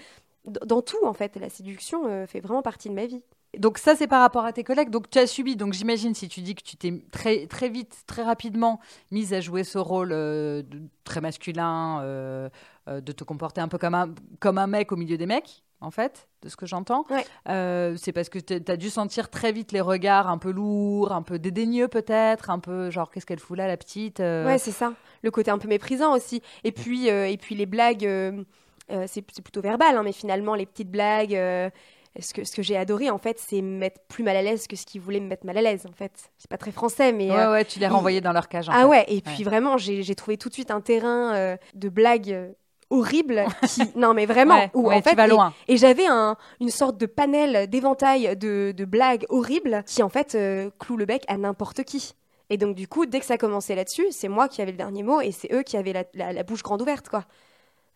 dans 0.44 0.82
tout, 0.82 1.04
en 1.04 1.12
fait. 1.12 1.36
La 1.36 1.48
séduction 1.48 2.06
euh, 2.06 2.26
fait 2.26 2.40
vraiment 2.40 2.62
partie 2.62 2.88
de 2.88 2.94
ma 2.94 3.06
vie. 3.06 3.22
Donc 3.58 3.78
ça, 3.78 3.94
c'est 3.96 4.06
par 4.06 4.20
rapport 4.20 4.44
à 4.44 4.52
tes 4.52 4.64
collègues. 4.64 4.90
Donc 4.90 5.10
tu 5.10 5.18
as 5.18 5.26
subi, 5.26 5.56
donc 5.56 5.72
j'imagine, 5.72 6.14
si 6.14 6.28
tu 6.28 6.40
dis 6.40 6.54
que 6.54 6.62
tu 6.62 6.76
t'es 6.76 6.92
très, 7.10 7.46
très 7.46 7.68
vite, 7.68 8.04
très 8.06 8.22
rapidement 8.22 8.80
mise 9.10 9.32
à 9.32 9.40
jouer 9.40 9.64
ce 9.64 9.78
rôle 9.78 10.10
euh, 10.12 10.62
très 11.04 11.20
masculin, 11.20 12.00
euh, 12.02 12.48
de 12.86 13.12
te 13.12 13.24
comporter 13.24 13.60
un 13.60 13.68
peu 13.68 13.78
comme 13.78 13.94
un, 13.94 14.14
comme 14.40 14.58
un 14.58 14.66
mec 14.66 14.92
au 14.92 14.96
milieu 14.96 15.16
des 15.16 15.26
mecs, 15.26 15.62
en 15.80 15.90
fait, 15.90 16.28
de 16.42 16.48
ce 16.48 16.56
que 16.56 16.66
j'entends. 16.66 17.04
c'est 17.46 18.12
parce 18.12 18.28
que 18.28 18.38
tu 18.38 18.70
as 18.70 18.76
dû 18.76 18.90
sentir 18.90 19.30
très 19.30 19.52
vite 19.52 19.72
les 19.72 19.80
regards 19.80 20.28
un 20.28 20.38
peu 20.38 20.50
lourds, 20.50 21.12
un 21.12 21.22
peu 21.22 21.38
dédaigneux 21.38 21.88
peut-être, 21.88 22.50
un 22.50 22.58
peu 22.58 22.90
genre 22.90 23.10
qu'est-ce 23.10 23.26
qu'elle 23.26 23.40
fout 23.40 23.56
là, 23.56 23.66
la 23.66 23.76
petite 23.76 24.18
Ouais, 24.18 24.58
c'est 24.58 24.72
ça. 24.72 24.92
Le 25.22 25.30
côté 25.30 25.50
un 25.50 25.58
peu 25.58 25.68
méprisant 25.68 26.14
aussi. 26.14 26.42
Et 26.62 26.72
puis, 26.72 27.08
et 27.08 27.36
puis 27.38 27.54
les 27.54 27.66
blagues 27.66 28.44
euh, 28.90 29.04
c'est 29.06 29.22
plutôt 29.22 29.62
verbal, 29.62 29.96
hein, 29.96 30.02
mais 30.02 30.12
finalement, 30.12 30.54
les 30.54 30.66
petites 30.66 30.90
blagues. 30.90 31.34
Euh, 31.34 31.70
ce 32.20 32.32
que, 32.32 32.44
ce 32.44 32.54
que 32.54 32.62
j'ai 32.62 32.76
adoré, 32.76 33.10
en 33.10 33.18
fait, 33.18 33.38
c'est 33.38 33.60
me 33.60 33.78
mettre 33.78 34.00
plus 34.08 34.22
mal 34.22 34.36
à 34.36 34.42
l'aise 34.42 34.66
que 34.66 34.76
ce 34.76 34.86
qu'ils 34.86 35.00
voulaient 35.00 35.20
me 35.20 35.26
mettre 35.26 35.46
mal 35.46 35.58
à 35.58 35.62
l'aise, 35.62 35.86
en 35.88 35.92
fait. 35.92 36.12
C'est 36.38 36.50
pas 36.50 36.56
très 36.56 36.72
français, 36.72 37.12
mais. 37.12 37.30
Ouais, 37.30 37.36
euh, 37.36 37.52
ouais, 37.52 37.64
tu 37.64 37.78
les 37.78 37.86
renvoyais 37.86 38.20
dans 38.20 38.32
leur 38.32 38.48
cage. 38.48 38.68
En 38.68 38.72
ah 38.72 38.86
ouais, 38.86 39.04
et 39.08 39.20
puis 39.20 39.44
vraiment, 39.44 39.78
j'ai 39.78 40.14
trouvé 40.14 40.36
tout 40.36 40.48
de 40.48 40.54
suite 40.54 40.70
un 40.70 40.80
terrain 40.80 41.56
de 41.74 41.88
blagues 41.88 42.54
horribles. 42.90 43.44
Qui... 43.68 43.82
non, 43.96 44.14
mais 44.14 44.26
vraiment. 44.26 44.68
où, 44.74 44.90
en 44.92 45.02
fait, 45.02 45.10
tu 45.10 45.16
vas 45.16 45.26
loin. 45.26 45.52
Et, 45.68 45.76
j'avais 45.76 46.06
un, 46.06 46.36
une 46.60 46.70
sorte 46.70 46.98
de 46.98 47.06
panel, 47.06 47.68
d'éventail 47.68 48.36
de, 48.36 48.72
de, 48.76 48.84
blagues 48.84 49.26
horribles 49.28 49.82
qui, 49.86 50.02
en 50.02 50.08
fait, 50.08 50.38
clouent 50.78 50.96
le 50.96 51.06
bec 51.06 51.24
à 51.28 51.36
n'importe 51.36 51.82
qui. 51.84 52.14
Et 52.50 52.56
donc, 52.56 52.76
du 52.76 52.86
coup, 52.86 53.06
dès 53.06 53.20
que 53.20 53.26
ça 53.26 53.38
commençait 53.38 53.74
là-dessus, 53.74 54.06
c'est 54.10 54.28
moi 54.28 54.48
qui 54.48 54.60
avais 54.60 54.70
le 54.70 54.76
dernier 54.76 55.02
mot 55.02 55.20
et 55.20 55.32
c'est 55.32 55.52
eux 55.52 55.62
qui 55.62 55.76
avaient 55.76 55.92
la, 55.92 56.04
la, 56.14 56.32
la 56.32 56.42
bouche 56.42 56.62
grande 56.62 56.82
ouverte, 56.82 57.08
quoi. 57.08 57.24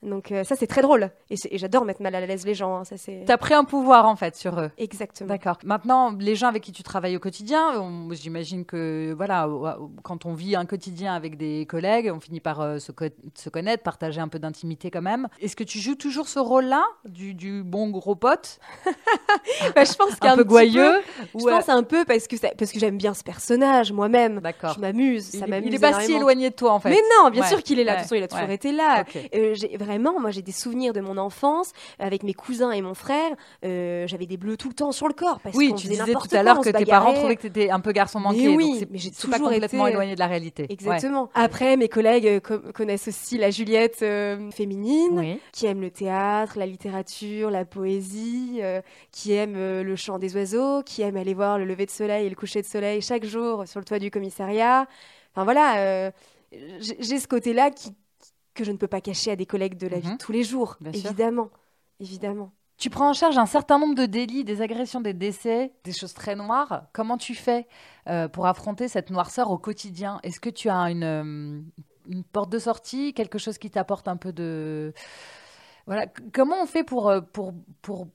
Donc 0.02 0.30
euh, 0.30 0.44
ça 0.44 0.54
c'est 0.54 0.68
très 0.68 0.82
drôle 0.82 1.11
et, 1.28 1.37
j'adore 1.58 1.84
mettre 1.84 2.02
mal 2.02 2.14
à 2.14 2.24
l'aise 2.24 2.46
les 2.46 2.54
gens. 2.54 2.76
Hein, 2.76 2.84
ça 2.84 2.96
c'est. 2.96 3.24
T'as 3.26 3.37
pris 3.37 3.54
un 3.54 3.64
pouvoir 3.64 4.06
en 4.06 4.14
fait 4.14 4.37
sur 4.37 4.61
eux. 4.61 4.70
Exactement. 4.78 5.28
D'accord. 5.28 5.58
Maintenant 5.64 6.14
les 6.18 6.37
gens 6.37 6.46
avec 6.46 6.62
qui 6.62 6.72
tu 6.72 6.84
travailles 6.84 7.16
au 7.16 7.20
quotidien, 7.20 7.72
j'imagine 8.12 8.64
que 8.64 9.12
voilà 9.16 9.48
quand 10.04 10.24
on 10.24 10.34
vit 10.34 10.54
un 10.54 10.66
quotidien 10.66 11.14
avec 11.14 11.37
des 11.37 11.66
collègues, 11.66 12.12
on 12.14 12.20
finit 12.20 12.38
par 12.38 12.61
euh, 12.61 12.78
se, 12.78 12.92
se, 13.34 13.48
connaître, 13.48 13.82
partager 13.82 14.20
un 14.20 14.28
peu 14.28 14.38
d'intimité 14.38 14.90
quand 14.90 15.02
même. 15.02 15.28
Est-ce 15.40 15.56
que 15.56 15.64
tu 15.64 15.80
joues 15.80 15.96
toujours 15.96 16.28
ce 16.28 16.38
rôle-là 16.38 16.84
du, 17.04 17.34
du, 17.34 17.62
bon 17.64 17.90
gros 17.90 18.14
pote? 18.14 18.61
Bah, 19.74 19.84
Je 19.84 19.94
pense 19.94 20.16
qu'un 20.16 20.37
peu 20.37 20.44
goyeux. 20.44 21.00
je 21.34 21.44
pense 21.44 21.68
un 21.68 21.82
peu 21.82 22.04
parce 22.04 22.26
que 22.26 22.37
parce 22.37 22.72
que 22.72 22.78
j'aime 22.78 22.96
bien 22.96 23.14
ce 23.14 23.22
personnage 23.22 23.92
moi-même. 23.92 24.40
D'accord. 24.40 24.74
Je 24.74 24.80
m'amuse, 24.80 25.24
ça 25.24 25.46
m'amuse. 25.46 25.68
Il 25.68 25.74
est 25.74 25.78
pas 25.78 26.00
si 26.00 26.12
éloigné 26.12 26.50
de 26.50 26.54
toi 26.54 26.72
en 26.72 26.80
fait. 26.80 26.90
Mais 26.90 27.00
non, 27.18 27.30
bien 27.30 27.44
sûr 27.44 27.62
qu'il 27.62 27.78
est 27.78 27.84
là. 27.84 27.92
De 27.92 27.96
toute 27.98 28.04
façon, 28.04 28.14
il 28.14 28.22
a 28.22 28.28
toujours 28.28 28.50
été 28.50 28.72
là. 28.72 29.04
Euh, 29.34 29.54
vraiment, 29.88 30.20
moi 30.20 30.31
j'ai 30.31 30.42
des 30.42 30.53
souvenirs 30.53 30.92
de 30.92 31.01
mon 31.01 31.16
enfance 31.16 31.72
avec 31.98 32.22
mes 32.22 32.35
cousins 32.35 32.70
et 32.72 32.83
mon 32.83 32.94
frère. 32.94 33.31
Euh, 33.64 34.07
j'avais 34.07 34.27
des 34.27 34.37
bleus 34.37 34.57
tout 34.57 34.68
le 34.68 34.74
temps 34.74 34.92
sur 34.92 35.09
le 35.09 35.14
corps. 35.14 35.40
Parce 35.40 35.57
oui, 35.57 35.72
tu 35.74 35.88
disais 35.88 36.12
tout 36.12 36.37
à 36.37 36.42
l'heure 36.42 36.61
que 36.61 36.68
tes 36.68 36.85
parents 36.85 37.14
trouvaient 37.14 37.37
que 37.37 37.42
tu 37.42 37.46
étais 37.46 37.70
un 37.70 37.81
peu 37.81 37.92
garçon 37.92 38.20
manqué. 38.20 38.48
Mais 38.48 38.55
oui, 38.55 38.87
mais 38.90 38.98
j'ai 38.98 39.11
toujours 39.11 39.31
pas 39.31 39.38
complètement 39.38 39.87
éloigné 39.87 40.14
de 40.14 40.20
la 40.20 40.27
réalité. 40.27 40.66
Exactement. 40.68 41.31
Après, 41.35 41.77
mes 41.77 41.88
collègues 41.88 42.27
euh, 42.27 42.40
connaissent 42.72 43.09
aussi 43.09 43.38
la 43.38 43.51
Juliette 43.51 44.01
euh, 44.03 44.51
féminine, 44.51 45.38
qui 45.53 45.66
aime 45.66 45.81
le 45.81 45.90
théâtre, 45.90 46.59
la 46.59 46.66
littérature, 46.66 47.51
la 47.51 47.64
poésie, 47.64 48.61
qui 49.11 49.33
aime 49.33 49.55
le 49.55 49.96
chant 49.96 50.18
des 50.18 50.37
oiseaux, 50.37 50.83
qui 50.83 51.03
aime 51.03 51.16
aller 51.16 51.35
voir 51.35 51.59
le 51.59 51.64
lever 51.64 51.87
de 51.87 51.90
soleil 51.90 52.27
et 52.27 52.31
le 52.31 52.37
coucher 52.37 52.61
de 52.61 52.66
soleil 52.66 53.01
chaque 53.01 53.24
jour 53.24 53.66
sur 53.66 53.81
le 53.81 53.85
toit 53.85 53.98
du 53.98 54.11
commissariat. 54.11 54.87
Enfin 55.33 55.44
voilà, 55.44 56.11
j'ai 56.53 57.18
ce 57.18 57.29
côté-là 57.29 57.70
qui, 57.70 57.94
que 58.59 58.64
je 58.64 58.73
ne 58.73 58.77
peux 58.77 58.88
pas 58.88 59.01
cacher 59.01 59.31
à 59.31 59.37
des 59.37 59.47
collègues 59.47 59.79
de 59.79 59.87
la 59.87 59.99
vie 60.01 60.09
de 60.09 60.12
mhm. 60.12 60.18
tous 60.18 60.33
les 60.33 60.42
jours, 60.42 60.77
évidemment. 60.85 61.49
Évidemment. 62.01 62.53
Tu 62.77 62.90
prends 62.90 63.11
en 63.11 63.12
charge 63.12 63.38
un 63.38 63.47
certain 63.47 63.79
nombre 63.79 63.94
de 63.94 64.07
délits, 64.07 64.44
des 64.44 64.62
agressions, 64.62 65.01
des 65.01 65.12
décès, 65.12 65.73
des 65.83 65.92
choses 65.92 66.14
très 66.14 66.37
noires. 66.37 66.87
Comment 66.92 67.18
tu 67.18 67.35
fais 67.35 67.66
euh, 68.09 68.29
pour 68.29 68.47
affronter 68.47 68.87
cette 68.87 69.11
noirceur 69.11 69.51
au 69.51 69.59
quotidien? 69.59 70.21
Est-ce 70.23 70.38
que 70.38 70.51
tu 70.51 70.68
as 70.68 70.90
une, 70.90 71.03
euh, 71.03 71.61
une 72.09 72.25
porte 72.25 72.51
de 72.51 72.59
sortie, 72.59 73.14
quelque 73.14 73.38
chose 73.38 73.59
qui 73.59 73.71
t'apporte 73.71 74.07
un 74.07 74.16
peu 74.16 74.33
de... 74.33 74.92
Voilà. 75.87 76.07
Comment 76.33 76.62
on 76.62 76.66
fait 76.66 76.85
pour, 76.85 77.09
euh, 77.09 77.21
pour, 77.21 77.53
pour, 77.83 78.07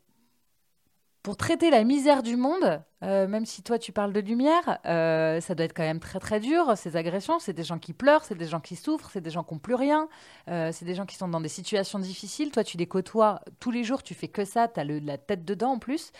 pour 1.23 1.37
traiter 1.37 1.69
la 1.69 1.85
misère 1.85 2.21
du 2.21 2.35
monde, 2.35 2.83
euh, 3.01 3.27
même 3.27 3.45
si 3.45 3.63
toi 3.63 3.79
tu 3.79 3.93
parles 3.93 4.11
de 4.11 4.19
lumière, 4.19 4.79
euh, 4.85 5.39
ça 5.39 5.55
doit 5.55 5.65
être 5.65 5.73
quand 5.73 5.83
même 5.83 6.01
très 6.01 6.19
très 6.19 6.41
dur, 6.41 6.77
ces 6.77 6.97
agressions. 6.97 7.39
C'est 7.39 7.53
des 7.53 7.63
gens 7.63 7.79
qui 7.79 7.93
pleurent, 7.93 8.25
c'est 8.25 8.35
des 8.35 8.47
gens 8.47 8.59
qui 8.59 8.75
souffrent, 8.75 9.09
c'est 9.09 9.21
des 9.21 9.29
gens 9.29 9.43
qui 9.45 9.53
n'ont 9.53 9.59
plus 9.59 9.75
rien, 9.75 10.09
euh, 10.49 10.71
c'est 10.73 10.83
des 10.83 10.95
gens 10.95 11.05
qui 11.05 11.15
sont 11.15 11.29
dans 11.29 11.39
des 11.39 11.47
situations 11.47 11.97
difficiles. 11.97 12.51
Toi 12.51 12.65
tu 12.65 12.75
les 12.75 12.87
côtoies 12.87 13.39
tous 13.61 13.71
les 13.71 13.85
jours, 13.85 14.03
tu 14.03 14.13
fais 14.13 14.27
que 14.27 14.43
ça, 14.43 14.67
tu 14.67 14.81
as 14.81 14.83
la 14.83 15.17
tête 15.17 15.45
dedans 15.45 15.71
en 15.71 15.79
plus. 15.79 16.11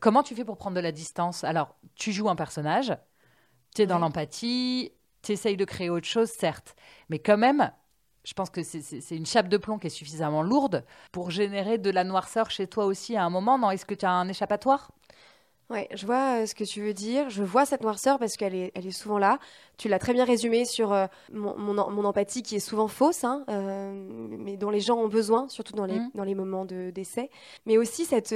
comment 0.00 0.22
tu 0.22 0.34
fais 0.34 0.44
pour 0.44 0.58
prendre 0.58 0.76
de 0.76 0.82
la 0.82 0.92
distance? 0.92 1.42
Alors 1.42 1.76
tu 1.94 2.12
joues 2.12 2.28
un 2.28 2.36
personnage, 2.36 2.94
tu 3.74 3.82
es 3.82 3.86
dans 3.86 3.98
l'empathie, 3.98 4.92
tu 5.22 5.32
essayes 5.32 5.56
de 5.56 5.64
créer 5.64 5.88
autre 5.88 6.06
chose, 6.06 6.28
certes, 6.28 6.76
mais 7.08 7.18
quand 7.18 7.38
même, 7.38 7.70
je 8.24 8.32
pense 8.32 8.50
que 8.50 8.62
c'est 8.62 9.16
une 9.16 9.26
chape 9.26 9.48
de 9.48 9.56
plomb 9.56 9.78
qui 9.78 9.88
est 9.88 9.90
suffisamment 9.90 10.42
lourde 10.42 10.84
pour 11.12 11.30
générer 11.30 11.78
de 11.78 11.90
la 11.90 12.04
noirceur 12.04 12.50
chez 12.50 12.66
toi 12.66 12.86
aussi 12.86 13.16
à 13.16 13.24
un 13.24 13.30
moment. 13.30 13.58
Non, 13.58 13.70
est-ce 13.70 13.86
que 13.86 13.94
tu 13.94 14.06
as 14.06 14.10
un 14.10 14.28
échappatoire? 14.28 14.90
Ouais, 15.70 15.88
je 15.94 16.04
vois 16.04 16.42
euh, 16.42 16.46
ce 16.46 16.54
que 16.54 16.64
tu 16.64 16.82
veux 16.82 16.92
dire. 16.92 17.30
Je 17.30 17.42
vois 17.42 17.64
cette 17.64 17.82
noirceur 17.82 18.18
parce 18.18 18.36
qu'elle 18.36 18.54
est, 18.54 18.70
elle 18.74 18.86
est 18.86 18.92
souvent 18.92 19.18
là. 19.18 19.38
Tu 19.78 19.88
l'as 19.88 19.98
très 19.98 20.12
bien 20.12 20.24
résumé 20.24 20.66
sur 20.66 20.92
euh, 20.92 21.06
mon, 21.32 21.56
mon, 21.56 22.04
empathie 22.04 22.42
qui 22.42 22.56
est 22.56 22.60
souvent 22.60 22.86
fausse, 22.86 23.24
hein, 23.24 23.44
euh, 23.48 23.92
mais 24.38 24.58
dont 24.58 24.70
les 24.70 24.80
gens 24.80 24.98
ont 24.98 25.08
besoin, 25.08 25.48
surtout 25.48 25.72
dans 25.72 25.86
les, 25.86 25.98
mmh. 25.98 26.10
dans 26.14 26.24
les 26.24 26.34
moments 26.34 26.66
de 26.66 26.90
décès. 26.90 27.30
Mais 27.64 27.78
aussi 27.78 28.04
cette 28.04 28.34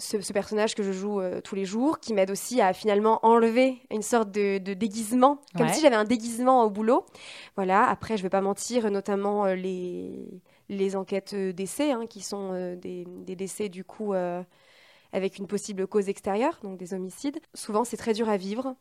ce, 0.00 0.32
personnage 0.32 0.74
que 0.74 0.82
je 0.82 0.92
joue 0.92 1.20
euh, 1.20 1.40
tous 1.40 1.54
les 1.54 1.64
jours, 1.64 2.00
qui 2.00 2.14
m'aide 2.14 2.30
aussi 2.30 2.60
à 2.60 2.72
finalement 2.72 3.24
enlever 3.24 3.78
une 3.90 4.02
sorte 4.02 4.30
de, 4.30 4.58
déguisement, 4.58 5.40
comme 5.56 5.68
si 5.68 5.80
j'avais 5.80 5.96
un 5.96 6.04
déguisement 6.04 6.64
au 6.64 6.70
boulot. 6.70 7.04
Voilà, 7.56 7.88
après, 7.88 8.16
je 8.16 8.22
ne 8.22 8.26
vais 8.26 8.30
pas 8.30 8.40
mentir, 8.40 8.90
notamment 8.90 9.46
euh, 9.46 9.54
les, 9.54 10.42
les 10.68 10.96
enquêtes 10.96 11.34
euh, 11.34 11.52
d'essais, 11.52 11.92
hein, 11.92 12.06
qui 12.08 12.22
sont 12.22 12.74
des, 12.76 13.04
des, 13.06 13.36
décès 13.36 13.68
du 13.68 13.84
coup 13.84 14.12
avec 15.12 15.38
une 15.38 15.46
possible 15.46 15.86
cause 15.86 16.08
extérieure, 16.08 16.58
donc 16.62 16.78
des 16.78 16.94
homicides. 16.94 17.40
Souvent, 17.54 17.84
c'est 17.84 17.96
très 17.96 18.12
dur 18.12 18.28
à 18.28 18.36
vivre. 18.36 18.74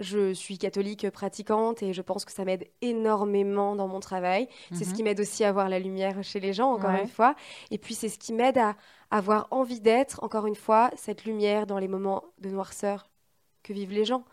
Je 0.00 0.32
suis 0.32 0.58
catholique 0.58 1.08
pratiquante 1.10 1.82
et 1.82 1.92
je 1.92 2.02
pense 2.02 2.24
que 2.24 2.32
ça 2.32 2.44
m'aide 2.44 2.66
énormément 2.82 3.76
dans 3.76 3.86
mon 3.86 4.00
travail. 4.00 4.48
C'est 4.72 4.84
ce 4.84 4.90
mhm. 4.90 4.96
qui 4.96 5.02
m'aide 5.02 5.20
aussi 5.20 5.44
à 5.44 5.52
voir 5.52 5.68
la 5.68 5.78
lumière 5.78 6.22
chez 6.22 6.40
les 6.40 6.52
gens, 6.52 6.72
encore 6.72 6.90
une 6.90 7.08
fois. 7.08 7.34
Et 7.70 7.78
puis 7.78 7.94
c'est 7.94 8.08
ce 8.08 8.18
qui 8.18 8.32
m'aide 8.32 8.58
à 8.58 8.76
avoir 9.10 9.46
envie 9.50 9.80
d'être, 9.80 10.22
encore 10.24 10.46
une 10.46 10.54
fois, 10.54 10.90
cette 10.96 11.24
lumière 11.24 11.66
dans 11.66 11.78
les 11.78 11.88
moments 11.88 12.24
de 12.38 12.48
noirceur 12.48 13.10
que 13.62 13.72
vivent 13.72 13.92
les 13.92 14.04
gens. 14.04 14.24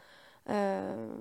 Euh, 0.49 1.11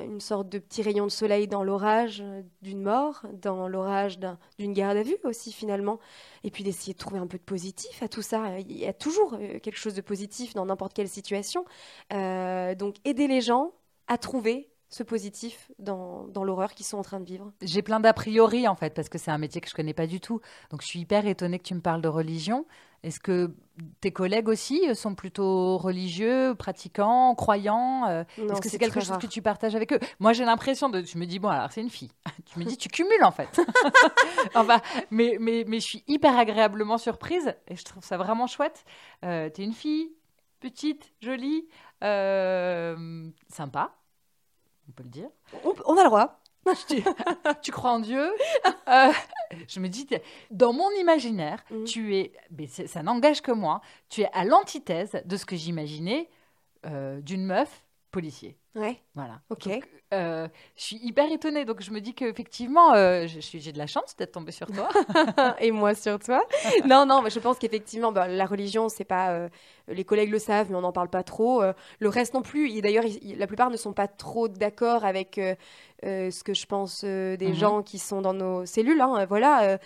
une 0.00 0.20
sorte 0.20 0.48
de 0.48 0.58
petit 0.58 0.82
rayon 0.82 1.06
de 1.06 1.10
soleil 1.10 1.48
dans 1.48 1.62
l'orage 1.62 2.22
d'une 2.62 2.82
mort, 2.82 3.22
dans 3.32 3.68
l'orage 3.68 4.18
d'une 4.58 4.72
garde 4.72 4.96
à 4.96 5.02
vue 5.02 5.16
aussi 5.24 5.52
finalement, 5.52 5.98
et 6.44 6.50
puis 6.50 6.64
d'essayer 6.64 6.94
de 6.94 6.98
trouver 6.98 7.18
un 7.18 7.26
peu 7.26 7.38
de 7.38 7.42
positif 7.42 8.02
à 8.02 8.08
tout 8.08 8.22
ça. 8.22 8.58
Il 8.60 8.76
y 8.76 8.86
a 8.86 8.92
toujours 8.92 9.34
euh, 9.34 9.58
quelque 9.58 9.78
chose 9.78 9.94
de 9.94 10.00
positif 10.00 10.54
dans 10.54 10.66
n'importe 10.66 10.94
quelle 10.94 11.08
situation. 11.08 11.64
Euh, 12.12 12.74
donc 12.74 12.96
aider 13.04 13.26
les 13.26 13.40
gens 13.40 13.72
à 14.08 14.18
trouver 14.18 14.71
ce 14.92 15.02
positif 15.02 15.70
dans, 15.78 16.26
dans 16.28 16.44
l'horreur 16.44 16.74
qu'ils 16.74 16.84
sont 16.84 16.98
en 16.98 17.02
train 17.02 17.18
de 17.18 17.24
vivre. 17.24 17.50
J'ai 17.62 17.80
plein 17.80 17.98
d'a 17.98 18.12
priori 18.12 18.68
en 18.68 18.76
fait, 18.76 18.92
parce 18.92 19.08
que 19.08 19.16
c'est 19.16 19.30
un 19.30 19.38
métier 19.38 19.62
que 19.62 19.68
je 19.68 19.74
connais 19.74 19.94
pas 19.94 20.06
du 20.06 20.20
tout. 20.20 20.42
Donc 20.70 20.82
je 20.82 20.86
suis 20.86 21.00
hyper 21.00 21.26
étonnée 21.26 21.58
que 21.58 21.64
tu 21.64 21.74
me 21.74 21.80
parles 21.80 22.02
de 22.02 22.08
religion. 22.08 22.66
Est-ce 23.02 23.18
que 23.18 23.54
tes 24.02 24.12
collègues 24.12 24.48
aussi 24.48 24.86
euh, 24.86 24.94
sont 24.94 25.14
plutôt 25.14 25.78
religieux, 25.78 26.54
pratiquants, 26.54 27.34
croyants 27.34 28.06
euh, 28.06 28.24
Est-ce 28.36 28.60
que 28.60 28.68
c'est 28.68 28.78
quelque 28.78 29.00
chose 29.00 29.16
que 29.16 29.26
tu 29.26 29.40
partages 29.40 29.74
avec 29.74 29.94
eux? 29.94 29.98
Moi, 30.20 30.34
j'ai 30.34 30.44
l'impression 30.44 30.90
de. 30.90 31.02
Je 31.02 31.16
me 31.16 31.24
dis, 31.24 31.38
bon, 31.38 31.48
alors 31.48 31.72
c'est 31.72 31.80
une 31.80 31.90
fille. 31.90 32.12
tu 32.44 32.58
me 32.58 32.64
dis, 32.64 32.76
tu 32.76 32.90
cumules 32.90 33.24
en 33.24 33.32
fait. 33.32 33.62
enfin, 34.54 34.82
mais, 35.10 35.38
mais, 35.40 35.64
mais 35.66 35.80
je 35.80 35.86
suis 35.86 36.04
hyper 36.06 36.38
agréablement 36.38 36.98
surprise 36.98 37.54
et 37.66 37.76
je 37.76 37.84
trouve 37.84 38.04
ça 38.04 38.18
vraiment 38.18 38.46
chouette. 38.46 38.84
Euh, 39.24 39.48
tu 39.48 39.62
es 39.62 39.64
une 39.64 39.72
fille, 39.72 40.12
petite, 40.60 41.14
jolie, 41.22 41.66
sympa 43.48 43.96
on 44.88 44.92
peut 44.92 45.02
le 45.02 45.10
dire. 45.10 45.28
On, 45.64 45.96
a 45.96 46.02
le 46.02 46.08
droit. 46.08 46.40
tu 47.62 47.72
crois 47.72 47.92
en 47.92 48.00
Dieu 48.00 48.32
euh, 48.88 49.12
Je 49.68 49.80
me 49.80 49.88
dis, 49.88 50.06
dans 50.50 50.72
mon 50.72 50.90
imaginaire, 50.92 51.64
mm. 51.70 51.84
tu 51.84 52.16
es, 52.16 52.32
mais 52.56 52.66
ça 52.66 53.02
n'engage 53.02 53.42
que 53.42 53.52
moi, 53.52 53.80
tu 54.08 54.22
es 54.22 54.30
à 54.32 54.44
l'antithèse 54.44 55.20
de 55.24 55.36
ce 55.36 55.44
que 55.44 55.56
j'imaginais 55.56 56.28
euh, 56.86 57.20
d'une 57.20 57.44
meuf 57.44 57.84
policier. 58.10 58.56
Ouais. 58.74 58.98
Voilà. 59.14 59.40
Ok. 59.50 59.68
Donc, 59.68 59.82
euh, 60.14 60.48
je 60.76 60.82
suis 60.82 60.96
hyper 61.02 61.30
étonnée. 61.30 61.64
Donc, 61.66 61.82
je 61.82 61.90
me 61.90 62.00
dis 62.00 62.14
qu'effectivement, 62.14 62.94
euh, 62.94 63.26
j'ai 63.26 63.72
de 63.72 63.78
la 63.78 63.86
chance 63.86 64.16
d'être 64.16 64.32
tombée 64.32 64.52
sur 64.52 64.66
toi. 64.68 64.88
et 65.60 65.70
moi 65.70 65.94
sur 65.94 66.18
toi. 66.18 66.42
non, 66.86 67.04
non, 67.06 67.20
mais 67.22 67.30
je 67.30 67.38
pense 67.38 67.58
qu'effectivement, 67.58 68.12
bah, 68.12 68.28
la 68.28 68.46
religion, 68.46 68.88
c'est 68.88 69.04
pas. 69.04 69.30
euh, 69.32 69.48
les 69.88 70.04
collègues 70.04 70.30
le 70.30 70.38
savent, 70.38 70.68
mais 70.70 70.76
on 70.76 70.80
n'en 70.82 70.92
parle 70.92 71.08
pas 71.10 71.22
trop. 71.22 71.60
Euh, 71.62 71.72
le 71.98 72.08
reste 72.08 72.32
non 72.34 72.42
plus. 72.42 72.70
Et 72.70 72.80
D'ailleurs, 72.82 73.04
la 73.36 73.46
plupart 73.46 73.68
ne 73.68 73.76
sont 73.76 73.92
pas 73.92 74.06
trop 74.08 74.48
d'accord 74.48 75.04
avec 75.04 75.38
ce 76.04 76.42
que 76.42 76.54
je 76.54 76.66
pense 76.66 77.04
des 77.04 77.36
Mhm. 77.48 77.54
gens 77.54 77.82
qui 77.82 77.98
sont 77.98 78.20
dans 78.22 78.32
nos 78.34 78.64
cellules. 78.66 79.00
hein. 79.00 79.24
Voilà. 79.28 79.78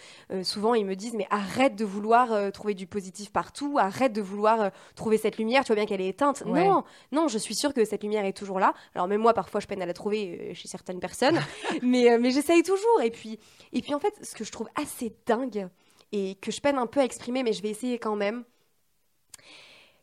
souvent, 0.42 0.74
ils 0.74 0.84
me 0.86 0.94
disent 0.96 1.14
mais 1.14 1.26
arrête 1.30 1.76
de 1.76 1.84
vouloir 1.84 2.52
trouver 2.52 2.74
du 2.74 2.86
positif 2.86 3.32
partout. 3.32 3.76
Arrête 3.78 4.12
de 4.12 4.22
vouloir 4.22 4.70
trouver 4.94 5.18
cette 5.18 5.38
lumière. 5.38 5.62
Tu 5.64 5.68
vois 5.68 5.76
bien 5.76 5.86
qu'elle 5.86 6.00
est 6.00 6.08
éteinte. 6.08 6.42
Ouais. 6.46 6.64
Non, 6.64 6.84
non, 7.12 7.28
je 7.28 7.38
suis 7.38 7.54
sûre 7.54 7.72
que 7.74 7.84
cette 7.84 8.02
lumière 8.02 8.24
est 8.24 8.36
toujours 8.36 8.60
là. 8.60 8.74
Alors 8.94 9.08
même 9.08 9.20
moi, 9.20 9.34
parfois, 9.34 9.60
je 9.60 9.66
peine 9.66 9.82
à 9.82 9.86
la 9.86 9.94
trouver 9.94 10.50
euh, 10.50 10.54
chez 10.54 10.68
certaines 10.68 11.00
personnes, 11.00 11.40
mais, 11.82 12.10
euh, 12.10 12.18
mais 12.20 12.30
j'essaye 12.30 12.62
toujours. 12.62 13.00
Et 13.02 13.10
puis, 13.10 13.38
et 13.72 13.82
puis, 13.82 13.94
en 13.94 13.98
fait, 13.98 14.14
ce 14.22 14.34
que 14.34 14.44
je 14.44 14.52
trouve 14.52 14.68
assez 14.74 15.14
dingue 15.26 15.68
et 16.12 16.36
que 16.36 16.50
je 16.50 16.60
peine 16.60 16.78
un 16.78 16.86
peu 16.86 17.00
à 17.00 17.04
exprimer, 17.04 17.42
mais 17.42 17.52
je 17.52 17.62
vais 17.62 17.70
essayer 17.70 17.98
quand 17.98 18.16
même. 18.16 18.44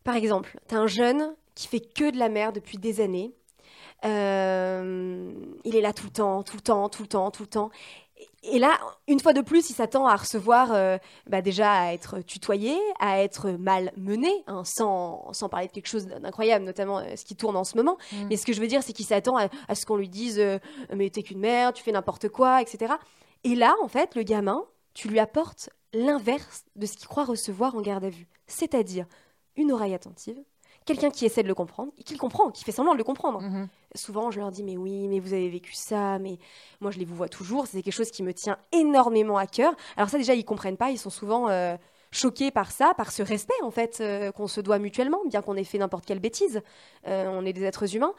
Par 0.03 0.15
exemple, 0.15 0.59
t'as 0.67 0.77
un 0.77 0.87
jeune 0.87 1.35
qui 1.55 1.67
fait 1.67 1.79
que 1.79 2.11
de 2.11 2.17
la 2.17 2.29
merde 2.29 2.55
depuis 2.55 2.77
des 2.77 2.99
années. 2.99 3.33
Euh, 4.05 5.31
il 5.63 5.75
est 5.75 5.81
là 5.81 5.93
tout 5.93 6.05
le 6.05 6.11
temps, 6.11 6.43
tout 6.43 6.57
le 6.57 6.61
temps, 6.61 6.89
tout 6.89 7.03
le 7.03 7.07
temps, 7.07 7.31
tout 7.31 7.43
le 7.43 7.47
temps. 7.47 7.71
Et 8.43 8.59
là, 8.59 8.77
une 9.07 9.19
fois 9.19 9.31
de 9.31 9.41
plus, 9.41 9.69
il 9.69 9.73
s'attend 9.73 10.05
à 10.05 10.15
recevoir 10.15 10.73
euh, 10.73 10.97
bah 11.27 11.41
déjà 11.41 11.71
à 11.71 11.93
être 11.93 12.19
tutoyé, 12.19 12.77
à 12.99 13.21
être 13.21 13.51
mal 13.51 13.91
mené, 13.95 14.43
hein, 14.47 14.63
sans, 14.65 15.31
sans 15.31 15.47
parler 15.47 15.67
de 15.67 15.71
quelque 15.71 15.87
chose 15.87 16.07
d'incroyable, 16.07 16.65
notamment 16.65 16.99
euh, 16.99 17.15
ce 17.15 17.23
qui 17.23 17.35
tourne 17.35 17.55
en 17.55 17.63
ce 17.63 17.77
moment. 17.77 17.97
Mm. 18.11 18.27
Mais 18.29 18.37
ce 18.37 18.45
que 18.45 18.51
je 18.51 18.59
veux 18.59 18.67
dire, 18.67 18.83
c'est 18.83 18.91
qu'il 18.91 19.05
s'attend 19.05 19.37
à, 19.37 19.47
à 19.69 19.75
ce 19.75 19.85
qu'on 19.85 19.95
lui 19.95 20.09
dise 20.09 20.39
euh, 20.39 20.59
Mais 20.93 21.09
t'es 21.09 21.23
qu'une 21.23 21.39
merde, 21.39 21.73
tu 21.73 21.83
fais 21.83 21.93
n'importe 21.93 22.27
quoi, 22.29 22.61
etc. 22.61 22.93
Et 23.45 23.55
là, 23.55 23.75
en 23.81 23.87
fait, 23.87 24.15
le 24.15 24.23
gamin, 24.23 24.63
tu 24.93 25.07
lui 25.07 25.19
apportes 25.19 25.69
l'inverse 25.93 26.65
de 26.75 26.85
ce 26.85 26.97
qu'il 26.97 27.07
croit 27.07 27.25
recevoir 27.25 27.75
en 27.75 27.81
garde 27.81 28.03
à 28.03 28.09
vue. 28.09 28.27
C'est-à-dire 28.47 29.05
une 29.55 29.71
oreille 29.71 29.93
attentive, 29.93 30.37
quelqu'un 30.85 31.11
qui 31.11 31.25
essaie 31.25 31.43
de 31.43 31.47
le 31.47 31.55
comprendre, 31.55 31.91
et 31.97 32.03
qui 32.03 32.13
le 32.13 32.19
comprend, 32.19 32.51
qui 32.51 32.63
fait 32.63 32.71
semblant 32.71 32.93
de 32.93 32.97
le 32.97 33.03
comprendre. 33.03 33.41
Mhm. 33.41 33.67
Souvent, 33.95 34.31
je 34.31 34.39
leur 34.39 34.51
dis, 34.51 34.63
mais 34.63 34.75
oui, 34.75 35.07
mais 35.07 35.19
vous 35.19 35.33
avez 35.33 35.49
vécu 35.49 35.73
ça, 35.73 36.17
mais 36.19 36.39
moi, 36.81 36.89
je 36.91 36.97
les 36.97 37.05
vous 37.05 37.15
vois 37.15 37.29
toujours, 37.29 37.67
c'est 37.67 37.81
quelque 37.83 37.93
chose 37.93 38.09
qui 38.11 38.23
me 38.23 38.33
tient 38.33 38.57
énormément 38.71 39.37
à 39.37 39.45
cœur. 39.45 39.75
Alors 39.97 40.09
ça, 40.09 40.17
déjà, 40.17 40.33
ils 40.33 40.45
comprennent 40.45 40.77
pas, 40.77 40.89
ils 40.89 40.97
sont 40.97 41.11
souvent 41.11 41.47
euh, 41.49 41.75
choqués 42.11 42.49
par 42.49 42.71
ça, 42.71 42.93
par 42.95 43.11
ce 43.11 43.21
respect, 43.21 43.53
en 43.61 43.71
fait, 43.71 43.99
euh, 44.01 44.31
qu'on 44.31 44.47
se 44.47 44.61
doit 44.61 44.79
mutuellement, 44.79 45.19
bien 45.25 45.41
qu'on 45.41 45.55
ait 45.55 45.63
fait 45.63 45.77
n'importe 45.77 46.05
quelle 46.05 46.19
bêtise. 46.19 46.61
Euh, 47.07 47.27
on 47.27 47.45
est 47.45 47.53
des 47.53 47.63
êtres 47.63 47.95
humains. 47.95 48.13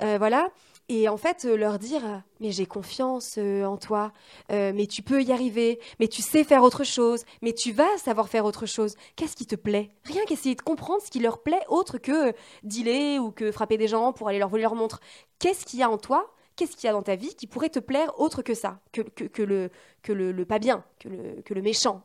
Voilà. 0.00 0.48
Et 0.88 1.08
en 1.08 1.16
fait, 1.16 1.44
euh, 1.44 1.56
leur 1.56 1.78
dire, 1.78 2.22
mais 2.40 2.50
j'ai 2.50 2.66
confiance 2.66 3.36
euh, 3.38 3.64
en 3.64 3.76
toi, 3.76 4.12
euh, 4.50 4.72
mais 4.74 4.86
tu 4.86 5.02
peux 5.02 5.22
y 5.22 5.32
arriver, 5.32 5.78
mais 6.00 6.08
tu 6.08 6.22
sais 6.22 6.44
faire 6.44 6.62
autre 6.62 6.84
chose, 6.84 7.24
mais 7.40 7.52
tu 7.52 7.72
vas 7.72 7.96
savoir 7.98 8.28
faire 8.28 8.44
autre 8.44 8.66
chose. 8.66 8.94
Qu'est-ce 9.16 9.36
qui 9.36 9.46
te 9.46 9.54
plaît? 9.56 9.90
Rien 10.04 10.24
qu'essayer 10.26 10.54
de 10.54 10.60
comprendre 10.60 11.00
ce 11.02 11.10
qui 11.10 11.20
leur 11.20 11.42
plaît 11.42 11.62
autre 11.68 11.98
que 11.98 12.34
dealer 12.62 13.20
ou 13.20 13.30
que 13.30 13.52
frapper 13.52 13.78
des 13.78 13.88
gens 13.88 14.12
pour 14.12 14.28
aller 14.28 14.38
leur 14.38 14.48
voler 14.48 14.64
leur 14.64 14.74
montre. 14.74 15.00
Qu'est-ce 15.38 15.64
qu'il 15.64 15.78
y 15.78 15.82
a 15.82 15.88
en 15.90 15.98
toi? 15.98 16.34
Qu'est-ce 16.56 16.76
qu'il 16.76 16.86
y 16.86 16.90
a 16.90 16.92
dans 16.92 17.02
ta 17.02 17.16
vie 17.16 17.34
qui 17.34 17.46
pourrait 17.46 17.70
te 17.70 17.78
plaire 17.78 18.18
autre 18.20 18.42
que 18.42 18.52
ça, 18.52 18.80
que, 18.92 19.00
que, 19.00 19.24
que 19.24 19.42
le, 19.42 19.70
que 20.02 20.12
le, 20.12 20.32
le 20.32 20.44
pas 20.44 20.58
bien, 20.58 20.84
que 20.98 21.08
le, 21.08 21.42
que 21.42 21.54
le 21.54 21.62
méchant 21.62 22.02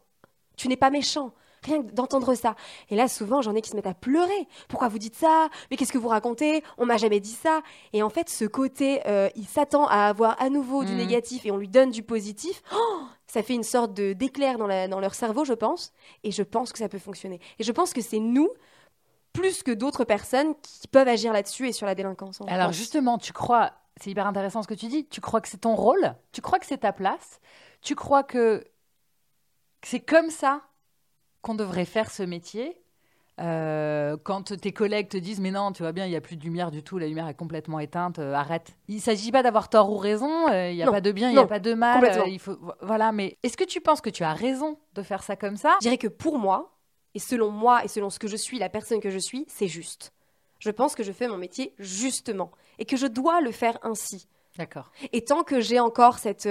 Tu 0.55 0.69
n'es 0.69 0.77
pas 0.77 0.91
méchant. 0.91 1.33
Rien 1.67 1.83
que 1.83 1.91
d'entendre 1.91 2.33
ça. 2.33 2.55
Et 2.89 2.95
là, 2.95 3.07
souvent, 3.07 3.41
j'en 3.41 3.53
ai 3.53 3.61
qui 3.61 3.69
se 3.69 3.75
mettent 3.75 3.87
à 3.87 3.93
pleurer. 3.93 4.47
Pourquoi 4.69 4.87
vous 4.87 4.99
dites 4.99 5.15
ça? 5.15 5.49
Mais 5.69 5.77
qu'est-ce 5.77 5.91
que 5.91 5.97
vous 5.97 6.07
racontez? 6.07 6.63
On 6.77 6.85
m'a 6.85 6.97
jamais 6.97 7.19
dit 7.19 7.33
ça. 7.33 7.61
Et 7.93 8.01
en 8.01 8.09
fait, 8.09 8.29
ce 8.29 8.45
côté, 8.45 9.01
euh, 9.05 9.29
il 9.35 9.45
s'attend 9.45 9.85
à 9.87 10.07
avoir 10.07 10.41
à 10.41 10.49
nouveau 10.49 10.83
du 10.85 10.93
Mhm. 10.93 10.97
négatif 10.97 11.45
et 11.45 11.51
on 11.51 11.57
lui 11.57 11.67
donne 11.67 11.91
du 11.91 12.03
positif. 12.03 12.63
Oh 12.73 13.01
ça 13.29 13.43
fait 13.43 13.55
une 13.55 13.63
sorte 13.63 13.93
de 13.93 14.13
d'éclair 14.13 14.57
dans, 14.57 14.67
la- 14.67 14.87
dans 14.87 15.01
leur 15.01 15.13
cerveau, 15.13 15.43
je 15.43 15.51
pense. 15.53 15.91
Et 16.23 16.31
je 16.31 16.43
pense 16.43 16.71
que 16.71 16.79
ça 16.79 16.87
peut 16.87 16.97
fonctionner. 16.99 17.41
Et 17.59 17.63
je 17.63 17.71
pense 17.73 17.91
que 17.93 17.99
c'est 18.01 18.19
nous, 18.19 18.49
plus 19.33 19.63
que 19.63 19.71
d'autres 19.71 20.05
personnes, 20.05 20.55
qui 20.61 20.87
peuvent 20.87 21.09
agir 21.09 21.33
là-dessus 21.33 21.67
et 21.67 21.73
sur 21.73 21.85
la 21.85 21.93
délinquance. 21.93 22.39
Alors 22.47 22.71
justement, 22.71 23.17
tu 23.17 23.33
crois, 23.33 23.73
c'est 24.01 24.09
hyper 24.09 24.25
intéressant 24.27 24.63
ce 24.63 24.67
que 24.67 24.73
tu 24.73 24.87
dis, 24.87 25.05
tu 25.07 25.19
crois 25.19 25.41
que 25.41 25.49
c'est 25.49 25.57
ton 25.57 25.75
rôle, 25.75 26.15
tu 26.31 26.41
crois 26.41 26.57
que 26.57 26.65
c'est 26.65 26.77
ta 26.79 26.93
place, 26.93 27.41
tu 27.81 27.95
crois 27.95 28.23
que 28.23 28.63
c'est 29.83 29.99
comme 29.99 30.29
ça? 30.29 30.61
Qu'on 31.47 31.55
devrait 31.55 31.85
faire 31.85 32.11
ce 32.11 32.23
métier 32.23 32.77
Euh, 33.39 34.17
quand 34.23 34.57
tes 34.59 34.71
collègues 34.71 35.09
te 35.09 35.17
disent 35.17 35.39
mais 35.39 35.51
non 35.51 35.71
tu 35.71 35.83
vois 35.83 35.91
bien 35.91 36.07
il 36.07 36.11
y 36.11 36.15
a 36.15 36.21
plus 36.21 36.37
de 36.37 36.43
lumière 36.43 36.71
du 36.71 36.81
tout 36.81 36.97
la 36.97 37.05
lumière 37.05 37.27
est 37.27 37.35
complètement 37.35 37.79
éteinte 37.79 38.17
euh, 38.17 38.33
arrête. 38.33 38.75
Il 38.87 38.99
s'agit 38.99 39.31
pas 39.31 39.43
d'avoir 39.43 39.69
tort 39.69 39.91
ou 39.91 39.97
raison 39.97 40.49
euh, 40.49 40.71
il 40.71 40.75
y 40.75 40.81
a 40.81 40.87
Non, 40.87 40.91
pas 40.91 41.01
de 41.01 41.11
bien 41.11 41.29
il 41.29 41.35
y 41.35 41.39
a 41.39 41.45
pas 41.45 41.59
de 41.59 41.75
mal 41.75 42.01
il 42.25 42.39
faut 42.39 42.57
voilà 42.81 43.11
mais 43.11 43.37
est-ce 43.43 43.55
que 43.55 43.63
tu 43.63 43.79
penses 43.79 44.01
que 44.01 44.09
tu 44.09 44.23
as 44.23 44.33
raison 44.33 44.79
de 44.95 45.03
faire 45.03 45.21
ça 45.21 45.35
comme 45.35 45.55
ça? 45.55 45.75
Je 45.81 45.83
dirais 45.87 45.99
que 45.99 46.07
pour 46.07 46.39
moi, 46.39 46.79
et 47.13 47.19
selon 47.19 47.51
moi, 47.51 47.83
et 47.85 47.87
selon 47.87 48.09
ce 48.09 48.17
que 48.17 48.27
je 48.27 48.37
suis, 48.37 48.57
la 48.57 48.69
personne 48.69 48.99
que 48.99 49.11
je 49.11 49.19
suis, 49.19 49.45
c'est 49.47 49.67
juste. 49.67 50.13
Je 50.57 50.71
pense 50.71 50.95
que 50.95 51.03
je 51.03 51.11
fais 51.11 51.27
mon 51.27 51.37
métier 51.37 51.75
justement, 51.77 52.49
et 52.79 52.85
que 52.85 52.97
je 52.97 53.05
dois 53.05 53.39
le 53.41 53.51
faire 53.51 53.77
ainsi. 53.83 54.27
d'accord. 54.57 54.91
Et 55.13 55.21
tant 55.23 55.43
que 55.43 55.61
j'ai 55.61 55.79
encore 55.79 56.17
cette, 56.17 56.47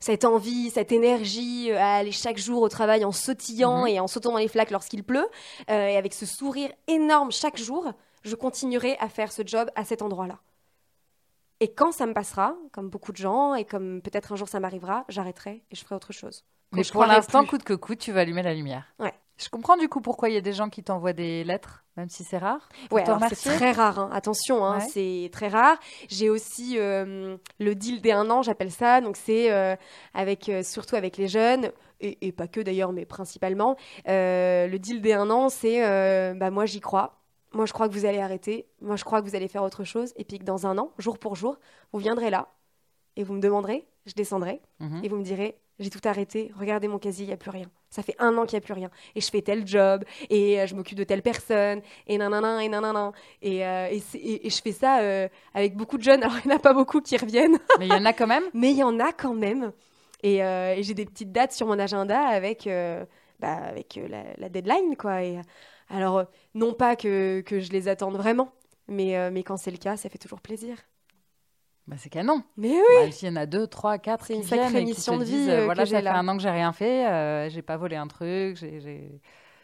cette 0.00 0.24
envie, 0.24 0.70
cette 0.70 0.92
énergie 0.92 1.70
euh, 1.70 1.78
à 1.78 1.96
aller 1.96 2.12
chaque 2.12 2.38
jour 2.38 2.62
au 2.62 2.68
travail 2.68 3.04
en 3.04 3.12
sautillant 3.12 3.82
Mhm. 3.82 3.88
et 3.88 4.00
en 4.00 4.06
sautant 4.06 4.32
dans 4.32 4.38
les 4.38 4.48
flaques 4.48 4.70
lorsqu'il 4.70 5.04
pleut, 5.04 5.26
euh, 5.70 5.86
et 5.88 5.96
avec 5.96 6.12
ce 6.14 6.26
sourire 6.26 6.70
énorme 6.86 7.30
chaque 7.32 7.56
jour, 7.56 7.92
je 8.22 8.34
continuerai 8.34 8.96
à 9.00 9.08
faire 9.08 9.32
ce 9.32 9.42
job 9.46 9.70
à 9.74 9.84
cet 9.84 10.02
endroit-là. 10.02 10.38
Et 11.60 11.72
quand 11.72 11.92
ça 11.92 12.06
me 12.06 12.12
passera, 12.14 12.56
comme 12.72 12.90
beaucoup 12.90 13.12
de 13.12 13.16
gens, 13.16 13.54
et 13.54 13.64
comme 13.64 14.02
peut-être 14.02 14.32
un 14.32 14.36
jour 14.36 14.48
ça 14.48 14.60
m'arrivera, 14.60 15.04
j'arrêterai 15.08 15.62
et 15.70 15.74
je 15.74 15.82
ferai 15.84 15.94
autre 15.94 16.12
chose. 16.12 16.44
Mais 16.72 16.82
je 16.82 16.92
pour 16.92 17.04
l'instant 17.06 17.44
coûte 17.44 17.62
que 17.62 17.74
coûte 17.74 17.98
tu 17.98 18.12
vas 18.12 18.20
allumer 18.20 18.42
la 18.42 18.54
lumière 18.54 18.84
Ouais. 18.98 19.14
Je 19.36 19.48
comprends 19.48 19.76
du 19.76 19.88
coup 19.88 20.00
pourquoi 20.00 20.28
il 20.28 20.34
y 20.34 20.38
a 20.38 20.40
des 20.40 20.52
gens 20.52 20.68
qui 20.68 20.82
t'envoient 20.82 21.12
des 21.12 21.42
lettres 21.44 21.84
même 21.96 22.08
si 22.08 22.24
c'est 22.24 22.38
rare 22.38 22.68
alors 23.06 23.20
c'est 23.36 23.56
très 23.56 23.70
rare, 23.72 23.98
hein. 24.00 24.10
attention, 24.12 24.64
hein, 24.64 24.78
Ouais. 24.78 24.84
c'est 24.92 25.30
très 25.32 25.46
rare. 25.48 25.78
J'ai 26.08 26.28
aussi 26.28 26.74
euh, 26.76 27.36
le 27.60 27.74
deal 27.76 28.00
des 28.00 28.10
un 28.10 28.30
an, 28.30 28.42
j'appelle 28.42 28.72
ça, 28.72 29.00
donc 29.00 29.16
c'est 29.16 29.52
euh, 29.52 29.76
avec 30.12 30.48
euh, 30.48 30.64
surtout 30.64 30.96
avec 30.96 31.16
les 31.16 31.28
jeunes 31.28 31.70
et, 32.00 32.26
et 32.26 32.32
pas 32.32 32.48
que 32.48 32.60
d'ailleurs, 32.60 32.92
mais 32.92 33.04
principalement. 33.06 33.76
Le 34.06 34.76
deal 34.78 35.00
des 35.02 35.12
un 35.12 35.30
an, 35.30 35.48
c'est 35.48 36.34
bah 36.34 36.50
moi 36.50 36.66
j'y 36.66 36.80
crois. 36.80 37.20
Moi 37.52 37.66
je 37.66 37.72
crois 37.72 37.88
que 37.88 37.92
vous 37.94 38.04
allez 38.06 38.18
arrêter. 38.20 38.66
Moi 38.80 38.96
je 38.96 39.04
crois 39.04 39.22
que 39.22 39.28
vous 39.28 39.36
allez 39.36 39.46
faire 39.48 39.62
autre 39.62 39.84
chose. 39.84 40.12
Et 40.16 40.24
puis 40.24 40.40
que 40.40 40.44
dans 40.44 40.66
un 40.66 40.76
an, 40.78 40.90
jour 40.98 41.18
pour 41.20 41.36
jour, 41.36 41.58
vous 41.92 42.00
viendrez 42.00 42.28
là 42.30 42.48
et 43.16 43.22
vous 43.22 43.34
me 43.34 43.40
demanderez, 43.40 43.86
je 44.06 44.14
descendrai 44.14 44.60
Mhm. 44.80 45.00
et 45.04 45.08
vous 45.08 45.16
me 45.16 45.22
direz 45.22 45.56
j'ai 45.78 45.90
tout 45.90 46.00
arrêté, 46.04 46.52
regardez 46.58 46.86
mon 46.88 46.98
casier, 46.98 47.24
il 47.24 47.28
n'y 47.28 47.34
a 47.34 47.36
plus 47.36 47.50
rien. 47.50 47.66
Ça 47.90 48.02
fait 48.02 48.14
un 48.18 48.36
an 48.38 48.44
qu'il 48.46 48.56
n'y 48.58 48.62
a 48.64 48.66
plus 48.66 48.74
rien. 48.74 48.90
Et 49.14 49.20
je 49.20 49.28
fais 49.30 49.42
tel 49.42 49.66
job, 49.66 50.04
et 50.30 50.60
euh, 50.60 50.66
je 50.66 50.74
m'occupe 50.74 50.98
de 50.98 51.04
telle 51.04 51.22
personne, 51.22 51.80
et 52.06 52.16
nanana, 52.18 52.62
et 52.64 52.68
nanana. 52.68 53.12
Et, 53.42 53.64
euh, 53.66 53.88
et, 53.90 54.00
c'est- 54.00 54.18
et- 54.18 54.46
et 54.46 54.50
je 54.50 54.60
fais 54.62 54.72
ça 54.72 55.00
euh, 55.00 55.28
avec 55.52 55.76
beaucoup 55.76 55.98
de 55.98 56.02
jeunes. 56.02 56.22
Alors, 56.22 56.36
il 56.44 56.48
n'y 56.48 56.54
en 56.54 56.56
a 56.56 56.60
pas 56.60 56.72
beaucoup 56.74 57.00
qui 57.00 57.16
reviennent, 57.16 57.58
mais 57.78 57.86
il 57.86 57.92
y 57.92 57.94
en 57.94 58.04
a 58.04 58.12
quand 58.12 58.26
même? 58.26 58.44
Mais 58.54 58.70
il 58.70 58.76
y 58.78 58.82
en 58.84 58.98
a 59.00 59.12
quand 59.12 59.34
même. 59.34 59.72
Et, 60.22 60.42
euh, 60.44 60.80
j'ai 60.82 60.94
des 60.94 61.04
petites 61.06 61.32
dates 61.32 61.52
sur 61.52 61.66
mon 61.66 61.78
agenda 61.78 62.20
avec, 62.28 62.68
bah, 63.40 63.54
avec 63.56 63.98
la, 64.08 64.22
la 64.38 64.48
deadline, 64.48 64.96
quoi. 64.96 65.22
Et, 65.22 65.38
alors, 65.90 66.24
non 66.54 66.72
pas 66.72 66.96
que, 66.96 67.40
que 67.42 67.60
je 67.60 67.70
les 67.72 67.88
attende 67.88 68.16
vraiment, 68.16 68.52
mais, 68.88 69.30
mais 69.30 69.42
quand 69.42 69.56
c'est 69.56 69.70
le 69.70 69.76
cas, 69.76 69.96
ça 69.96 70.08
fait 70.08 70.18
toujours 70.18 70.40
plaisir. 70.40 70.76
Bah, 71.86 71.96
c'est 71.98 72.10
canon 72.10 72.42
Mais 72.56 72.70
oui 72.72 73.06
Bah, 73.06 73.12
S'il 73.12 73.28
y 73.28 73.30
en 73.30 73.36
a 73.36 73.46
deux, 73.46 73.66
trois, 73.66 73.98
quatre 73.98 74.26
C'est 74.26 74.34
qui 74.34 74.38
une 74.40 74.44
sacrée 74.44 74.70
viennent 74.70 74.76
et 74.82 74.84
qui 74.90 74.90
mission 74.96 75.14
te 75.14 75.20
de 75.20 75.24
disent, 75.24 75.46
vie, 75.46 75.50
euh, 75.50 75.64
voilà, 75.64 75.82
ça 75.82 75.90
j'ai 75.90 75.96
fait 75.96 76.02
là. 76.02 76.16
un 76.18 76.28
an 76.28 76.36
que 76.36 76.42
j'ai 76.42 76.50
rien 76.50 76.72
fait, 76.72 77.06
euh, 77.06 77.48
j'ai 77.50 77.62
pas 77.62 77.76
volé 77.76 77.96
un 77.96 78.06
truc, 78.06 78.56
j'ai, 78.56 78.80
j'ai- 78.80 79.20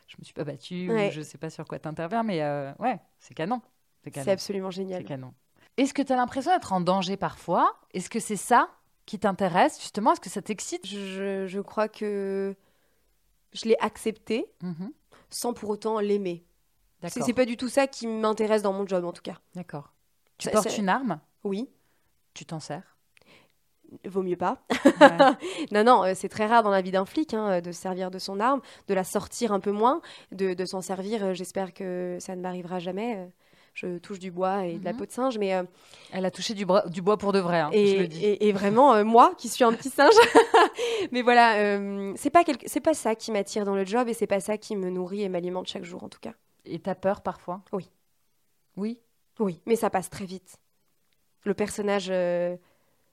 je 0.06 0.16
me 0.18 0.24
suis 0.24 0.34
pas 0.34 0.44
battue, 0.44 0.90
Ouais. 0.90 1.08
ou 1.08 1.10
je 1.12 1.20
sais 1.22 1.38
pas 1.38 1.50
sur 1.50 1.64
quoi 1.66 1.78
t'interviens, 1.78 2.22
mais 2.22 2.42
euh, 2.42 2.72
ouais, 2.78 2.98
c'est 3.18 3.34
canon. 3.34 3.60
C'est 4.04 4.10
C'est 4.10 4.20
canon. 4.24 4.32
absolument 4.32 4.70
C'est 4.70 4.76
génial. 4.76 5.04
canon. 5.04 5.34
Est-ce 5.76 5.94
que 5.94 6.02
tu 6.02 6.12
as 6.12 6.16
l'impression 6.16 6.50
d'être 6.52 6.72
en 6.72 6.80
danger 6.80 7.16
parfois? 7.16 7.78
Est-ce 7.94 8.10
que 8.10 8.20
c'est 8.20 8.36
ça 8.36 8.68
qui 9.06 9.18
t'intéresse? 9.18 9.80
Justement 9.80 10.12
Est-ce 10.12 10.20
que 10.20 10.30
ça 10.30 10.42
t'excite? 10.42 10.86
Je, 10.86 11.46
je 11.46 11.60
crois 11.60 11.88
que 11.88 12.54
je 13.52 13.64
l'ai 13.66 13.76
accepté 13.80 14.46
Mhm. 14.62 14.92
sans 15.30 15.52
pour 15.52 15.70
autant 15.70 16.00
l'aimer. 16.00 16.44
C'est 17.02 17.14
D'accord. 17.14 17.26
c'est 17.26 17.32
pas 17.34 17.44
du 17.46 17.56
tout 17.56 17.68
ça 17.68 17.86
qui 17.86 18.06
m'intéresse 18.06 18.62
dans 18.62 18.72
mon 18.72 18.86
job, 18.86 19.04
en 19.04 19.12
tout 19.12 19.22
cas. 19.22 19.38
D'accord. 19.54 19.92
Tu 20.38 20.46
Ça- 20.46 20.52
portes 20.52 20.76
une 20.76 20.88
arme? 20.88 21.20
Oui, 21.44 21.70
Tu 22.34 22.44
t'en 22.46 22.60
sers? 22.60 22.96
Vaut 24.04 24.22
mieux 24.22 24.36
pas. 24.36 24.62
Ouais. 25.00 25.16
Non, 25.72 25.82
non, 25.84 26.04
euh, 26.04 26.12
c'est 26.14 26.28
très 26.28 26.46
rare 26.46 26.62
dans 26.62 26.70
la 26.70 26.80
vie 26.80 26.92
d'un 26.92 27.04
flic 27.04 27.34
hein, 27.34 27.50
euh, 27.54 27.60
de 27.60 27.72
se 27.72 27.80
servir 27.80 28.10
de 28.10 28.18
son 28.20 28.38
arme, 28.38 28.60
de 28.86 28.94
la 28.94 29.02
sortir 29.04 29.52
un 29.52 29.58
peu 29.60 29.72
moins, 29.72 30.00
de, 30.30 30.54
de 30.54 30.64
s'en 30.64 30.80
servir. 30.80 31.24
euh, 31.24 31.34
J'espère 31.34 31.74
que 31.74 32.16
ça 32.20 32.36
ne 32.36 32.40
m'arrivera 32.40 32.78
jamais. 32.78 33.28
Je 33.74 33.98
touche 33.98 34.18
du 34.18 34.30
bois 34.30 34.66
et 34.66 34.78
de 34.78 34.84
la 34.84 34.92
Mhm. 34.92 34.98
peau 34.98 35.06
de 35.06 35.12
singe, 35.12 35.38
mais 35.38 35.54
euh, 35.54 35.62
Elle 36.12 36.24
a 36.24 36.30
touché 36.30 36.54
du, 36.54 36.64
bois 36.66 36.82
pour 37.18 37.32
de 37.32 37.38
vrai, 37.40 37.60
hein, 37.60 37.70
et, 37.72 37.86
je 37.86 37.96
le 38.02 38.06
dis. 38.08 38.24
et- 38.24 38.48
et 38.48 38.52
vraiment 38.52 38.94
euh, 38.94 39.04
moi 39.04 39.32
qui 39.36 39.48
suis 39.48 39.64
un 39.64 39.72
petit 39.72 39.90
singe. 39.90 40.12
mais 41.12 41.22
voilà, 41.22 41.56
euh, 41.58 42.12
c'est 42.16 42.30
pas 42.30 42.42
c'est 42.66 42.80
pas 42.80 42.94
ça 42.94 43.14
qui 43.14 43.30
m'attire 43.32 43.64
dans 43.64 43.74
le 43.76 43.84
job 43.84 44.08
et 44.08 44.14
c'est 44.14 44.26
pas 44.26 44.40
ça 44.40 44.56
qui 44.58 44.76
me 44.76 44.90
nourrit 44.90 45.22
et 45.22 45.28
m'alimente 45.28 45.66
chaque 45.68 45.84
jour 45.84 46.02
en 46.04 46.08
tout 46.08 46.20
cas. 46.20 46.34
Et 46.64 46.78
t'as 46.78 46.94
peur 46.96 47.22
parfois? 47.22 47.62
Oui. 47.72 47.90
Oui? 48.76 48.98
Oui, 49.38 49.62
mais 49.66 49.76
ça 49.76 49.88
passe 49.90 50.10
très 50.10 50.26
vite. 50.26 50.58
Le 51.44 51.54
personnage 51.54 52.08
euh, 52.10 52.56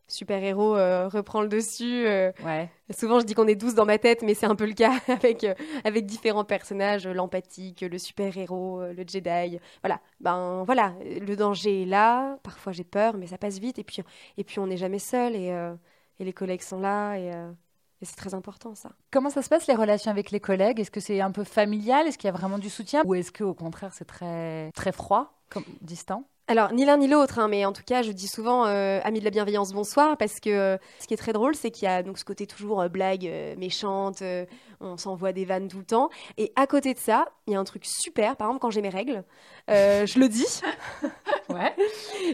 super-héros 0.07 0.75
euh, 0.75 1.07
reprend 1.07 1.41
le 1.41 1.47
dessus. 1.49 2.05
euh. 2.07 2.31
Ouais. 2.45 2.69
Souvent, 2.97 3.19
je 3.19 3.25
dis 3.25 3.33
qu'on 3.33 3.47
est 3.47 3.55
12 3.55 3.75
dans 3.75 3.85
ma 3.85 3.97
tête, 3.97 4.21
mais 4.21 4.33
c'est 4.33 4.45
un 4.45 4.55
peu 4.55 4.65
le 4.65 4.73
cas 4.73 4.93
avec, 5.07 5.45
avec 5.83 6.05
différents 6.05 6.45
personnages, 6.45 7.07
l'empathique, 7.07 7.81
le 7.81 7.97
super-héros, 7.97 8.81
le 8.81 9.03
Jedi. 9.07 9.59
Voilà, 9.81 9.99
ben 10.19 10.63
voilà, 10.65 10.93
le 11.03 11.35
danger 11.35 11.83
est 11.83 11.85
là. 11.85 12.37
Parfois, 12.43 12.71
j'ai 12.71 12.83
peur, 12.85 13.15
mais 13.17 13.27
ça 13.27 13.37
passe 13.37 13.59
vite. 13.59 13.79
Et 13.79 13.83
puis, 13.83 14.01
et 14.37 14.43
puis 14.43 14.59
on 14.59 14.67
n'est 14.67 14.77
jamais 14.77 14.99
seul 14.99 15.35
et, 15.35 15.47
et 16.19 16.23
les 16.23 16.33
collègues 16.33 16.61
sont 16.61 16.79
là 16.79 17.15
et, 17.17 17.27
et 18.01 18.05
c'est 18.05 18.15
très 18.15 18.33
important 18.33 18.75
ça. 18.75 18.91
Comment 19.11 19.29
ça 19.29 19.41
se 19.41 19.49
passe 19.49 19.67
les 19.67 19.73
relations 19.75 20.11
avec 20.11 20.31
les 20.31 20.39
collègues? 20.39 20.79
Est-ce 20.79 20.91
que 20.91 20.99
c'est 20.99 21.19
un 21.19 21.31
peu 21.31 21.43
familial? 21.43 22.07
Est-ce 22.07 22.17
qu'il 22.17 22.27
y 22.27 22.29
a 22.29 22.33
vraiment 22.33 22.59
du 22.59 22.69
soutien? 22.69 23.01
Ou 23.05 23.15
est-ce 23.15 23.31
qu'au 23.31 23.53
contraire 23.53 23.91
c'est 23.93 24.05
très, 24.05 24.71
très 24.73 24.91
froid, 24.91 25.33
comme, 25.49 25.63
distant? 25.81 26.23
Alors, 26.49 26.71
ni 26.71 26.85
l'un 26.85 26.95
ni 26.95 27.09
l'autre, 27.09 27.39
hein, 27.39 27.49
mais 27.49 27.65
en 27.65 27.73
tout 27.73 27.83
cas, 27.85 28.03
je 28.03 28.13
dis 28.13 28.29
souvent 28.29 28.65
euh, 28.65 29.01
amis 29.03 29.19
de 29.19 29.25
la 29.25 29.31
bienveillance, 29.31 29.73
bonsoir, 29.73 30.15
parce 30.15 30.39
que 30.39 30.49
euh, 30.49 30.77
ce 30.97 31.05
qui 31.05 31.13
est 31.13 31.17
très 31.17 31.33
drôle, 31.33 31.55
c'est 31.55 31.71
qu'il 31.71 31.89
y 31.89 31.91
a 31.91 32.03
donc 32.03 32.17
ce 32.17 32.23
côté 32.23 32.47
toujours 32.47 32.79
euh, 32.79 32.87
blague 32.87 33.27
euh, 33.27 33.53
méchante, 33.57 34.23
on 34.79 34.95
s'envoie 34.95 35.33
des 35.33 35.43
vannes 35.43 35.67
tout 35.67 35.79
le 35.79 35.83
temps. 35.83 36.09
Et 36.37 36.53
à 36.55 36.65
côté 36.65 36.93
de 36.93 36.99
ça, 36.99 37.25
il 37.47 37.53
y 37.53 37.55
a 37.57 37.59
un 37.59 37.65
truc 37.65 37.85
super, 37.85 38.37
par 38.37 38.47
exemple, 38.47 38.61
quand 38.61 38.69
j'ai 38.69 38.81
mes 38.81 38.87
règles, 38.87 39.25
euh, 39.69 40.05
je 40.05 40.19
le 40.19 40.27
dis, 40.29 40.61
Ouais. 41.49 41.73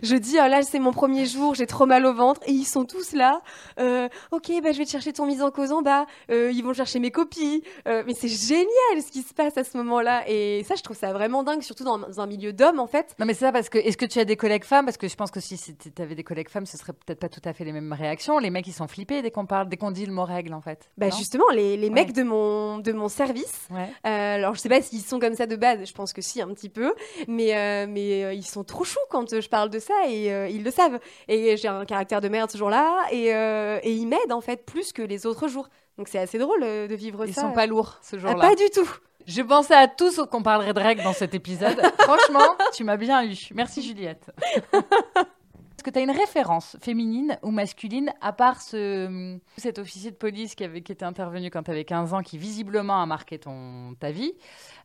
je 0.02 0.16
dis, 0.16 0.38
ah, 0.40 0.48
là, 0.50 0.64
c'est 0.64 0.80
mon 0.80 0.92
premier 0.92 1.26
jour, 1.26 1.54
j'ai 1.56 1.68
trop 1.68 1.86
mal 1.86 2.06
au 2.06 2.14
ventre, 2.14 2.42
et 2.48 2.52
ils 2.52 2.66
sont 2.66 2.86
tous 2.86 3.14
là. 3.14 3.42
euh, 3.80 4.08
ok, 4.32 4.52
bah, 4.64 4.72
je 4.72 4.78
vais 4.80 4.86
te 4.86 4.90
chercher 4.90 5.14
ton 5.14 5.26
mise 5.26 5.42
en 5.42 5.52
cause 5.52 5.72
en 5.72 5.82
bas, 5.82 6.06
euh, 6.32 6.52
ils 6.52 6.64
vont 6.64 6.74
chercher 6.74 7.00
mes 7.00 7.12
copies. 7.12 7.64
Mais 7.86 8.14
c'est 8.14 8.28
génial 8.28 8.66
ce 9.06 9.12
qui 9.12 9.22
se 9.22 9.34
passe 9.34 9.58
à 9.58 9.64
ce 9.64 9.78
moment-là. 9.78 10.24
Et 10.28 10.64
ça, 10.68 10.76
je 10.76 10.82
trouve 10.84 10.98
ça 10.98 11.14
vraiment 11.14 11.44
dingue, 11.44 11.62
surtout 11.62 11.84
dans 11.84 12.20
un 12.20 12.26
milieu 12.28 12.54
d'hommes, 12.54 12.80
en 12.80 12.88
fait. 12.88 13.16
Non 13.20 13.26
mais 13.26 13.34
c'est 13.34 13.46
ça 13.46 13.52
parce 13.52 13.70
que 13.70 13.78
est-ce 13.78 13.98
que 13.98 14.06
tu 14.06 14.20
as 14.20 14.26
des 14.26 14.36
collègues 14.36 14.64
femmes? 14.64 14.86
Parce 14.86 14.98
que 14.98 15.08
je 15.08 15.16
pense 15.16 15.32
que 15.32 15.40
si 15.40 15.58
tu 15.76 16.02
avais 16.02 16.16
des 16.16 16.24
collègues 16.24 16.50
femmes, 16.50 16.66
ce 16.66 16.78
serait 16.78 16.94
peut-être 16.94 17.20
pas 17.20 17.30
tout 17.30 17.42
à 17.46 17.54
fait 17.54 17.64
les 17.66 17.72
mêmes 17.72 17.94
réactions. 17.94 18.40
Les 18.40 18.50
mecs 18.50 18.68
ils 18.68 18.74
sont 18.74 18.88
flippés 18.88 19.22
dès 19.22 19.32
qu'on 19.32 19.46
parle, 19.46 19.70
dès 19.70 19.78
qu'on 19.78 19.92
dit 19.92 20.06
le 20.06 20.14
mot 20.14 20.26
règle 20.26 20.54
en 20.54 20.62
fait. 20.62 20.90
Bah 20.98 21.10
justement, 21.10 21.46
les, 21.54 21.78
les 21.78 21.88
Ouais. 21.88 21.94
mecs 21.94 22.14
de 22.14 22.24
mon, 22.24 22.80
de 22.80 22.92
mon 22.92 23.08
service, 23.10 23.68
Ouais. 23.72 23.90
alors 24.04 24.56
je 24.56 24.60
sais 24.62 24.70
pas 24.70 24.82
s'ils 24.82 25.02
sont 25.02 25.20
comme 25.20 25.36
ça 25.36 25.46
de 25.46 25.56
base, 25.56 25.86
je 25.86 25.94
pense 25.94 26.14
que 26.14 26.22
si, 26.22 26.42
un 26.42 26.48
petit 26.54 26.70
peu, 26.70 26.94
mais, 27.28 27.56
euh, 27.56 27.86
mais 27.90 28.24
euh, 28.24 28.34
ils 28.34 28.46
sont 28.46 28.64
trop 28.64 28.84
choux 28.84 29.00
quand 29.10 29.40
je 29.40 29.48
parle 29.50 29.70
de 29.70 29.80
ça 29.80 29.94
et 30.08 30.32
euh, 30.34 30.48
ils 30.48 30.64
le 30.64 30.72
savent. 30.72 31.00
Et 31.28 31.58
j'ai 31.58 31.68
un 31.68 31.86
caractère 31.86 32.22
de 32.22 32.28
merde 32.30 32.50
ce 32.52 32.58
jour-là 32.58 33.06
et, 33.12 33.28
et 33.28 33.92
ils 33.92 34.06
m'aident 34.08 34.32
en 34.32 34.42
fait 34.42 34.66
plus 34.66 34.94
que 34.94 35.02
les 35.02 35.26
autres 35.26 35.48
jours. 35.48 35.70
Donc 35.98 36.08
c'est 36.08 36.20
assez 36.20 36.38
drôle 36.40 36.62
de 36.62 36.96
vivre 36.96 37.26
Ils 37.26 37.34
ça. 37.34 37.42
sont 37.42 37.52
pas 37.52 37.66
lourds 37.68 38.00
ce 38.02 38.16
Ah, 38.16 38.20
jour-là. 38.20 38.50
pas 38.50 38.56
du 38.56 38.70
tout. 38.74 38.90
Je 39.26 39.42
pensais 39.42 39.76
à 39.76 39.88
tout 39.88 40.12
sauf 40.12 40.28
qu'on 40.30 40.44
parlerait 40.44 40.74
de 40.74 40.80
règles 40.80 41.04
dans 41.04 41.14
cet 41.14 41.34
épisode. 41.34 41.80
Franchement, 42.00 42.56
tu 42.74 42.84
m'as 42.84 42.98
bien 42.98 43.24
eu. 43.24 43.36
Merci 43.54 43.82
Juliette. 43.82 44.26
Est-ce 45.84 45.90
que 45.92 46.00
tu 46.00 46.00
as 46.00 46.04
une 46.14 46.18
référence 46.18 46.78
féminine 46.80 47.38
ou 47.44 47.52
masculine, 47.52 48.14
à 48.22 48.32
part 48.32 48.62
ce, 48.62 49.38
cet 49.58 49.80
officier 49.80 50.12
de 50.12 50.16
police 50.16 50.56
qui, 50.56 50.64
avait, 50.64 50.82
qui 50.82 50.94
était 50.94 51.04
intervenu 51.04 51.50
quand 51.50 51.62
tu 51.64 51.72
avais 51.72 51.84
15 51.84 52.14
ans, 52.14 52.22
qui 52.22 52.38
visiblement 52.38 53.02
a 53.02 53.06
marqué 53.06 53.38
ton, 53.38 53.94
ta 54.00 54.10
vie, 54.12 54.32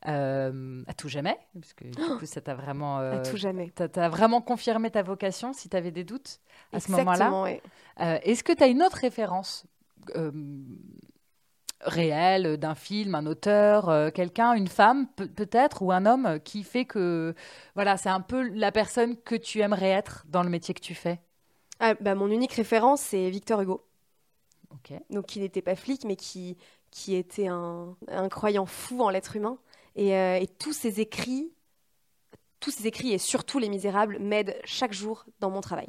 euh, 0.08 0.82
à 0.88 0.94
tout 0.94 1.08
jamais, 1.08 1.36
parce 1.54 1.72
que 1.72 1.84
du 1.84 1.92
coup, 2.18 2.26
ça 2.26 2.40
t'a 2.40 2.56
vraiment, 2.56 2.98
euh, 3.00 3.12
à 3.14 3.18
tout 3.20 3.36
jamais. 3.36 3.70
t'as- 3.72 3.86
t'as 3.88 4.08
vraiment 4.08 4.40
confirmé 4.40 4.90
ta 4.90 5.04
vocation 5.04 5.52
si 5.52 5.68
tu 5.68 5.76
avais 5.76 5.92
des 5.92 6.02
doutes 6.02 6.40
à 6.72 6.80
ce 6.80 6.90
moment-là. 6.98 7.30
Euh, 8.00 8.18
Est-ce 8.24 8.42
que 8.42 8.52
tu 8.52 8.64
as 8.64 8.66
une 8.66 8.82
autre 8.82 8.96
référence 8.98 9.66
euh, 11.86 11.88
réelle 11.90 12.56
d'un 12.58 12.74
film, 12.74 13.14
un 13.14 13.26
auteur, 13.26 13.88
euh, 13.88 14.10
quelqu'un, 14.10 14.54
une 14.54 14.68
femme 14.68 15.06
pe- 15.16 15.26
peut-être, 15.26 15.82
ou 15.82 15.92
un 15.92 16.06
homme 16.06 16.26
euh, 16.26 16.38
qui 16.38 16.62
fait 16.64 16.84
que 16.84 17.34
voilà, 17.74 17.96
c'est 17.96 18.08
un 18.08 18.20
peu 18.20 18.48
la 18.50 18.72
personne 18.72 19.16
que 19.16 19.34
tu 19.34 19.60
aimerais 19.60 19.90
être 19.90 20.24
dans 20.28 20.42
le 20.42 20.50
métier 20.50 20.74
que 20.74 20.80
tu 20.80 20.94
fais 20.94 21.20
Ah, 21.80 21.94
bah, 21.94 22.14
mon 22.14 22.30
unique 22.30 22.52
référence, 22.52 23.00
c'est 23.00 23.30
Victor 23.30 23.60
Hugo. 23.62 23.84
Ok. 24.70 24.92
donc 25.10 25.26
qui 25.26 25.40
n'était 25.40 25.62
pas 25.62 25.76
flic, 25.76 26.04
mais 26.04 26.16
qui, 26.16 26.56
qui 26.90 27.14
était 27.14 27.48
un, 27.48 27.96
un 28.08 28.28
croyant 28.28 28.66
fou 28.66 29.00
en 29.02 29.10
l'être 29.10 29.36
humain. 29.36 29.58
Et, 29.96 30.14
euh, 30.16 30.36
et 30.38 30.46
tous 30.46 30.72
ses 30.72 31.00
écrits, 31.00 31.52
tous 32.60 32.70
ses 32.70 32.86
écrits 32.86 33.12
et 33.12 33.18
surtout 33.18 33.58
Les 33.58 33.68
Misérables 33.68 34.18
m'aident 34.20 34.56
chaque 34.64 34.92
jour 34.92 35.24
dans 35.40 35.50
mon 35.50 35.60
travail. 35.60 35.88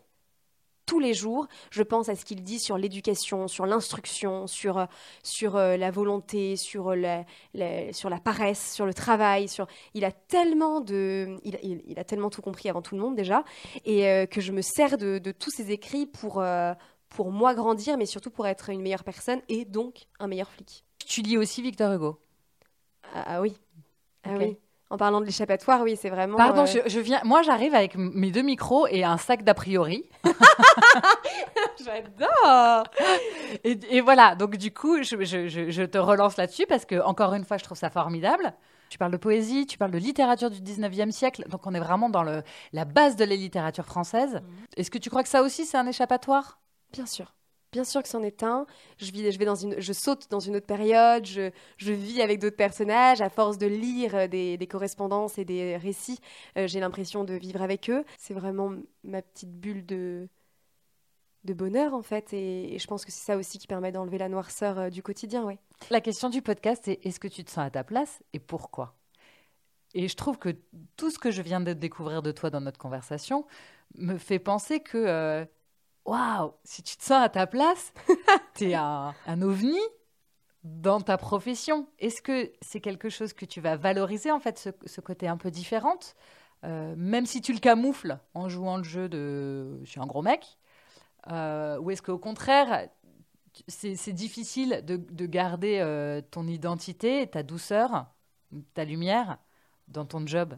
Tous 0.89 0.99
les 0.99 1.13
jours, 1.13 1.47
je 1.69 1.83
pense 1.83 2.09
à 2.09 2.15
ce 2.15 2.25
qu'il 2.25 2.41
dit 2.41 2.57
sur 2.57 2.77
l'éducation, 2.79 3.47
sur 3.47 3.67
l'instruction, 3.67 4.47
sur, 4.47 4.79
euh, 4.79 4.85
sur 5.21 5.55
euh, 5.55 5.77
la 5.77 5.91
volonté, 5.91 6.55
sur 6.55 6.95
la, 6.95 7.25
la- 7.53 7.93
sur 7.93 8.09
la 8.09 8.19
paresse, 8.19 8.73
sur 8.73 8.87
le 8.87 8.93
travail. 8.95 9.47
Sur... 9.47 9.67
Il, 9.93 10.03
a 10.03 10.11
tellement 10.11 10.81
de... 10.81 11.37
il, 11.43 11.59
il- 11.61 11.83
il 11.85 11.99
a 11.99 12.03
tellement 12.03 12.31
tout 12.31 12.41
compris 12.41 12.69
avant 12.69 12.81
tout 12.81 12.95
le 12.95 13.01
monde 13.01 13.15
déjà, 13.15 13.43
et 13.85 14.07
euh, 14.07 14.25
que 14.25 14.41
je 14.41 14.51
me 14.51 14.61
sers 14.61 14.97
de, 14.97 15.19
de 15.19 15.31
tous 15.31 15.51
ses 15.51 15.69
écrits 15.71 16.07
pour, 16.07 16.39
euh, 16.41 16.73
pour 17.09 17.31
moi 17.31 17.53
grandir, 17.53 17.95
mais 17.97 18.07
surtout 18.07 18.31
pour 18.31 18.47
être 18.47 18.69
une 18.71 18.81
meilleure 18.81 19.03
personne 19.03 19.41
et 19.47 19.65
donc 19.65 20.07
un 20.19 20.25
meilleur 20.25 20.49
flic. 20.49 20.83
Tu 21.05 21.21
lis 21.21 21.37
aussi 21.37 21.61
Victor 21.61 21.93
Hugo? 21.93 22.19
Ah, 23.13 23.23
ah 23.27 23.41
oui. 23.41 23.55
Ah 24.23 24.31
oui. 24.39 24.57
En 24.91 24.97
parlant 24.97 25.21
de 25.21 25.25
l'échappatoire, 25.27 25.81
oui, 25.83 25.95
c'est 25.95 26.09
vraiment. 26.09 26.35
Pardon, 26.35 26.63
euh, 26.63 26.65
je, 26.65 26.79
je 26.89 26.99
viens. 26.99 27.21
Moi, 27.23 27.43
j'arrive 27.43 27.75
avec 27.75 27.95
mes 27.95 28.31
deux 28.31 28.41
micros 28.41 28.87
et 28.87 29.03
un 29.03 29.17
sac 29.17 29.43
d'a 29.43 29.53
priori. 29.53 30.09
J'adore 31.83 32.83
Et, 33.63 33.79
et 33.89 34.01
voilà, 34.01 34.35
donc 34.35 34.57
du 34.57 34.71
coup, 34.73 35.01
je, 35.03 35.23
je- 35.23 35.47
je- 35.47 35.69
je 35.69 35.83
te 35.83 35.97
relance 35.97 36.37
là-dessus 36.37 36.65
parce 36.67 36.85
que, 36.85 37.01
encore 37.01 37.33
une 37.33 37.45
fois, 37.45 37.57
je 37.57 37.63
trouve 37.63 37.77
ça 37.77 37.89
formidable. 37.89 38.53
Tu 38.89 38.97
parles 38.97 39.11
de 39.11 39.17
poésie, 39.17 39.67
tu 39.67 39.77
parles 39.77 39.91
de 39.91 39.99
littérature 39.99 40.49
du 40.49 40.61
19e 40.61 41.11
siècle, 41.11 41.45
donc 41.47 41.67
on 41.67 41.73
est 41.75 41.79
vraiment 41.79 42.09
dans 42.09 42.23
le, 42.23 42.41
la 42.73 42.85
base 42.85 43.15
de 43.15 43.23
la 43.23 43.35
littérature 43.35 43.85
française. 43.85 44.41
Est-ce 44.77 44.89
que 44.89 44.97
tu 44.97 45.09
crois 45.11 45.21
que 45.23 45.29
ça 45.29 45.43
aussi, 45.43 45.65
c'est 45.65 45.77
un 45.77 45.85
échappatoire? 45.87 46.59
Bien 46.91 47.05
sûr. 47.05 47.35
Bien 47.71 47.83
sûr 47.83 48.01
que 48.01 48.09
c'en 48.09 48.23
est 48.23 48.41
un. 48.41 48.65
Je, 48.97 49.11
vis, 49.11 49.31
je, 49.31 49.37
vais 49.37 49.45
dans 49.45 49.53
une, 49.53 49.79
je 49.79 49.93
saute 49.93 50.25
dans 50.31 50.39
une 50.39 50.55
autre 50.55 50.65
période, 50.65 51.23
je, 51.27 51.51
je 51.77 51.93
vis 51.93 52.19
avec 52.19 52.39
d'autres 52.39 52.55
personnages. 52.55 53.21
À 53.21 53.29
force 53.29 53.59
de 53.59 53.67
lire 53.67 54.15
euh, 54.15 54.27
des, 54.27 54.57
des 54.57 54.65
correspondances 54.65 55.37
et 55.37 55.45
des 55.45 55.77
récits, 55.77 56.17
euh, 56.57 56.65
j'ai 56.65 56.79
l'impression 56.79 57.23
de 57.25 57.35
vivre 57.35 57.61
avec 57.61 57.91
eux. 57.91 58.03
C'est 58.17 58.33
vraiment 58.33 58.71
ma 59.03 59.21
petite 59.21 59.51
bulle 59.53 59.85
de, 59.85 60.27
de 61.43 61.53
bonheur, 61.53 61.93
en 61.93 62.01
fait. 62.01 62.33
Et, 62.33 62.73
et 62.75 62.79
je 62.79 62.87
pense 62.87 63.05
que 63.05 63.11
c'est 63.11 63.25
ça 63.25 63.37
aussi 63.37 63.57
qui 63.57 63.67
permet 63.67 63.91
d'enlever 63.91 64.17
la 64.17 64.29
noirceur 64.29 64.79
euh, 64.79 64.89
du 64.89 65.03
quotidien, 65.03 65.43
oui. 65.45 65.57
La 65.89 66.01
question 66.01 66.29
du 66.29 66.41
podcast, 66.41 66.83
c'est 66.85 66.99
est-ce 67.03 67.19
que 67.19 67.27
tu 67.27 67.43
te 67.43 67.51
sens 67.51 67.65
à 67.65 67.69
ta 67.69 67.83
place 67.83 68.21
et 68.33 68.39
pourquoi? 68.39 68.95
Et 69.93 70.07
je 70.07 70.15
trouve 70.15 70.37
que 70.37 70.49
tout 70.97 71.09
ce 71.09 71.17
que 71.17 71.31
je 71.31 71.41
viens 71.41 71.61
de 71.61 71.73
découvrir 71.73 72.21
de 72.21 72.31
toi 72.31 72.49
dans 72.49 72.61
notre 72.61 72.77
conversation 72.77 73.45
me 73.95 74.17
fait 74.17 74.39
penser 74.39 74.81
que, 74.81 74.97
euh, 74.97 75.45
waouh, 76.05 76.53
si 76.63 76.83
tu 76.83 76.95
te 76.97 77.03
sens 77.03 77.23
à 77.23 77.29
ta 77.29 77.47
place, 77.47 77.93
t'es 78.53 78.75
un, 78.75 79.15
un 79.25 79.41
ovni 79.41 79.77
dans 80.63 81.01
ta 81.01 81.17
profession. 81.17 81.87
Est-ce 81.99 82.21
que 82.21 82.51
c'est 82.61 82.81
quelque 82.81 83.09
chose 83.09 83.33
que 83.33 83.45
tu 83.45 83.61
vas 83.61 83.77
valoriser, 83.77 84.31
en 84.31 84.39
fait, 84.39 84.59
ce, 84.59 84.69
ce 84.85 85.01
côté 85.01 85.27
un 85.27 85.37
peu 85.37 85.49
différente? 85.51 86.15
Euh, 86.65 86.93
même 86.97 87.25
si 87.25 87.41
tu 87.41 87.53
le 87.53 87.59
camoufles 87.59 88.19
en 88.33 88.49
jouant 88.49 88.77
le 88.77 88.83
jeu 88.83 89.07
de 89.07 89.79
je 89.83 89.89
suis 89.89 90.01
un 90.01 90.05
gros 90.05 90.21
mec, 90.21 90.58
ou 91.27 91.91
est-ce 91.91 92.01
qu'au 92.01 92.17
contraire, 92.17 92.89
c'est 93.67 94.13
difficile 94.13 94.81
de, 94.85 94.97
de 94.97 95.25
garder 95.25 95.79
euh, 95.79 96.21
ton 96.21 96.47
identité, 96.47 97.27
ta 97.27 97.43
douceur, 97.43 98.07
ta 98.73 98.85
lumière 98.85 99.37
dans 99.87 100.05
ton 100.05 100.25
job? 100.25 100.55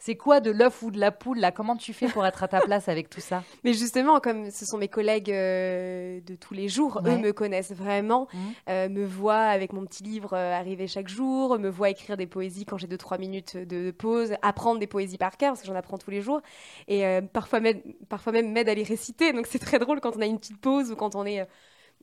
C'est 0.00 0.14
quoi 0.14 0.38
de 0.38 0.52
l'œuf 0.52 0.82
ou 0.82 0.92
de 0.92 0.98
la 1.00 1.10
poule 1.10 1.38
là? 1.38 1.50
Comment 1.50 1.76
tu 1.76 1.92
fais 1.92 2.06
pour 2.06 2.24
être 2.24 2.44
à 2.44 2.48
ta 2.48 2.60
place 2.60 2.88
avec 2.88 3.10
tout 3.10 3.20
ça? 3.20 3.42
Mais 3.64 3.72
justement, 3.72 4.20
comme 4.20 4.48
ce 4.50 4.64
sont 4.64 4.78
mes 4.78 4.86
collègues 4.86 5.32
euh, 5.32 6.20
de 6.24 6.36
tous 6.36 6.54
les 6.54 6.68
jours, 6.68 7.00
Ouais. 7.04 7.14
eux 7.14 7.18
me 7.18 7.32
connaissent 7.32 7.72
vraiment, 7.72 8.28
Mhm. 8.32 8.40
euh, 8.68 8.88
me 8.88 9.04
voient 9.04 9.34
avec 9.46 9.72
mon 9.72 9.84
petit 9.84 10.04
livre 10.04 10.34
euh, 10.34 10.54
arriver 10.54 10.86
chaque 10.86 11.08
jour, 11.08 11.58
me 11.58 11.68
voient 11.68 11.90
écrire 11.90 12.16
des 12.16 12.28
poésies 12.28 12.64
quand 12.64 12.78
j'ai 12.78 12.86
2-3 12.86 13.18
minutes 13.18 13.56
de 13.56 13.90
pause, 13.90 14.34
apprendre 14.42 14.78
des 14.78 14.86
poésies 14.86 15.18
par 15.18 15.36
cœur, 15.36 15.50
parce 15.50 15.62
que 15.62 15.66
j'en 15.66 15.74
apprends 15.74 15.98
tous 15.98 16.10
les 16.12 16.20
jours, 16.22 16.40
et 16.86 17.02
parfois, 17.32 17.58
m'aide- 17.58 17.82
parfois 18.08 18.32
même 18.32 18.52
m'aide 18.52 18.68
à 18.68 18.74
les 18.74 18.84
réciter. 18.84 19.32
Donc 19.32 19.46
c'est 19.48 19.58
très 19.58 19.78
drôle 19.80 20.00
quand 20.00 20.16
on 20.16 20.20
a 20.20 20.26
une 20.26 20.38
petite 20.38 20.60
pause 20.60 20.92
ou 20.92 20.96
quand 20.96 21.16
on 21.16 21.26
est 21.26 21.44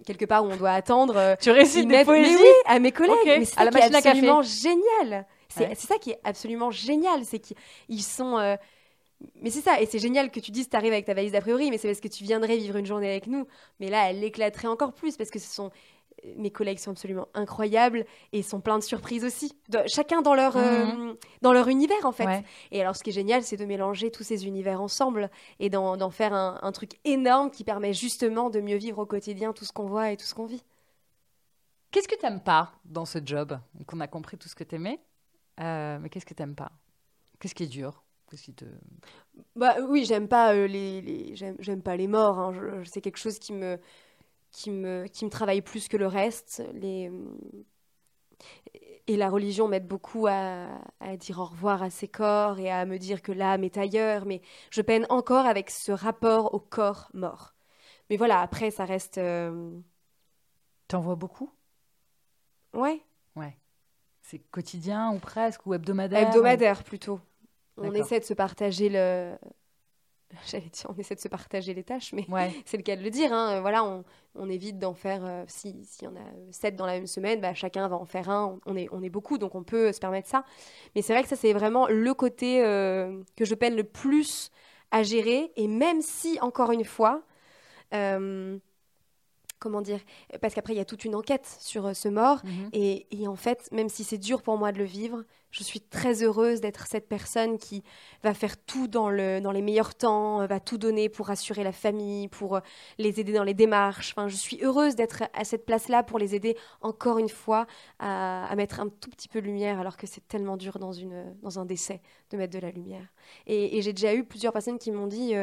quelque 0.05 0.25
part 0.25 0.43
où 0.43 0.49
on 0.51 0.57
doit 0.57 0.71
attendre. 0.71 1.37
Tu 1.39 1.49
récites 1.51 1.87
des 1.87 2.03
poésies 2.03 2.33
Mais 2.35 2.41
oui, 2.41 2.49
à 2.65 2.79
mes 2.79 2.91
collègues. 2.91 3.15
Mais 3.25 3.45
c'est 3.45 3.57
à 3.57 3.63
la 3.63 3.69
à 3.69 3.71
café. 3.89 3.95
absolument 4.09 4.41
génial. 4.41 5.25
C'est 5.55 5.67
Ouais. 5.67 5.75
ça 5.75 5.97
qui 5.97 6.11
est 6.11 6.19
absolument 6.23 6.71
génial, 6.71 7.23
c'est 7.25 7.39
qu'ils 7.39 8.03
sont. 8.03 8.37
euh, 8.37 8.55
mais 9.41 9.49
c'est 9.49 9.61
ça, 9.61 9.79
et 9.81 9.85
c'est 9.85 9.99
génial 9.99 10.29
que 10.29 10.39
tu 10.41 10.51
dises 10.51 10.69
tu 10.69 10.75
arrives 10.75 10.91
avec 10.91 11.05
ta 11.05 11.13
valise 11.13 11.31
d'a 11.31 11.41
priori, 11.41 11.69
mais 11.71 11.77
c'est 11.77 11.87
parce 11.87 12.01
que 12.01 12.07
tu 12.09 12.23
viendrais 12.23 12.57
vivre 12.57 12.75
une 12.75 12.85
journée 12.85 13.09
avec 13.09 13.27
nous. 13.27 13.47
Mais 13.79 13.89
là, 13.89 14.09
elle 14.09 14.19
l'éclaterait 14.19 14.67
encore 14.67 14.93
plus 14.93 15.15
parce 15.17 15.29
que 15.29 15.39
ce 15.39 15.47
sont 15.47 15.71
mes 16.37 16.49
collègues 16.49 16.79
sont 16.79 16.91
absolument 16.91 17.27
incroyables 17.33 18.05
et 18.31 18.41
sont 18.41 18.59
pleins 18.61 18.79
de 18.79 18.83
surprises 18.83 19.23
aussi. 19.25 19.53
De- 19.69 19.83
chacun 19.85 20.21
dans 20.21 20.33
leur 20.33 20.55
euh, 20.57 21.13
dans 21.41 21.53
leur 21.53 21.67
univers 21.67 22.03
en 22.05 22.11
fait. 22.13 22.25
Ouais. 22.25 22.43
Et 22.71 22.81
alors, 22.81 22.95
ce 22.95 23.03
qui 23.03 23.09
est 23.11 23.13
génial, 23.13 23.43
c'est 23.43 23.57
de 23.57 23.65
mélanger 23.65 24.11
tous 24.11 24.23
ces 24.23 24.45
univers 24.47 24.81
ensemble 24.81 25.29
et 25.59 25.69
d'en 25.69 26.09
faire 26.09 26.33
un, 26.33 26.57
un 26.61 26.71
truc 26.71 26.91
énorme 27.03 27.51
qui 27.51 27.63
permet 27.63 27.93
justement 27.93 28.49
de 28.49 28.59
mieux 28.61 28.77
vivre 28.77 28.99
au 28.99 29.05
quotidien 29.05 29.53
tout 29.53 29.65
ce 29.65 29.71
qu'on 29.73 29.85
voit 29.87 30.11
et 30.11 30.17
tout 30.17 30.25
ce 30.25 30.33
qu'on 30.33 30.45
vit. 30.45 30.63
Qu'est-ce 31.91 32.07
que 32.07 32.15
t'aimes 32.15 32.41
pas 32.41 32.71
dans 32.85 33.05
ce 33.05 33.19
job? 33.23 33.57
Donc 33.75 33.93
on 33.93 33.99
a 33.99 34.07
compris 34.07 34.37
tout 34.37 34.49
ce 34.49 34.55
que 34.55 34.63
t'aimais, 34.63 34.99
euh, 35.59 35.99
mais 35.99 36.09
qu'est-ce 36.09 36.25
que 36.25 36.33
t'aimes 36.33 36.55
pas? 36.55 36.71
Qu'est-ce 37.39 37.55
qui 37.55 37.63
est 37.63 37.67
dur? 37.67 38.03
Qu'est-ce 38.29 38.43
qui 38.43 38.53
te... 38.53 38.65
Bah 39.55 39.75
oui, 39.87 40.05
j'aime 40.05 40.27
pas 40.27 40.53
les, 40.53 41.01
les 41.01 41.35
j'aime 41.35 41.81
pas 41.81 41.95
les 41.95 42.07
morts. 42.07 42.39
Hein. 42.39 42.83
c'est 42.85 43.01
quelque 43.01 43.17
chose 43.17 43.39
qui 43.39 43.53
me 43.53 43.79
qui 44.51 44.71
me 44.71 45.05
qui 45.07 45.25
me 45.25 45.29
travaille 45.29 45.61
plus 45.61 45.87
que 45.87 45.97
le 45.97 46.07
reste. 46.07 46.63
Les 46.73 47.11
et 49.07 49.17
la 49.17 49.29
religion 49.29 49.67
m'aide 49.67 49.87
beaucoup 49.87 50.27
à, 50.27 50.67
à, 50.99 51.17
dire 51.17 51.39
au 51.39 51.45
revoir 51.45 51.83
à 51.83 51.89
ces 51.89 52.07
corps 52.07 52.59
et 52.59 52.71
à 52.71 52.85
me 52.85 52.97
dire 52.97 53.21
que 53.21 53.31
l'âme 53.31 53.63
est 53.63 53.77
ailleurs, 53.77 54.25
mais 54.25 54.41
je 54.71 54.81
peine 54.81 55.05
encore 55.09 55.45
avec 55.45 55.69
ce 55.69 55.91
rapport 55.91 56.53
au 56.53 56.59
corps 56.59 57.09
mort. 57.13 57.53
Mais 58.09 58.17
voilà, 58.17 58.41
après, 58.41 58.71
ça 58.71 58.85
reste. 58.85 59.17
Euh... 59.17 59.71
T'en 60.87 61.01
vois 61.01 61.15
beaucoup? 61.15 61.51
Ouais. 62.73 63.04
C'est 64.27 64.39
quotidien 64.39 65.11
ou 65.11 65.19
presque, 65.19 65.65
ou 65.65 65.73
hebdomadaire 65.73 66.27
Hebdomadaire 66.27 66.83
plutôt. 66.83 67.19
On 67.77 67.93
essaie 67.93 68.19
de 68.19 68.25
se 68.25 68.33
partager 68.33 68.89
le, 68.89 69.35
j'allais 70.47 70.69
dire, 70.69 70.85
on 70.89 70.99
essaie 70.99 71.15
de 71.15 71.19
se 71.19 71.27
partager 71.27 71.73
les 71.73 71.83
tâches, 71.83 72.13
mais 72.13 72.25
c'est 72.65 72.77
le 72.77 72.83
cas 72.83 72.95
de 72.95 73.03
le 73.03 73.09
dire. 73.09 73.31
Hein. 73.33 73.61
Voilà, 73.61 73.83
on, 74.35 74.49
évite 74.49 74.79
d'en 74.79 74.93
faire, 74.93 75.25
euh, 75.25 75.43
s'il 75.47 75.83
y 76.01 76.07
en 76.07 76.15
a 76.15 76.51
sept 76.51 76.75
dans 76.75 76.85
la 76.85 76.93
même 76.93 77.07
semaine, 77.07 77.41
bah, 77.41 77.53
chacun 77.53 77.87
va 77.87 77.95
en 77.95 78.05
faire 78.05 78.29
un. 78.29 78.59
On 78.65 78.75
est, 78.75 78.87
on 78.91 79.01
est 79.03 79.09
beaucoup, 79.09 79.37
donc 79.37 79.55
on 79.55 79.63
peut 79.63 79.91
se 79.91 79.99
permettre 79.99 80.27
ça. 80.27 80.43
Mais 80.95 81.01
c'est 81.01 81.13
vrai 81.13 81.23
que 81.23 81.29
ça, 81.29 81.35
c'est 81.35 81.53
vraiment 81.53 81.87
le 81.87 82.13
côté 82.13 82.63
euh, 82.63 83.21
que 83.35 83.45
je 83.45 83.55
peine 83.55 83.75
le 83.75 83.83
plus 83.83 84.51
à 84.91 85.03
gérer. 85.03 85.51
Et 85.55 85.67
même 85.67 86.01
si, 86.01 86.39
encore 86.41 86.71
une 86.71 86.85
fois, 86.85 87.21
euh, 87.93 88.57
comment 89.59 89.81
dire 89.81 89.99
Parce 90.41 90.53
qu'après, 90.53 90.73
il 90.73 90.77
y 90.77 90.81
a 90.81 90.85
toute 90.85 91.05
une 91.05 91.15
enquête 91.15 91.47
sur 91.59 91.87
euh, 91.87 91.93
ce 91.93 92.07
mort. 92.07 92.41
Mhm. 92.43 92.69
et, 92.73 93.27
en 93.27 93.35
fait, 93.35 93.69
même 93.71 93.89
si 93.89 94.03
c'est 94.03 94.17
dur 94.17 94.41
pour 94.41 94.57
moi 94.57 94.71
de 94.71 94.77
le 94.77 94.83
vivre, 94.83 95.23
je 95.55 95.63
suis 95.63 95.79
très 95.79 96.21
heureuse 96.21 96.59
d'être 96.59 96.85
cette 96.85 97.07
personne 97.07 97.57
qui 97.57 97.81
va 98.23 98.33
faire 98.33 98.57
tout 98.57 98.89
dans, 98.89 99.09
le, 99.09 99.39
dans 99.39 99.53
les 99.53 99.61
meilleurs 99.61 99.95
temps, 99.95 100.41
euh, 100.41 100.47
va 100.47 100.59
tout 100.59 100.77
donner 100.77 101.07
pour 101.07 101.29
assurer 101.29 101.63
la 101.63 101.71
famille, 101.71 102.27
pour 102.27 102.57
euh, 102.57 102.59
les 102.97 103.21
aider 103.21 103.31
dans 103.31 103.45
les 103.45 103.53
démarches. 103.53 104.11
Enfin, 104.11 104.27
je 104.27 104.35
suis 104.35 104.61
heureuse 104.61 104.95
d'être 104.95 105.23
à 105.33 105.45
cette 105.45 105.65
place-là 105.65 106.03
pour 106.03 106.19
les 106.19 106.35
aider, 106.35 106.57
encore 106.81 107.19
une 107.19 107.29
fois, 107.29 107.67
à, 107.99 108.53
mettre 108.57 108.81
un 108.81 108.89
tout 108.89 109.09
petit 109.09 109.29
peu 109.29 109.39
de 109.39 109.45
lumière, 109.45 109.79
alors 109.79 109.95
que 109.95 110.07
c'est 110.07 110.27
tellement 110.27 110.57
dur 110.57 110.77
dans, 110.77 110.91
une, 110.91 111.33
dans 111.41 111.57
un 111.57 111.65
décès 111.65 112.01
de 112.31 112.37
mettre 112.37 112.53
de 112.53 112.59
la 112.59 112.71
lumière. 112.71 113.07
Et, 113.47 113.81
j'ai 113.81 113.93
déjà 113.93 114.13
eu 114.13 114.25
plusieurs 114.25 114.51
personnes 114.51 114.77
qui 114.77 114.91
m'ont 114.91 115.07
dit 115.07 115.33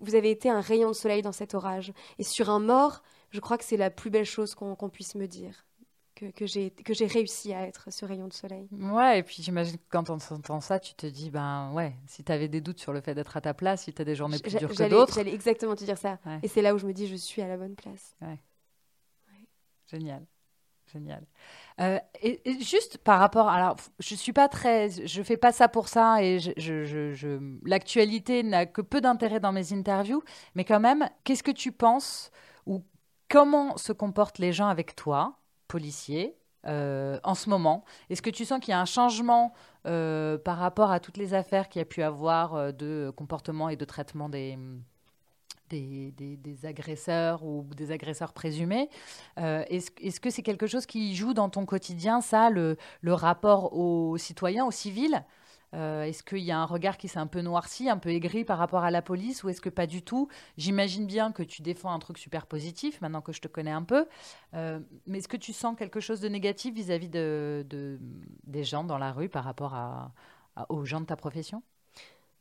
Vous 0.00 0.14
avez 0.14 0.30
été 0.30 0.48
un 0.48 0.60
rayon 0.60 0.88
de 0.88 0.94
soleil 0.94 1.22
dans 1.22 1.32
cet 1.32 1.54
orage. 1.54 1.92
Et 2.18 2.24
sur 2.24 2.50
un 2.50 2.60
mort, 2.60 3.02
je 3.30 3.40
crois 3.40 3.58
que 3.58 3.64
c'est 3.64 3.76
la 3.76 3.90
plus 3.90 4.10
belle 4.10 4.24
chose 4.24 4.54
qu'on 4.54 4.88
puisse 4.88 5.14
me 5.14 5.26
dire. 5.26 5.66
Que, 6.16 6.26
que 6.32 6.44
j'ai 6.46 7.06
réussi 7.06 7.54
à 7.54 7.66
être 7.66 7.90
ce 7.90 8.04
rayon 8.04 8.28
de 8.28 8.34
soleil. 8.34 8.68
Ouais, 8.72 9.20
et 9.20 9.22
puis 9.22 9.42
j'imagine 9.42 9.78
que 9.78 9.84
quand 9.88 10.10
on 10.10 10.18
entend 10.18 10.60
ça, 10.60 10.78
tu 10.78 10.92
te 10.92 11.06
dis, 11.06 11.30
ben 11.30 11.72
ouais, 11.72 11.96
si 12.06 12.22
tu 12.22 12.30
avais 12.30 12.48
des 12.48 12.60
doutes 12.60 12.78
sur 12.78 12.92
le 12.92 13.00
fait 13.00 13.14
d'être 13.14 13.38
à 13.38 13.40
ta 13.40 13.54
place, 13.54 13.84
si 13.84 13.94
tu 13.94 14.02
as 14.02 14.04
des 14.04 14.14
journées 14.14 14.38
plus 14.38 14.54
dures 14.54 14.68
que 14.68 14.88
d'autres. 14.90 15.14
J'allais 15.14 15.32
exactement 15.32 15.74
te 15.74 15.84
dire 15.84 15.96
ça. 15.96 16.18
Et 16.42 16.48
c'est 16.48 16.60
là 16.60 16.74
où 16.74 16.78
je 16.78 16.86
me 16.86 16.92
dis, 16.92 17.06
je 17.06 17.16
suis 17.16 17.40
à 17.40 17.48
la 17.48 17.56
bonne 17.56 17.74
place. 17.74 18.16
Ouais. 18.20 18.38
Génial. 19.86 20.26
Génial. 20.92 21.24
Euh, 21.80 21.98
et, 22.20 22.40
juste 22.60 22.98
par 22.98 23.20
rapport, 23.20 23.48
alors 23.48 23.76
je 23.98 24.14
suis 24.14 24.32
pas 24.32 24.48
très, 24.48 24.90
je 24.90 25.22
fais 25.22 25.36
pas 25.36 25.52
ça 25.52 25.68
pour 25.68 25.88
ça 25.88 26.22
et 26.22 26.38
je, 26.40 26.50
je, 26.56 27.12
je, 27.14 27.58
l'actualité 27.64 28.42
n'a 28.42 28.66
que 28.66 28.82
peu 28.82 29.00
d'intérêt 29.00 29.40
dans 29.40 29.52
mes 29.52 29.72
interviews, 29.72 30.22
mais 30.54 30.64
quand 30.64 30.80
même, 30.80 31.08
qu'est-ce 31.24 31.42
que 31.42 31.50
tu 31.50 31.72
penses 31.72 32.30
Comment 33.30 33.76
se 33.76 33.92
comportent 33.92 34.40
les 34.40 34.52
gens 34.52 34.66
avec 34.66 34.96
toi, 34.96 35.38
policier, 35.68 36.36
euh, 36.66 37.20
en 37.22 37.36
ce 37.36 37.48
moment? 37.48 37.84
Est-ce 38.10 38.22
que 38.22 38.30
tu 38.30 38.44
sens 38.44 38.58
qu'il 38.58 38.72
y 38.72 38.74
a 38.74 38.80
un 38.80 38.86
changement 38.86 39.54
euh, 39.86 40.36
par 40.36 40.58
rapport 40.58 40.90
à 40.90 40.98
toutes 40.98 41.16
les 41.16 41.32
affaires 41.32 41.68
qu'il 41.68 41.78
y 41.78 41.82
a 41.82 41.86
pu 41.86 42.02
avoir 42.02 42.56
euh, 42.56 42.72
de 42.72 43.12
comportement 43.16 43.68
et 43.68 43.76
de 43.76 43.84
traitement 43.84 44.28
des, 44.28 44.58
agresseurs 46.64 47.44
ou 47.44 47.64
des 47.76 47.92
agresseurs 47.92 48.32
présumés? 48.32 48.90
Est-ce 49.36 49.92
est 50.00 50.10
-ce 50.10 50.18
que 50.18 50.30
c'est 50.30 50.42
quelque 50.42 50.66
chose 50.66 50.84
qui 50.84 51.14
joue 51.14 51.32
dans 51.32 51.50
ton 51.50 51.66
quotidien, 51.66 52.20
ça, 52.20 52.50
le, 52.50 52.76
le 53.00 53.14
rapport 53.14 53.76
aux 53.76 54.16
citoyens, 54.18 54.66
aux 54.66 54.72
civils 54.72 55.24
euh, 55.72 56.02
est-ce 56.02 56.22
qu'il 56.22 56.38
y 56.38 56.50
a 56.50 56.58
un 56.58 56.64
regard 56.64 56.96
qui 56.96 57.08
s'est 57.08 57.18
un 57.18 57.26
peu 57.26 57.40
noirci, 57.40 57.88
un 57.88 57.98
peu 57.98 58.10
aigri 58.10 58.44
par 58.44 58.58
rapport 58.58 58.82
à 58.82 58.90
la 58.90 59.02
police 59.02 59.44
ou 59.44 59.48
est-ce 59.48 59.60
que 59.60 59.68
pas 59.68 59.86
du 59.86 60.02
tout? 60.02 60.28
J'imagine 60.56 61.06
bien 61.06 61.30
que 61.32 61.42
tu 61.42 61.62
défends 61.62 61.92
un 61.92 61.98
truc 61.98 62.18
super 62.18 62.46
positif 62.46 63.00
maintenant 63.00 63.20
que 63.20 63.32
je 63.32 63.40
te 63.40 63.48
connais 63.48 63.70
un 63.70 63.84
peu. 63.84 64.06
Euh, 64.54 64.80
mais 65.06 65.18
est-ce 65.18 65.28
que 65.28 65.36
tu 65.36 65.52
sens 65.52 65.76
quelque 65.76 66.00
chose 66.00 66.20
de 66.20 66.28
négatif 66.28 66.74
vis-à-vis 66.74 67.08
de, 67.08 67.64
des 68.44 68.64
gens 68.64 68.84
dans 68.84 68.98
la 68.98 69.12
rue 69.12 69.28
par 69.28 69.44
rapport 69.44 69.74
à, 69.74 70.12
aux 70.68 70.84
gens 70.84 71.00
de 71.00 71.06
ta 71.06 71.16
profession? 71.16 71.62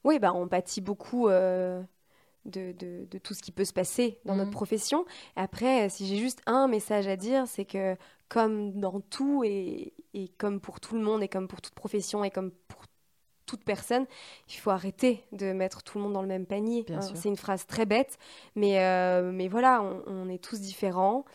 Oui, 0.04 0.18
bah, 0.18 0.34
on 0.34 0.48
pâtit 0.48 0.82
beaucoup. 0.82 1.28
Euh, 1.28 1.84
de, 2.46 2.72
de, 2.72 3.18
tout 3.20 3.36
ce 3.36 3.44
qui 3.44 3.52
peut 3.52 3.66
se 3.66 3.74
passer 3.74 4.18
dans 4.26 4.36
notre 4.36 4.50
mmh. 4.50 4.54
profession. 4.54 5.06
Après, 5.36 5.90
si 5.90 6.08
j'ai 6.08 6.16
juste 6.16 6.42
un 6.48 6.68
message 6.68 7.08
à 7.08 7.16
dire, 7.16 7.46
c'est 7.46 7.66
que 7.66 7.96
comme 8.28 8.80
dans 8.80 9.02
tout 9.02 9.44
et, 9.44 9.94
et, 10.14 10.30
comme 10.30 10.60
pour 10.60 10.80
tout 10.80 10.96
le 10.96 11.02
monde 11.02 11.22
et 11.22 11.28
comme 11.28 11.48
pour 11.48 11.62
toute 11.62 11.76
profession 11.76 12.24
et 12.24 12.32
comme 12.32 12.52
pour 12.68 12.88
toute 13.50 13.64
personne, 13.64 14.06
il 14.48 14.56
faut 14.56 14.70
arrêter 14.70 15.24
de 15.32 15.52
mettre 15.54 15.82
tout 15.82 15.98
le 15.98 16.04
monde 16.04 16.14
dans 16.14 16.22
le 16.22 16.28
même 16.28 16.46
panier. 16.46 16.86
Hein. 16.90 17.00
C'est 17.02 17.30
une 17.30 17.36
phrase 17.36 17.66
très 17.66 17.86
bête, 17.86 18.20
mais, 18.56 18.80
euh, 18.80 19.32
mais 19.34 19.48
voilà, 19.48 19.84
on, 20.06 20.30
est 20.30 20.44
tous 20.44 20.60
différents. 20.62 21.26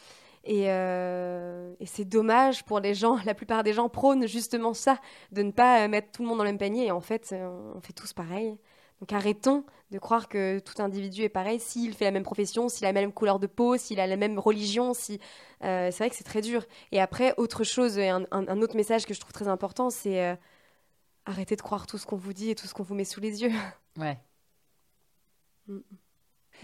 Euh, 0.49 1.75
et, 1.81 1.87
c'est 1.87 2.05
dommage 2.05 2.65
pour 2.65 2.79
les 2.79 2.95
gens, 2.95 3.17
la 3.27 3.35
plupart 3.35 3.65
des 3.65 3.73
gens 3.73 3.89
prônent 3.89 4.29
justement 4.29 4.75
ça, 4.75 5.01
de 5.33 5.43
ne 5.43 5.51
pas 5.51 5.85
euh, 5.85 5.89
mettre 5.89 6.13
tout 6.13 6.23
le 6.23 6.29
monde 6.29 6.39
dans 6.39 6.45
le 6.45 6.51
même 6.51 6.59
panier. 6.59 6.87
Et 6.87 6.91
en 6.93 7.01
fait, 7.01 7.35
on 7.35 7.81
fait 7.81 7.93
tous 7.93 8.13
pareil. 8.13 8.57
Donc 9.01 9.13
arrêtons 9.13 9.65
de 9.91 9.99
croire 9.99 10.29
que 10.29 10.61
tout 10.61 10.81
individu 10.81 11.23
est 11.23 11.29
pareil 11.29 11.59
s'il 11.59 11.95
fait 11.95 12.05
la 12.05 12.13
même 12.13 12.23
profession, 12.23 12.69
s'il 12.69 12.87
a 12.87 12.93
la 12.93 13.01
même 13.01 13.13
couleur 13.13 13.41
de 13.41 13.49
peau, 13.49 13.77
s'il 13.77 13.99
a 13.99 14.07
la 14.07 14.17
même 14.17 14.39
religion. 14.39 14.95
Si, 14.95 15.19
c'est 15.61 15.99
vrai 15.99 16.11
que 16.11 16.17
c'est 16.17 16.25
très 16.25 16.43
dur. 16.43 16.65
Et 16.93 17.01
après, 17.01 17.35
autre 17.37 17.65
chose, 17.65 17.99
un, 17.99 18.25
un, 18.31 18.63
autre 18.63 18.77
message 18.77 19.05
que 19.05 19.13
je 19.13 19.21
trouve 19.21 19.33
très 19.33 19.49
important, 19.49 19.91
c'est 19.91 20.39
arrêtez 21.27 21.57
de 21.57 21.63
croire 21.63 21.87
tout 21.87 21.99
ce 21.99 22.07
qu'on 22.07 22.17
vous 22.17 22.33
dit 22.33 22.51
et 22.51 22.55
tout 22.55 22.67
ce 22.67 22.75
qu'on 22.75 22.83
vous 22.83 22.95
met 22.95 23.05
sous 23.05 23.21
les 23.21 23.43
yeux. 23.43 23.53
Mm. 25.67 25.79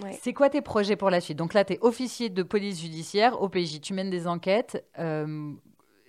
Ouais. 0.00 0.18
C'est 0.20 0.32
quoi 0.32 0.50
tes 0.50 0.61
projets 0.61 0.96
pour 0.96 1.11
la 1.11 1.20
suite? 1.20 1.38
Donc 1.38 1.54
là, 1.54 1.64
tu 1.64 1.72
es 1.72 1.78
officier 1.80 2.28
de 2.28 2.42
police 2.42 2.80
judiciaire 2.80 3.40
au 3.40 3.48
PJ, 3.48 3.80
tu 3.80 3.94
mènes 3.94 4.11
des 4.11 4.26
enquêtes. 4.26 4.84
Euh, 4.98 5.52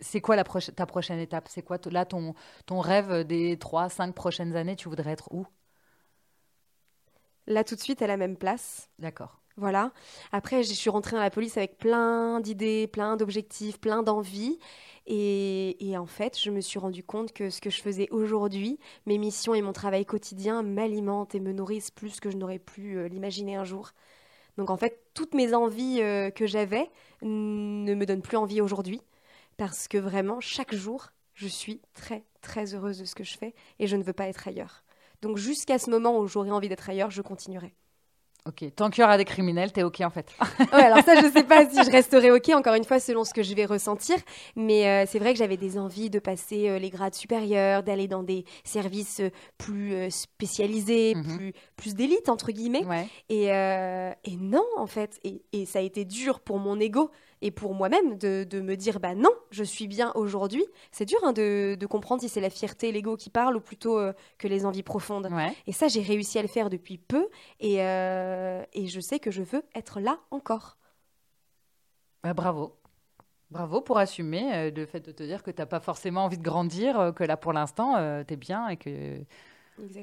c'est 0.02 0.22
quoi 0.22 0.36
la 0.36 0.44
ta 0.44 0.86
prochaine 0.86 1.20
étape? 1.20 1.48
C'est 1.48 1.62
quoi 1.62 1.78
là 1.90 2.06
ton, 2.06 2.34
ton 2.66 2.80
rêve 2.80 3.24
des 3.24 3.58
3, 3.58 3.90
5 3.90 4.14
prochaines 4.14 4.56
années? 4.56 4.76
Tu 4.76 4.90
voudrais 4.90 5.12
être 5.12 5.32
où? 5.32 5.46
Là, 7.48 7.64
tout 7.64 7.76
de 7.76 7.82
suite, 7.82 8.02
à 8.02 8.08
la 8.08 8.18
même 8.18 8.38
place. 8.38 8.90
D'accord. 9.00 9.41
Voilà. 9.62 9.92
Après, 10.32 10.64
je 10.64 10.74
suis 10.74 10.90
rentrée 10.90 11.16
dans 11.16 11.22
la 11.22 11.30
police 11.30 11.56
avec 11.56 11.78
plein 11.78 12.40
d'idées, 12.40 12.88
plein 12.88 13.16
d'objectifs, 13.16 13.80
plein 13.80 14.02
d'envies. 14.02 14.58
Et, 15.06 15.96
en 15.96 16.08
fait, 16.08 16.36
je 16.40 16.50
me 16.50 16.62
suis 16.62 16.80
rendu 16.80 17.04
compte 17.04 17.32
que 17.32 17.52
ce 17.52 17.62
que 17.62 17.70
je 17.70 17.80
faisais 17.80 18.10
aujourd'hui, 18.10 18.80
mes 19.06 19.20
missions 19.20 19.54
et 19.54 19.62
mon 19.62 19.72
travail 19.72 20.04
quotidien 20.04 20.64
m'alimentent 20.64 21.36
et 21.36 21.40
me 21.40 21.52
nourrissent 21.54 21.92
plus 21.92 22.20
que 22.20 22.32
je 22.32 22.38
n'aurais 22.38 22.58
pu 22.58 22.98
euh, 22.98 23.08
l'imaginer 23.08 23.56
un 23.56 23.64
jour. 23.64 23.92
Donc 24.58 24.72
en 24.72 24.78
fait, 24.78 25.00
toutes 25.14 25.36
mes 25.36 25.54
envies 25.54 26.02
euh, 26.02 26.32
que 26.32 26.48
j'avais 26.48 26.90
ne 27.22 27.94
me 27.94 28.06
donnent 28.08 28.24
plus 28.24 28.38
envie 28.38 28.62
aujourd'hui, 28.62 29.02
parce 29.58 29.88
que 29.88 30.00
vraiment, 30.00 30.40
chaque 30.40 30.74
jour, 30.74 31.10
je 31.36 31.48
suis 31.48 31.82
très 31.94 32.24
très 32.42 32.74
heureuse 32.74 32.98
de 32.98 33.06
ce 33.06 33.14
que 33.14 33.24
je 33.24 33.38
fais 33.38 33.54
et 33.78 33.86
je 33.86 33.96
ne 33.96 34.04
veux 34.04 34.14
pas 34.14 34.28
être 34.28 34.48
ailleurs. 34.48 34.84
Donc 35.22 35.38
jusqu'à 35.38 35.78
ce 35.78 35.92
moment 35.92 36.18
où 36.18 36.26
j'aurai 36.28 36.50
envie 36.50 36.70
d'être 36.70 36.90
ailleurs, 36.90 37.12
je 37.12 37.22
continuerai. 37.22 37.76
Ok, 38.48 38.66
tant 38.76 38.90
qu'il 38.90 39.02
y 39.02 39.06
aura 39.06 39.20
des 39.20 39.26
criminels, 39.26 39.72
t'es 39.72 39.84
ok 39.84 40.02
en 40.02 40.10
fait. 40.10 40.26
ouais, 40.74 40.84
alors 40.84 41.04
ça, 41.04 41.16
je 41.16 41.32
sais 41.32 41.44
pas 41.44 41.70
si 41.70 41.76
je 41.84 41.92
resterai 41.92 42.32
ok, 42.32 42.50
encore 42.56 42.74
une 42.74 42.84
fois, 42.84 43.00
selon 43.00 43.24
ce 43.24 43.36
que 43.36 43.44
je 43.44 43.54
vais 43.54 43.66
ressentir. 43.66 44.16
Mais 44.56 44.88
euh, 44.88 45.06
c'est 45.08 45.20
vrai 45.20 45.34
que 45.34 45.38
j'avais 45.38 45.58
des 45.58 45.78
envies 45.78 46.10
de 46.10 46.18
passer 46.18 46.68
euh, 46.68 46.80
les 46.80 46.90
grades 46.90 47.14
supérieurs, 47.14 47.84
d'aller 47.84 48.08
dans 48.08 48.24
des 48.24 48.46
services 48.64 49.20
euh, 49.20 49.30
plus 49.60 50.10
spécialisés, 50.10 51.14
mhm. 51.14 51.38
plus, 51.38 51.54
plus 51.76 51.94
d'élite, 51.94 52.30
entre 52.30 52.52
guillemets. 52.52 52.84
Et, 53.30 53.46
et, 53.46 54.38
non, 54.38 54.66
en 54.76 54.88
fait. 54.88 55.20
Et, 55.24 55.44
et, 55.54 55.68
ça 55.68 55.78
a 55.78 55.84
été 55.84 56.04
dur 56.04 56.40
pour 56.40 56.58
mon 56.58 56.80
ego 56.80 57.12
et 57.42 57.52
pour 57.52 57.74
moi-même 57.74 58.18
de, 58.18 58.46
de, 58.50 58.62
me 58.62 58.76
dire 58.76 59.00
bah 59.00 59.16
non, 59.16 59.32
je 59.50 59.64
suis 59.64 59.88
bien 59.88 60.12
aujourd'hui. 60.16 60.64
C'est 60.92 61.06
dur 61.06 61.20
hein, 61.24 61.34
de, 61.34 61.76
de, 61.80 61.86
comprendre 61.88 62.22
si 62.22 62.30
c'est 62.30 62.42
la 62.42 62.50
fierté 62.50 62.92
l'ego 62.92 63.18
qui 63.18 63.30
parlent 63.30 63.56
ou 63.56 63.62
plutôt 63.62 63.98
euh, 63.98 64.14
que 64.38 64.48
les 64.48 64.66
envies 64.66 64.84
profondes. 64.84 65.30
Et 65.68 65.74
ça, 65.74 65.88
j'ai 65.88 66.02
réussi 66.02 66.38
à 66.40 66.42
le 66.42 66.48
faire 66.48 66.70
depuis 66.70 66.98
peu 66.98 67.30
et, 67.60 67.82
euh, 67.82 68.64
et 68.74 68.88
je 68.88 69.00
sais 69.00 69.20
que 69.20 69.32
je 69.32 69.42
veux 69.42 69.64
être 69.76 70.00
là 70.00 70.20
encore. 70.30 70.78
Bah, 72.24 72.34
bravo. 72.34 72.78
Bravo 73.50 73.82
pour 73.82 73.98
assumer 73.98 74.54
euh, 74.54 74.72
le 74.72 74.86
fait 74.86 75.02
de 75.02 75.12
te 75.12 75.24
dire 75.24 75.44
que 75.44 75.52
tu 75.52 75.60
n'as 75.60 75.66
pas 75.66 75.80
forcément 75.80 76.26
envie 76.26 76.38
de 76.38 76.44
grandir, 76.44 77.14
que 77.16 77.24
là 77.24 77.38
pour 77.38 77.54
l'instant 77.54 77.96
tu 78.24 78.34
es 78.34 78.38
bien 78.38 78.68
et 78.70 78.78
que 78.78 79.20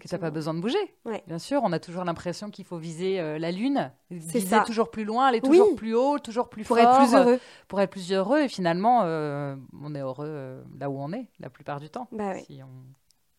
que 0.01 0.09
tu 0.09 0.15
n'as 0.15 0.19
pas 0.19 0.31
besoin 0.31 0.55
de 0.55 0.61
bouger. 0.61 0.79
Bien 1.27 1.39
sûr, 1.39 1.61
on 1.65 1.73
a 1.73 1.79
toujours 1.79 2.05
l'impression 2.05 2.51
qu'il 2.51 2.65
faut 2.65 2.79
viser 2.79 3.21
euh, 3.21 3.39
la 3.39 3.51
lune, 3.53 3.91
viser 4.11 4.57
toujours 4.67 4.91
plus 4.91 5.05
loin, 5.05 5.27
aller 5.27 5.41
toujours 5.41 5.75
plus 5.77 5.95
haut, 5.95 6.19
toujours 6.19 6.49
plus 6.49 6.65
pour 6.65 6.77
fort. 6.79 6.85
Pour 6.87 6.95
être 6.95 6.99
plus 7.09 7.15
heureux. 7.17 7.41
pour 7.69 7.81
être 7.81 7.91
plus 7.91 8.13
heureux. 8.13 8.41
Et 8.41 8.49
finalement, 8.49 9.03
euh, 9.05 9.57
on 9.83 9.95
est 9.95 10.01
heureux 10.01 10.27
euh, 10.29 10.63
là 10.79 10.91
où 10.91 10.99
on 11.01 11.13
est, 11.13 11.27
la 11.41 11.51
plupart 11.51 11.81
du 11.81 11.91
temps, 11.91 12.09
bah 12.13 12.35
si, 12.41 12.61
on, 12.63 12.69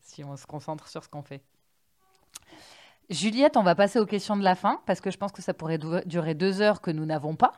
si 0.02 0.24
on 0.24 0.36
se 0.38 0.46
concentre 0.46 0.88
sur 0.88 1.04
ce 1.04 1.10
qu'on 1.10 1.24
fait. 1.24 1.42
Juliette, 3.10 3.58
on 3.58 3.64
va 3.64 3.74
passer 3.74 3.98
aux 4.00 4.06
questions 4.06 4.38
de 4.38 4.44
la 4.44 4.54
fin 4.54 4.82
parce 4.86 5.02
que 5.02 5.10
je 5.10 5.18
pense 5.18 5.32
que 5.32 5.42
ça 5.42 5.56
pourrait 5.56 5.80
du- 5.80 5.88
durer 6.06 6.36
deux 6.36 6.62
heures 6.62 6.80
que 6.80 6.92
nous 6.92 7.06
n'avons 7.08 7.36
pas. 7.36 7.54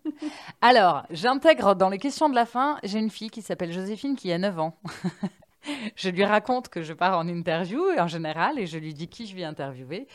Alors, 0.62 1.04
j'intègre 1.10 1.74
dans 1.74 1.90
les 1.90 1.98
questions 1.98 2.30
de 2.30 2.34
la 2.34 2.46
fin, 2.46 2.78
j'ai 2.82 2.98
une 2.98 3.10
fille 3.10 3.28
qui 3.28 3.42
s'appelle 3.42 3.72
Joséphine 3.72 4.16
qui 4.16 4.32
a 4.32 4.38
9 4.38 4.58
ans. 4.58 4.78
je 5.96 6.08
lui 6.10 6.24
raconte 6.24 6.68
que 6.68 6.82
je 6.82 6.92
pars 6.92 7.18
en 7.18 7.28
interview 7.28 7.82
en 7.98 8.08
général 8.08 8.58
et 8.58 8.66
je 8.66 8.78
lui 8.78 8.94
dis 8.94 9.08
qui 9.08 9.26
je 9.26 9.34
vais 9.34 9.44
interviewer. 9.44 10.06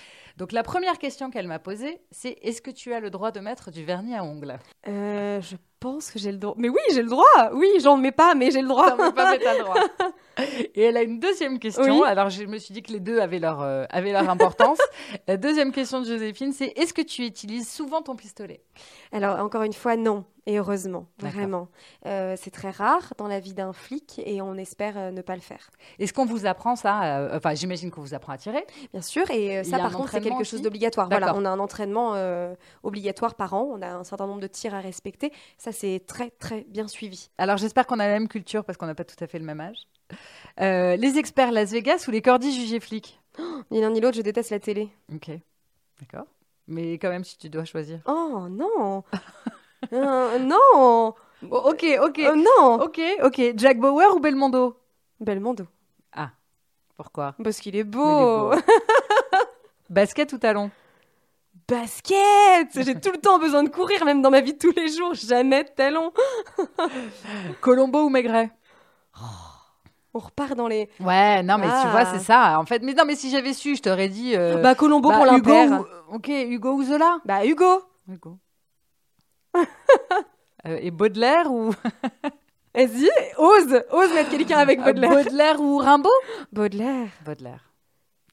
Donc 0.42 0.54
la 0.54 0.64
première 0.64 0.98
question 0.98 1.30
qu'elle 1.30 1.46
m'a 1.46 1.60
posée, 1.60 2.02
c'est 2.10 2.36
est-ce 2.42 2.64
que 2.64 2.72
tu 2.72 2.96
as 2.96 3.00
le 3.00 3.12
droit 3.12 3.30
de 3.30 3.40
mettre 3.40 3.70
du 3.70 3.86
vernis 3.86 4.16
à 4.16 4.24
ongles? 4.24 4.58
Euh, 4.88 5.40
je 5.40 5.56
pense 5.80 6.10
que 6.10 6.18
j'ai 6.18 6.32
le 6.32 6.40
droit. 6.40 6.56
Mais 6.58 6.68
oui, 6.68 6.80
j'ai 6.96 7.04
le 7.04 7.10
droit. 7.10 7.52
Oui, 7.54 7.70
j'en 7.80 7.96
mets 7.96 8.12
pas, 8.12 8.34
mais 8.34 8.50
j'ai 8.50 8.64
le 8.64 8.68
droit. 8.68 8.90
T'en 8.90 9.04
veux 9.04 9.14
pas, 9.14 9.34
mais 9.34 9.38
t'as 9.38 9.54
le 9.54 9.60
droit. 9.60 9.76
Et 10.74 10.82
elle 10.82 10.98
a 10.98 11.04
une 11.04 11.20
deuxième 11.20 11.60
question. 11.60 12.02
Oui. 12.02 12.08
Alors, 12.08 12.32
je 12.32 12.46
me 12.46 12.58
suis 12.58 12.74
dit 12.74 12.82
que 12.82 12.92
les 12.92 13.00
deux 13.00 13.20
avaient 13.20 13.38
leur, 13.38 13.62
euh, 13.62 13.86
avaient 13.92 14.14
leur 14.14 14.28
importance. 14.28 14.80
La 15.28 15.38
deuxième 15.38 15.72
question 15.72 16.00
de 16.00 16.06
Joséphine, 16.06 16.54
c'est 16.54 16.74
est-ce 16.76 16.96
que 16.96 17.04
tu 17.04 17.24
utilises 17.24 17.70
souvent 17.70 18.02
ton 18.02 18.16
pistolet? 18.16 18.62
Alors, 19.12 19.40
encore 19.40 19.62
une 19.62 19.74
fois, 19.74 19.96
non. 19.96 20.26
Et 20.48 20.58
heureusement, 20.58 21.06
vraiment. 21.20 21.68
Euh, 22.08 22.36
c'est 22.36 22.50
très 22.50 22.72
rare 22.72 23.14
dans 23.18 23.28
la 23.28 23.40
vie 23.40 23.54
d'un 23.54 23.74
flic 23.74 24.20
et 24.26 24.42
on 24.42 24.56
espère 24.56 24.98
euh, 24.98 25.12
ne 25.12 25.22
pas 25.22 25.36
le 25.36 25.42
faire. 25.42 25.70
Est-ce 26.00 26.14
qu'on 26.14 26.26
vous 26.26 26.48
apprend 26.48 26.76
ça? 26.76 27.30
Enfin, 27.34 27.54
j'imagine 27.54 27.92
qu'on 27.92 28.02
vous 28.02 28.16
apprend 28.16 28.34
à 28.34 28.38
tirer. 28.38 28.66
Bien 28.92 29.04
sûr, 29.04 29.30
et 29.30 29.60
euh, 29.60 29.64
ça, 29.64 29.78
par 29.78 29.92
contre, 29.92 30.10
c'est 30.10 30.18
entraînement 30.18 30.31
quelque 30.38 30.48
chose 30.48 30.62
d'obligatoire. 30.62 31.10
Voilà, 31.10 31.36
on 31.36 31.46
a 31.46 31.50
un 31.50 31.60
entraînement 31.60 32.14
euh, 32.16 32.54
obligatoire 32.84 33.36
par 33.36 33.54
an. 33.54 33.70
On 33.72 33.82
a 33.82 33.90
un 33.94 34.04
certain 34.04 34.28
nombre 34.28 34.42
de 34.42 34.48
tirs 34.48 34.74
à 34.76 34.80
respecter. 34.80 35.32
Ça, 35.58 35.72
c'est 35.72 36.04
très, 36.06 36.30
très 36.32 36.66
bien 36.68 36.88
suivi. 36.88 37.30
Alors, 37.38 37.58
j'espère 37.58 37.88
qu'on 37.88 38.00
a 38.00 38.08
la 38.08 38.14
même 38.14 38.28
culture 38.28 38.64
parce 38.66 38.78
qu'on 38.78 38.86
n'a 38.86 38.96
pas 38.96 39.04
tout 39.04 39.22
à 39.24 39.28
fait 39.28 39.40
le 39.40 39.46
même 39.46 39.60
âge. 39.60 39.88
Euh, 40.60 40.96
les 40.96 41.18
experts 41.18 41.52
Las 41.52 41.72
Vegas 41.72 42.06
ou 42.08 42.12
les 42.12 42.22
cordis 42.22 42.54
jugés 42.54 42.80
flics? 42.80 43.20
Ni 43.72 43.80
l'un 43.82 43.92
ni 43.92 44.02
l'autre, 44.02 44.18
je 44.18 44.22
déteste 44.22 44.52
la 44.52 44.60
télé. 44.60 44.90
Ok, 45.14 45.32
d'accord. 46.00 46.28
Mais 46.68 46.94
quand 46.94 47.10
même, 47.10 47.24
si 47.24 47.38
tu 47.38 47.50
dois 47.50 47.66
choisir. 47.66 48.00
Oh 48.06 48.48
non 48.50 49.04
Euh, 49.94 50.38
Non 50.38 51.16
Oh, 51.50 51.58
ok, 51.72 51.86
ok. 52.04 52.20
Euh, 52.20 52.36
Non 52.36 52.84
Ok, 52.84 53.02
ok. 53.24 53.54
Jack 53.56 53.80
Bauer 53.80 54.16
ou 54.16 54.20
Belmondo? 54.20 54.78
Belmondo. 55.20 55.66
Pourquoi? 56.98 57.34
Parce 57.44 57.60
qu'il 57.60 57.76
est 57.76 57.80
Il 57.80 57.82
est 57.82 57.84
beau. 57.86 58.52
Basket 59.92 60.32
ou 60.34 60.38
talon 60.38 60.72
Basket 61.68 62.70
J'ai 62.76 63.00
tout 63.00 63.12
le 63.12 63.18
temps 63.20 63.40
besoin 63.40 63.64
de 63.64 63.70
courir, 63.70 64.04
même 64.06 64.22
dans 64.22 64.32
ma 64.32 64.40
vie 64.42 64.54
de 64.54 64.58
tous 64.58 64.72
les 64.76 64.88
jours. 64.88 65.14
Jamais 65.14 65.64
de 65.66 65.70
talons. 65.70 66.12
Colombo 67.62 68.04
ou 68.06 68.10
Maigret? 68.10 68.52
On 70.14 70.20
repart 70.20 70.56
dans 70.56 70.68
les... 70.68 70.90
Ouais, 71.00 71.44
non, 71.44 71.58
mais 71.58 71.68
tu 71.68 71.72
Ah. 71.74 71.90
vois, 71.92 72.06
c'est 72.06 72.20
ça. 72.20 72.60
En 72.60 72.66
fait, 72.66 72.82
mais 72.84 72.94
non, 72.94 73.04
mais 73.06 73.16
si 73.16 73.30
j'avais 73.30 73.54
su, 73.54 73.76
je 73.76 73.82
t'aurais 73.82 74.10
dit. 74.10 74.36
euh, 74.36 74.58
bah, 74.58 74.76
Colombo 74.76 75.10
bah, 75.10 75.16
pour 75.18 75.26
l'impair. 75.26 75.82
ou- 75.82 76.16
Ok, 76.16 76.28
Hugo 76.30 76.72
ou 76.74 76.84
Zola? 76.84 77.20
Bah, 77.26 77.46
Hugo 77.46 77.84
Hugo. 78.10 78.38
Euh, 80.68 80.78
et 80.80 80.92
Baudelaire 80.92 81.52
ou 81.52 81.72
Vas-y, 82.76 83.10
ose 83.40 83.82
Ose 83.92 84.14
mettre 84.14 84.30
quelqu'un 84.30 84.60
avec 84.60 84.80
Euh, 84.80 84.84
Baudelaire. 84.84 85.10
Baudelaire 85.10 85.60
ou 85.60 85.78
Rimbaud? 85.78 86.10
Baudelaire. 86.54 87.08
Baudelaire. 87.26 87.71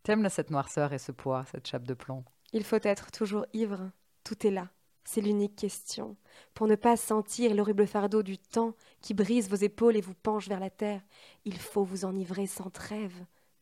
T'aimes 0.09 0.31
cette 0.31 0.49
noirceur 0.49 0.95
et 0.95 0.99
ce 0.99 1.13
poids, 1.13 1.45
cette 1.53 1.67
chape 1.67 1.87
de 1.87 1.93
plomb? 1.93 2.25
Il 2.55 2.65
faut 2.65 2.81
être 2.83 3.11
toujours 3.11 3.45
ivre. 3.53 3.91
Tout 4.25 4.47
est 4.47 4.51
là. 4.51 4.71
C'est 5.05 5.21
l'unique 5.21 5.55
question. 5.55 6.17
Pour 6.55 6.67
ne 6.67 6.77
pas 6.77 6.97
sentir 6.97 7.55
l'horrible 7.55 7.87
fardeau 7.87 8.23
du 8.23 8.39
temps 8.39 8.73
qui 9.03 9.13
brise 9.13 9.51
vos 9.51 9.57
épaules 9.57 9.99
et 9.99 10.01
vous 10.01 10.15
penche 10.15 10.49
vers 10.49 10.61
la 10.61 10.71
terre, 10.71 11.03
il 11.45 11.59
faut 11.59 11.85
vous 11.85 12.07
enivrer 12.07 12.47
sans 12.47 12.71
trêve. 12.71 13.13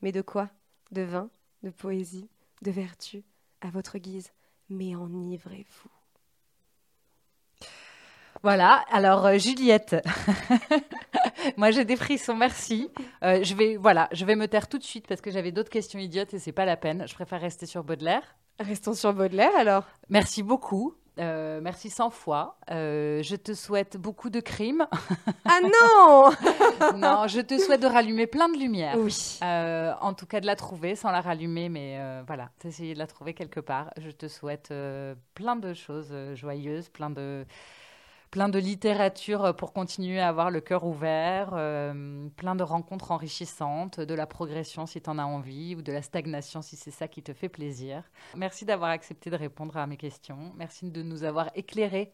Mais 0.02 0.12
de 0.12 0.22
quoi? 0.22 0.48
De 0.92 1.02
vin, 1.02 1.30
de 1.64 1.70
poésie, 1.70 2.28
de 2.62 2.70
vertu, 2.70 3.24
à 3.60 3.70
votre 3.70 3.98
guise. 3.98 4.30
Mais 4.68 4.94
enivrez-vous. 4.94 5.95
Voilà, 8.42 8.84
alors 8.90 9.26
euh, 9.26 9.38
Juliette, 9.38 9.96
moi 11.56 11.70
j'ai 11.70 11.84
des 11.84 11.96
frissons, 11.96 12.36
merci. 12.36 12.90
Euh, 13.22 13.42
je 13.42 13.54
vais, 13.54 13.76
voilà, 13.76 14.08
je 14.12 14.24
vais 14.24 14.36
me 14.36 14.46
taire 14.46 14.68
tout 14.68 14.78
de 14.78 14.84
suite 14.84 15.06
parce 15.06 15.20
que 15.20 15.30
j'avais 15.30 15.52
d'autres 15.52 15.70
questions 15.70 15.98
idiotes 15.98 16.34
et 16.34 16.38
c'est 16.38 16.52
pas 16.52 16.64
la 16.64 16.76
peine. 16.76 17.04
Je 17.08 17.14
préfère 17.14 17.40
rester 17.40 17.66
sur 17.66 17.84
Baudelaire. 17.84 18.36
Restons 18.60 18.94
sur 18.94 19.12
Baudelaire 19.12 19.54
alors. 19.56 19.84
Merci 20.08 20.42
beaucoup. 20.42 20.94
Euh, 21.18 21.60
merci 21.62 21.88
100 21.88 22.10
fois. 22.10 22.58
Euh, 22.70 23.22
je 23.22 23.36
te 23.36 23.54
souhaite 23.54 23.96
beaucoup 23.96 24.28
de 24.28 24.40
crimes. 24.40 24.86
Ah 25.46 25.60
non 25.62 26.30
non, 26.98 27.26
je 27.26 27.40
te 27.40 27.58
souhaite 27.58 27.80
de 27.80 27.86
rallumer 27.86 28.26
plein 28.26 28.48
de 28.48 28.58
lumière. 28.58 28.96
Oui. 28.98 29.38
Euh, 29.42 29.94
en 30.00 30.12
tout 30.12 30.26
cas, 30.26 30.40
de 30.40 30.46
la 30.46 30.56
trouver 30.56 30.94
sans 30.94 31.10
la 31.10 31.22
rallumer, 31.22 31.68
mais 31.68 31.98
voilà, 32.26 32.50
d'essayer 32.62 32.94
de 32.94 32.98
la 32.98 33.06
trouver 33.06 33.32
quelque 33.32 33.60
part. 33.60 33.90
Je 33.96 34.10
te 34.10 34.28
souhaite 34.28 34.72
plein 35.34 35.56
de 35.56 35.72
choses 35.72 36.14
joyeuses, 36.34 36.88
plein 36.90 37.10
de, 37.10 37.46
plein 38.36 38.50
de 38.50 38.58
littérature 38.58 39.46
euh, 39.46 39.52
pour 39.54 39.72
continuer 39.72 40.20
à 40.20 40.28
avoir 40.28 40.50
le 40.50 40.60
cœur 40.60 40.84
ouvert, 40.84 41.54
euh, 41.54 42.28
plein 42.36 42.54
de 42.54 42.62
rencontres 42.62 43.10
enrichissantes, 43.10 43.98
de 43.98 44.12
la 44.12 44.26
progression 44.26 44.84
si 44.84 45.00
tu 45.00 45.08
en 45.08 45.16
as 45.16 45.24
envie, 45.24 45.74
ou 45.74 45.80
de 45.80 45.90
la 45.90 46.02
stagnation 46.02 46.60
si 46.60 46.76
c'est 46.76 46.90
ça 46.90 47.08
qui 47.08 47.22
te 47.22 47.32
fait 47.32 47.48
plaisir. 47.48 48.02
Merci 48.36 48.66
d'avoir 48.66 48.90
accepté 48.90 49.30
de 49.30 49.36
répondre 49.36 49.78
à 49.78 49.86
mes 49.86 49.96
questions. 49.96 50.52
Merci 50.58 50.90
de 50.90 51.00
nous 51.00 51.24
avoir 51.24 51.48
éclairés 51.54 52.12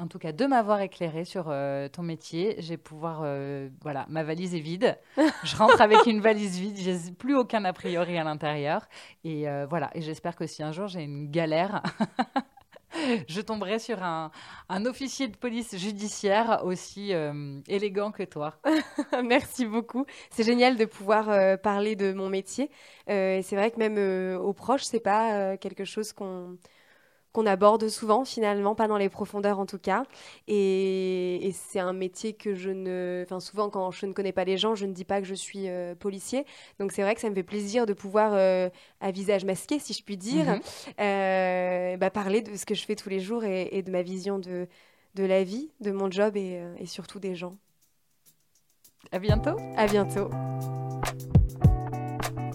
en 0.00 0.06
tout 0.06 0.18
cas 0.18 0.32
de 0.32 0.46
m'avoir 0.46 0.80
éclairé 0.80 1.24
sur 1.24 1.46
euh, 1.48 1.88
ton 1.88 2.02
métier. 2.02 2.56
Je 2.58 2.70
vais 2.70 2.76
pouvoir, 2.76 3.20
euh, 3.24 3.68
voilà, 3.82 4.06
ma 4.08 4.22
valise 4.22 4.54
est 4.54 4.60
vide. 4.60 4.98
Je 5.44 5.56
rentre 5.56 5.80
avec 5.80 6.06
une 6.06 6.20
valise 6.20 6.58
vide, 6.58 6.76
j'ai 6.76 6.96
plus 7.12 7.36
aucun 7.36 7.64
a 7.64 7.72
priori 7.72 8.16
à 8.18 8.24
l'intérieur. 8.24 8.86
Et 9.24 9.48
euh, 9.48 9.66
voilà, 9.68 9.90
et 9.94 10.02
j'espère 10.02 10.36
que 10.36 10.46
si 10.46 10.62
un 10.62 10.72
jour 10.72 10.88
j'ai 10.88 11.02
une 11.02 11.30
galère, 11.30 11.82
je 13.28 13.40
tomberai 13.40 13.78
sur 13.78 14.02
un, 14.02 14.30
officier 14.86 15.28
de 15.28 15.36
police 15.36 15.76
judiciaire 15.76 16.62
aussi 16.64 17.12
euh, 17.14 17.60
élégant 17.68 18.10
que 18.10 18.22
toi. 18.22 18.54
Merci 19.24 19.66
beaucoup. 19.66 20.06
C'est 20.30 20.44
génial 20.44 20.76
de 20.76 20.84
pouvoir 20.84 21.30
euh, 21.30 21.56
parler 21.56 21.96
de 21.96 22.12
mon 22.12 22.28
métier. 22.28 22.70
Euh, 23.08 23.38
et 23.38 23.42
c'est 23.42 23.56
vrai 23.56 23.70
que 23.70 23.78
même 23.78 23.98
aux 24.40 24.52
proches, 24.52 24.84
c'est 24.84 25.00
pas 25.00 25.56
quelque 25.56 25.84
chose 25.84 26.12
qu'on 26.12 26.56
qu'on 27.32 27.46
aborde 27.46 27.88
souvent 27.88 28.24
finalement, 28.24 28.74
pas 28.74 28.88
dans 28.88 28.98
les 28.98 29.08
profondeurs 29.08 29.58
en 29.58 29.66
tout 29.66 29.78
cas. 29.78 30.04
Et, 30.48 31.46
et 31.46 31.52
c'est 31.52 31.78
un 31.80 31.92
métier 31.92 32.34
que 32.34 32.54
je 32.54 32.70
ne... 32.70 33.22
Enfin 33.24 33.40
souvent 33.40 33.70
quand 33.70 33.90
je 33.90 34.06
ne 34.06 34.12
connais 34.12 34.32
pas 34.32 34.44
les 34.44 34.58
gens, 34.58 34.74
je 34.74 34.86
ne 34.86 34.92
dis 34.92 35.04
pas 35.04 35.20
que 35.20 35.26
je 35.26 35.34
suis 35.34 35.68
euh, 35.68 35.94
policier. 35.94 36.44
Donc 36.78 36.92
c'est 36.92 37.02
vrai 37.02 37.14
que 37.14 37.20
ça 37.20 37.30
me 37.30 37.34
fait 37.34 37.42
plaisir 37.42 37.86
de 37.86 37.94
pouvoir, 37.94 38.32
euh, 38.34 38.68
à 39.00 39.10
visage 39.10 39.44
masqué 39.44 39.78
si 39.78 39.92
je 39.94 40.02
puis 40.02 40.16
dire, 40.16 40.44
Mhm. 40.46 40.60
euh, 41.00 41.96
bah, 41.96 42.10
parler 42.10 42.42
de 42.42 42.56
ce 42.56 42.66
que 42.66 42.74
je 42.74 42.84
fais 42.84 42.96
tous 42.96 43.08
les 43.08 43.20
jours 43.20 43.44
et, 43.44 43.68
et 43.72 43.82
de 43.82 43.90
ma 43.90 44.02
vision 44.02 44.38
de, 44.38 44.68
de 45.14 45.24
la 45.24 45.42
vie, 45.42 45.70
de 45.80 45.90
mon 45.90 46.10
job 46.10 46.36
et, 46.36 46.62
et 46.78 46.86
surtout 46.86 47.18
des 47.18 47.34
gens. 47.34 47.56
À 49.10 49.18
bientôt. 49.18 49.56
À 49.76 49.86
bientôt. 49.86 50.30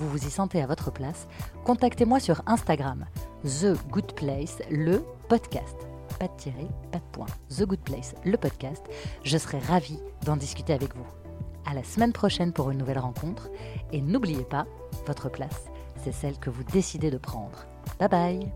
vous 0.00 0.08
vous 0.08 0.26
y 0.26 0.30
sentez 0.30 0.62
à 0.62 0.66
votre 0.66 0.90
place, 0.90 1.28
contactez-moi 1.64 2.20
sur 2.20 2.42
Instagram, 2.46 3.04
The 3.44 3.76
Good 3.90 4.14
Place, 4.14 4.56
le 4.70 5.04
podcast. 5.28 5.76
Pas 6.18 6.28
de 6.28 6.36
tirer, 6.38 6.68
pas 6.90 6.98
de 6.98 7.04
point. 7.12 7.26
The 7.50 7.64
Good 7.64 7.80
Place, 7.80 8.14
le 8.24 8.38
podcast. 8.38 8.82
Je 9.24 9.36
serai 9.36 9.58
ravie 9.58 10.00
d'en 10.24 10.36
discuter 10.36 10.72
avec 10.72 10.96
vous. 10.96 11.06
À 11.66 11.74
la 11.74 11.84
semaine 11.84 12.14
prochaine 12.14 12.52
pour 12.52 12.70
une 12.70 12.78
nouvelle 12.78 12.98
rencontre. 12.98 13.50
Et 13.92 14.00
n'oubliez 14.00 14.44
pas, 14.44 14.66
votre 15.06 15.28
place, 15.28 15.66
c'est 16.02 16.12
celle 16.12 16.38
que 16.38 16.50
vous 16.50 16.64
décidez 16.64 17.10
de 17.10 17.18
prendre. 17.18 17.66
Bye 17.98 18.08
bye 18.08 18.52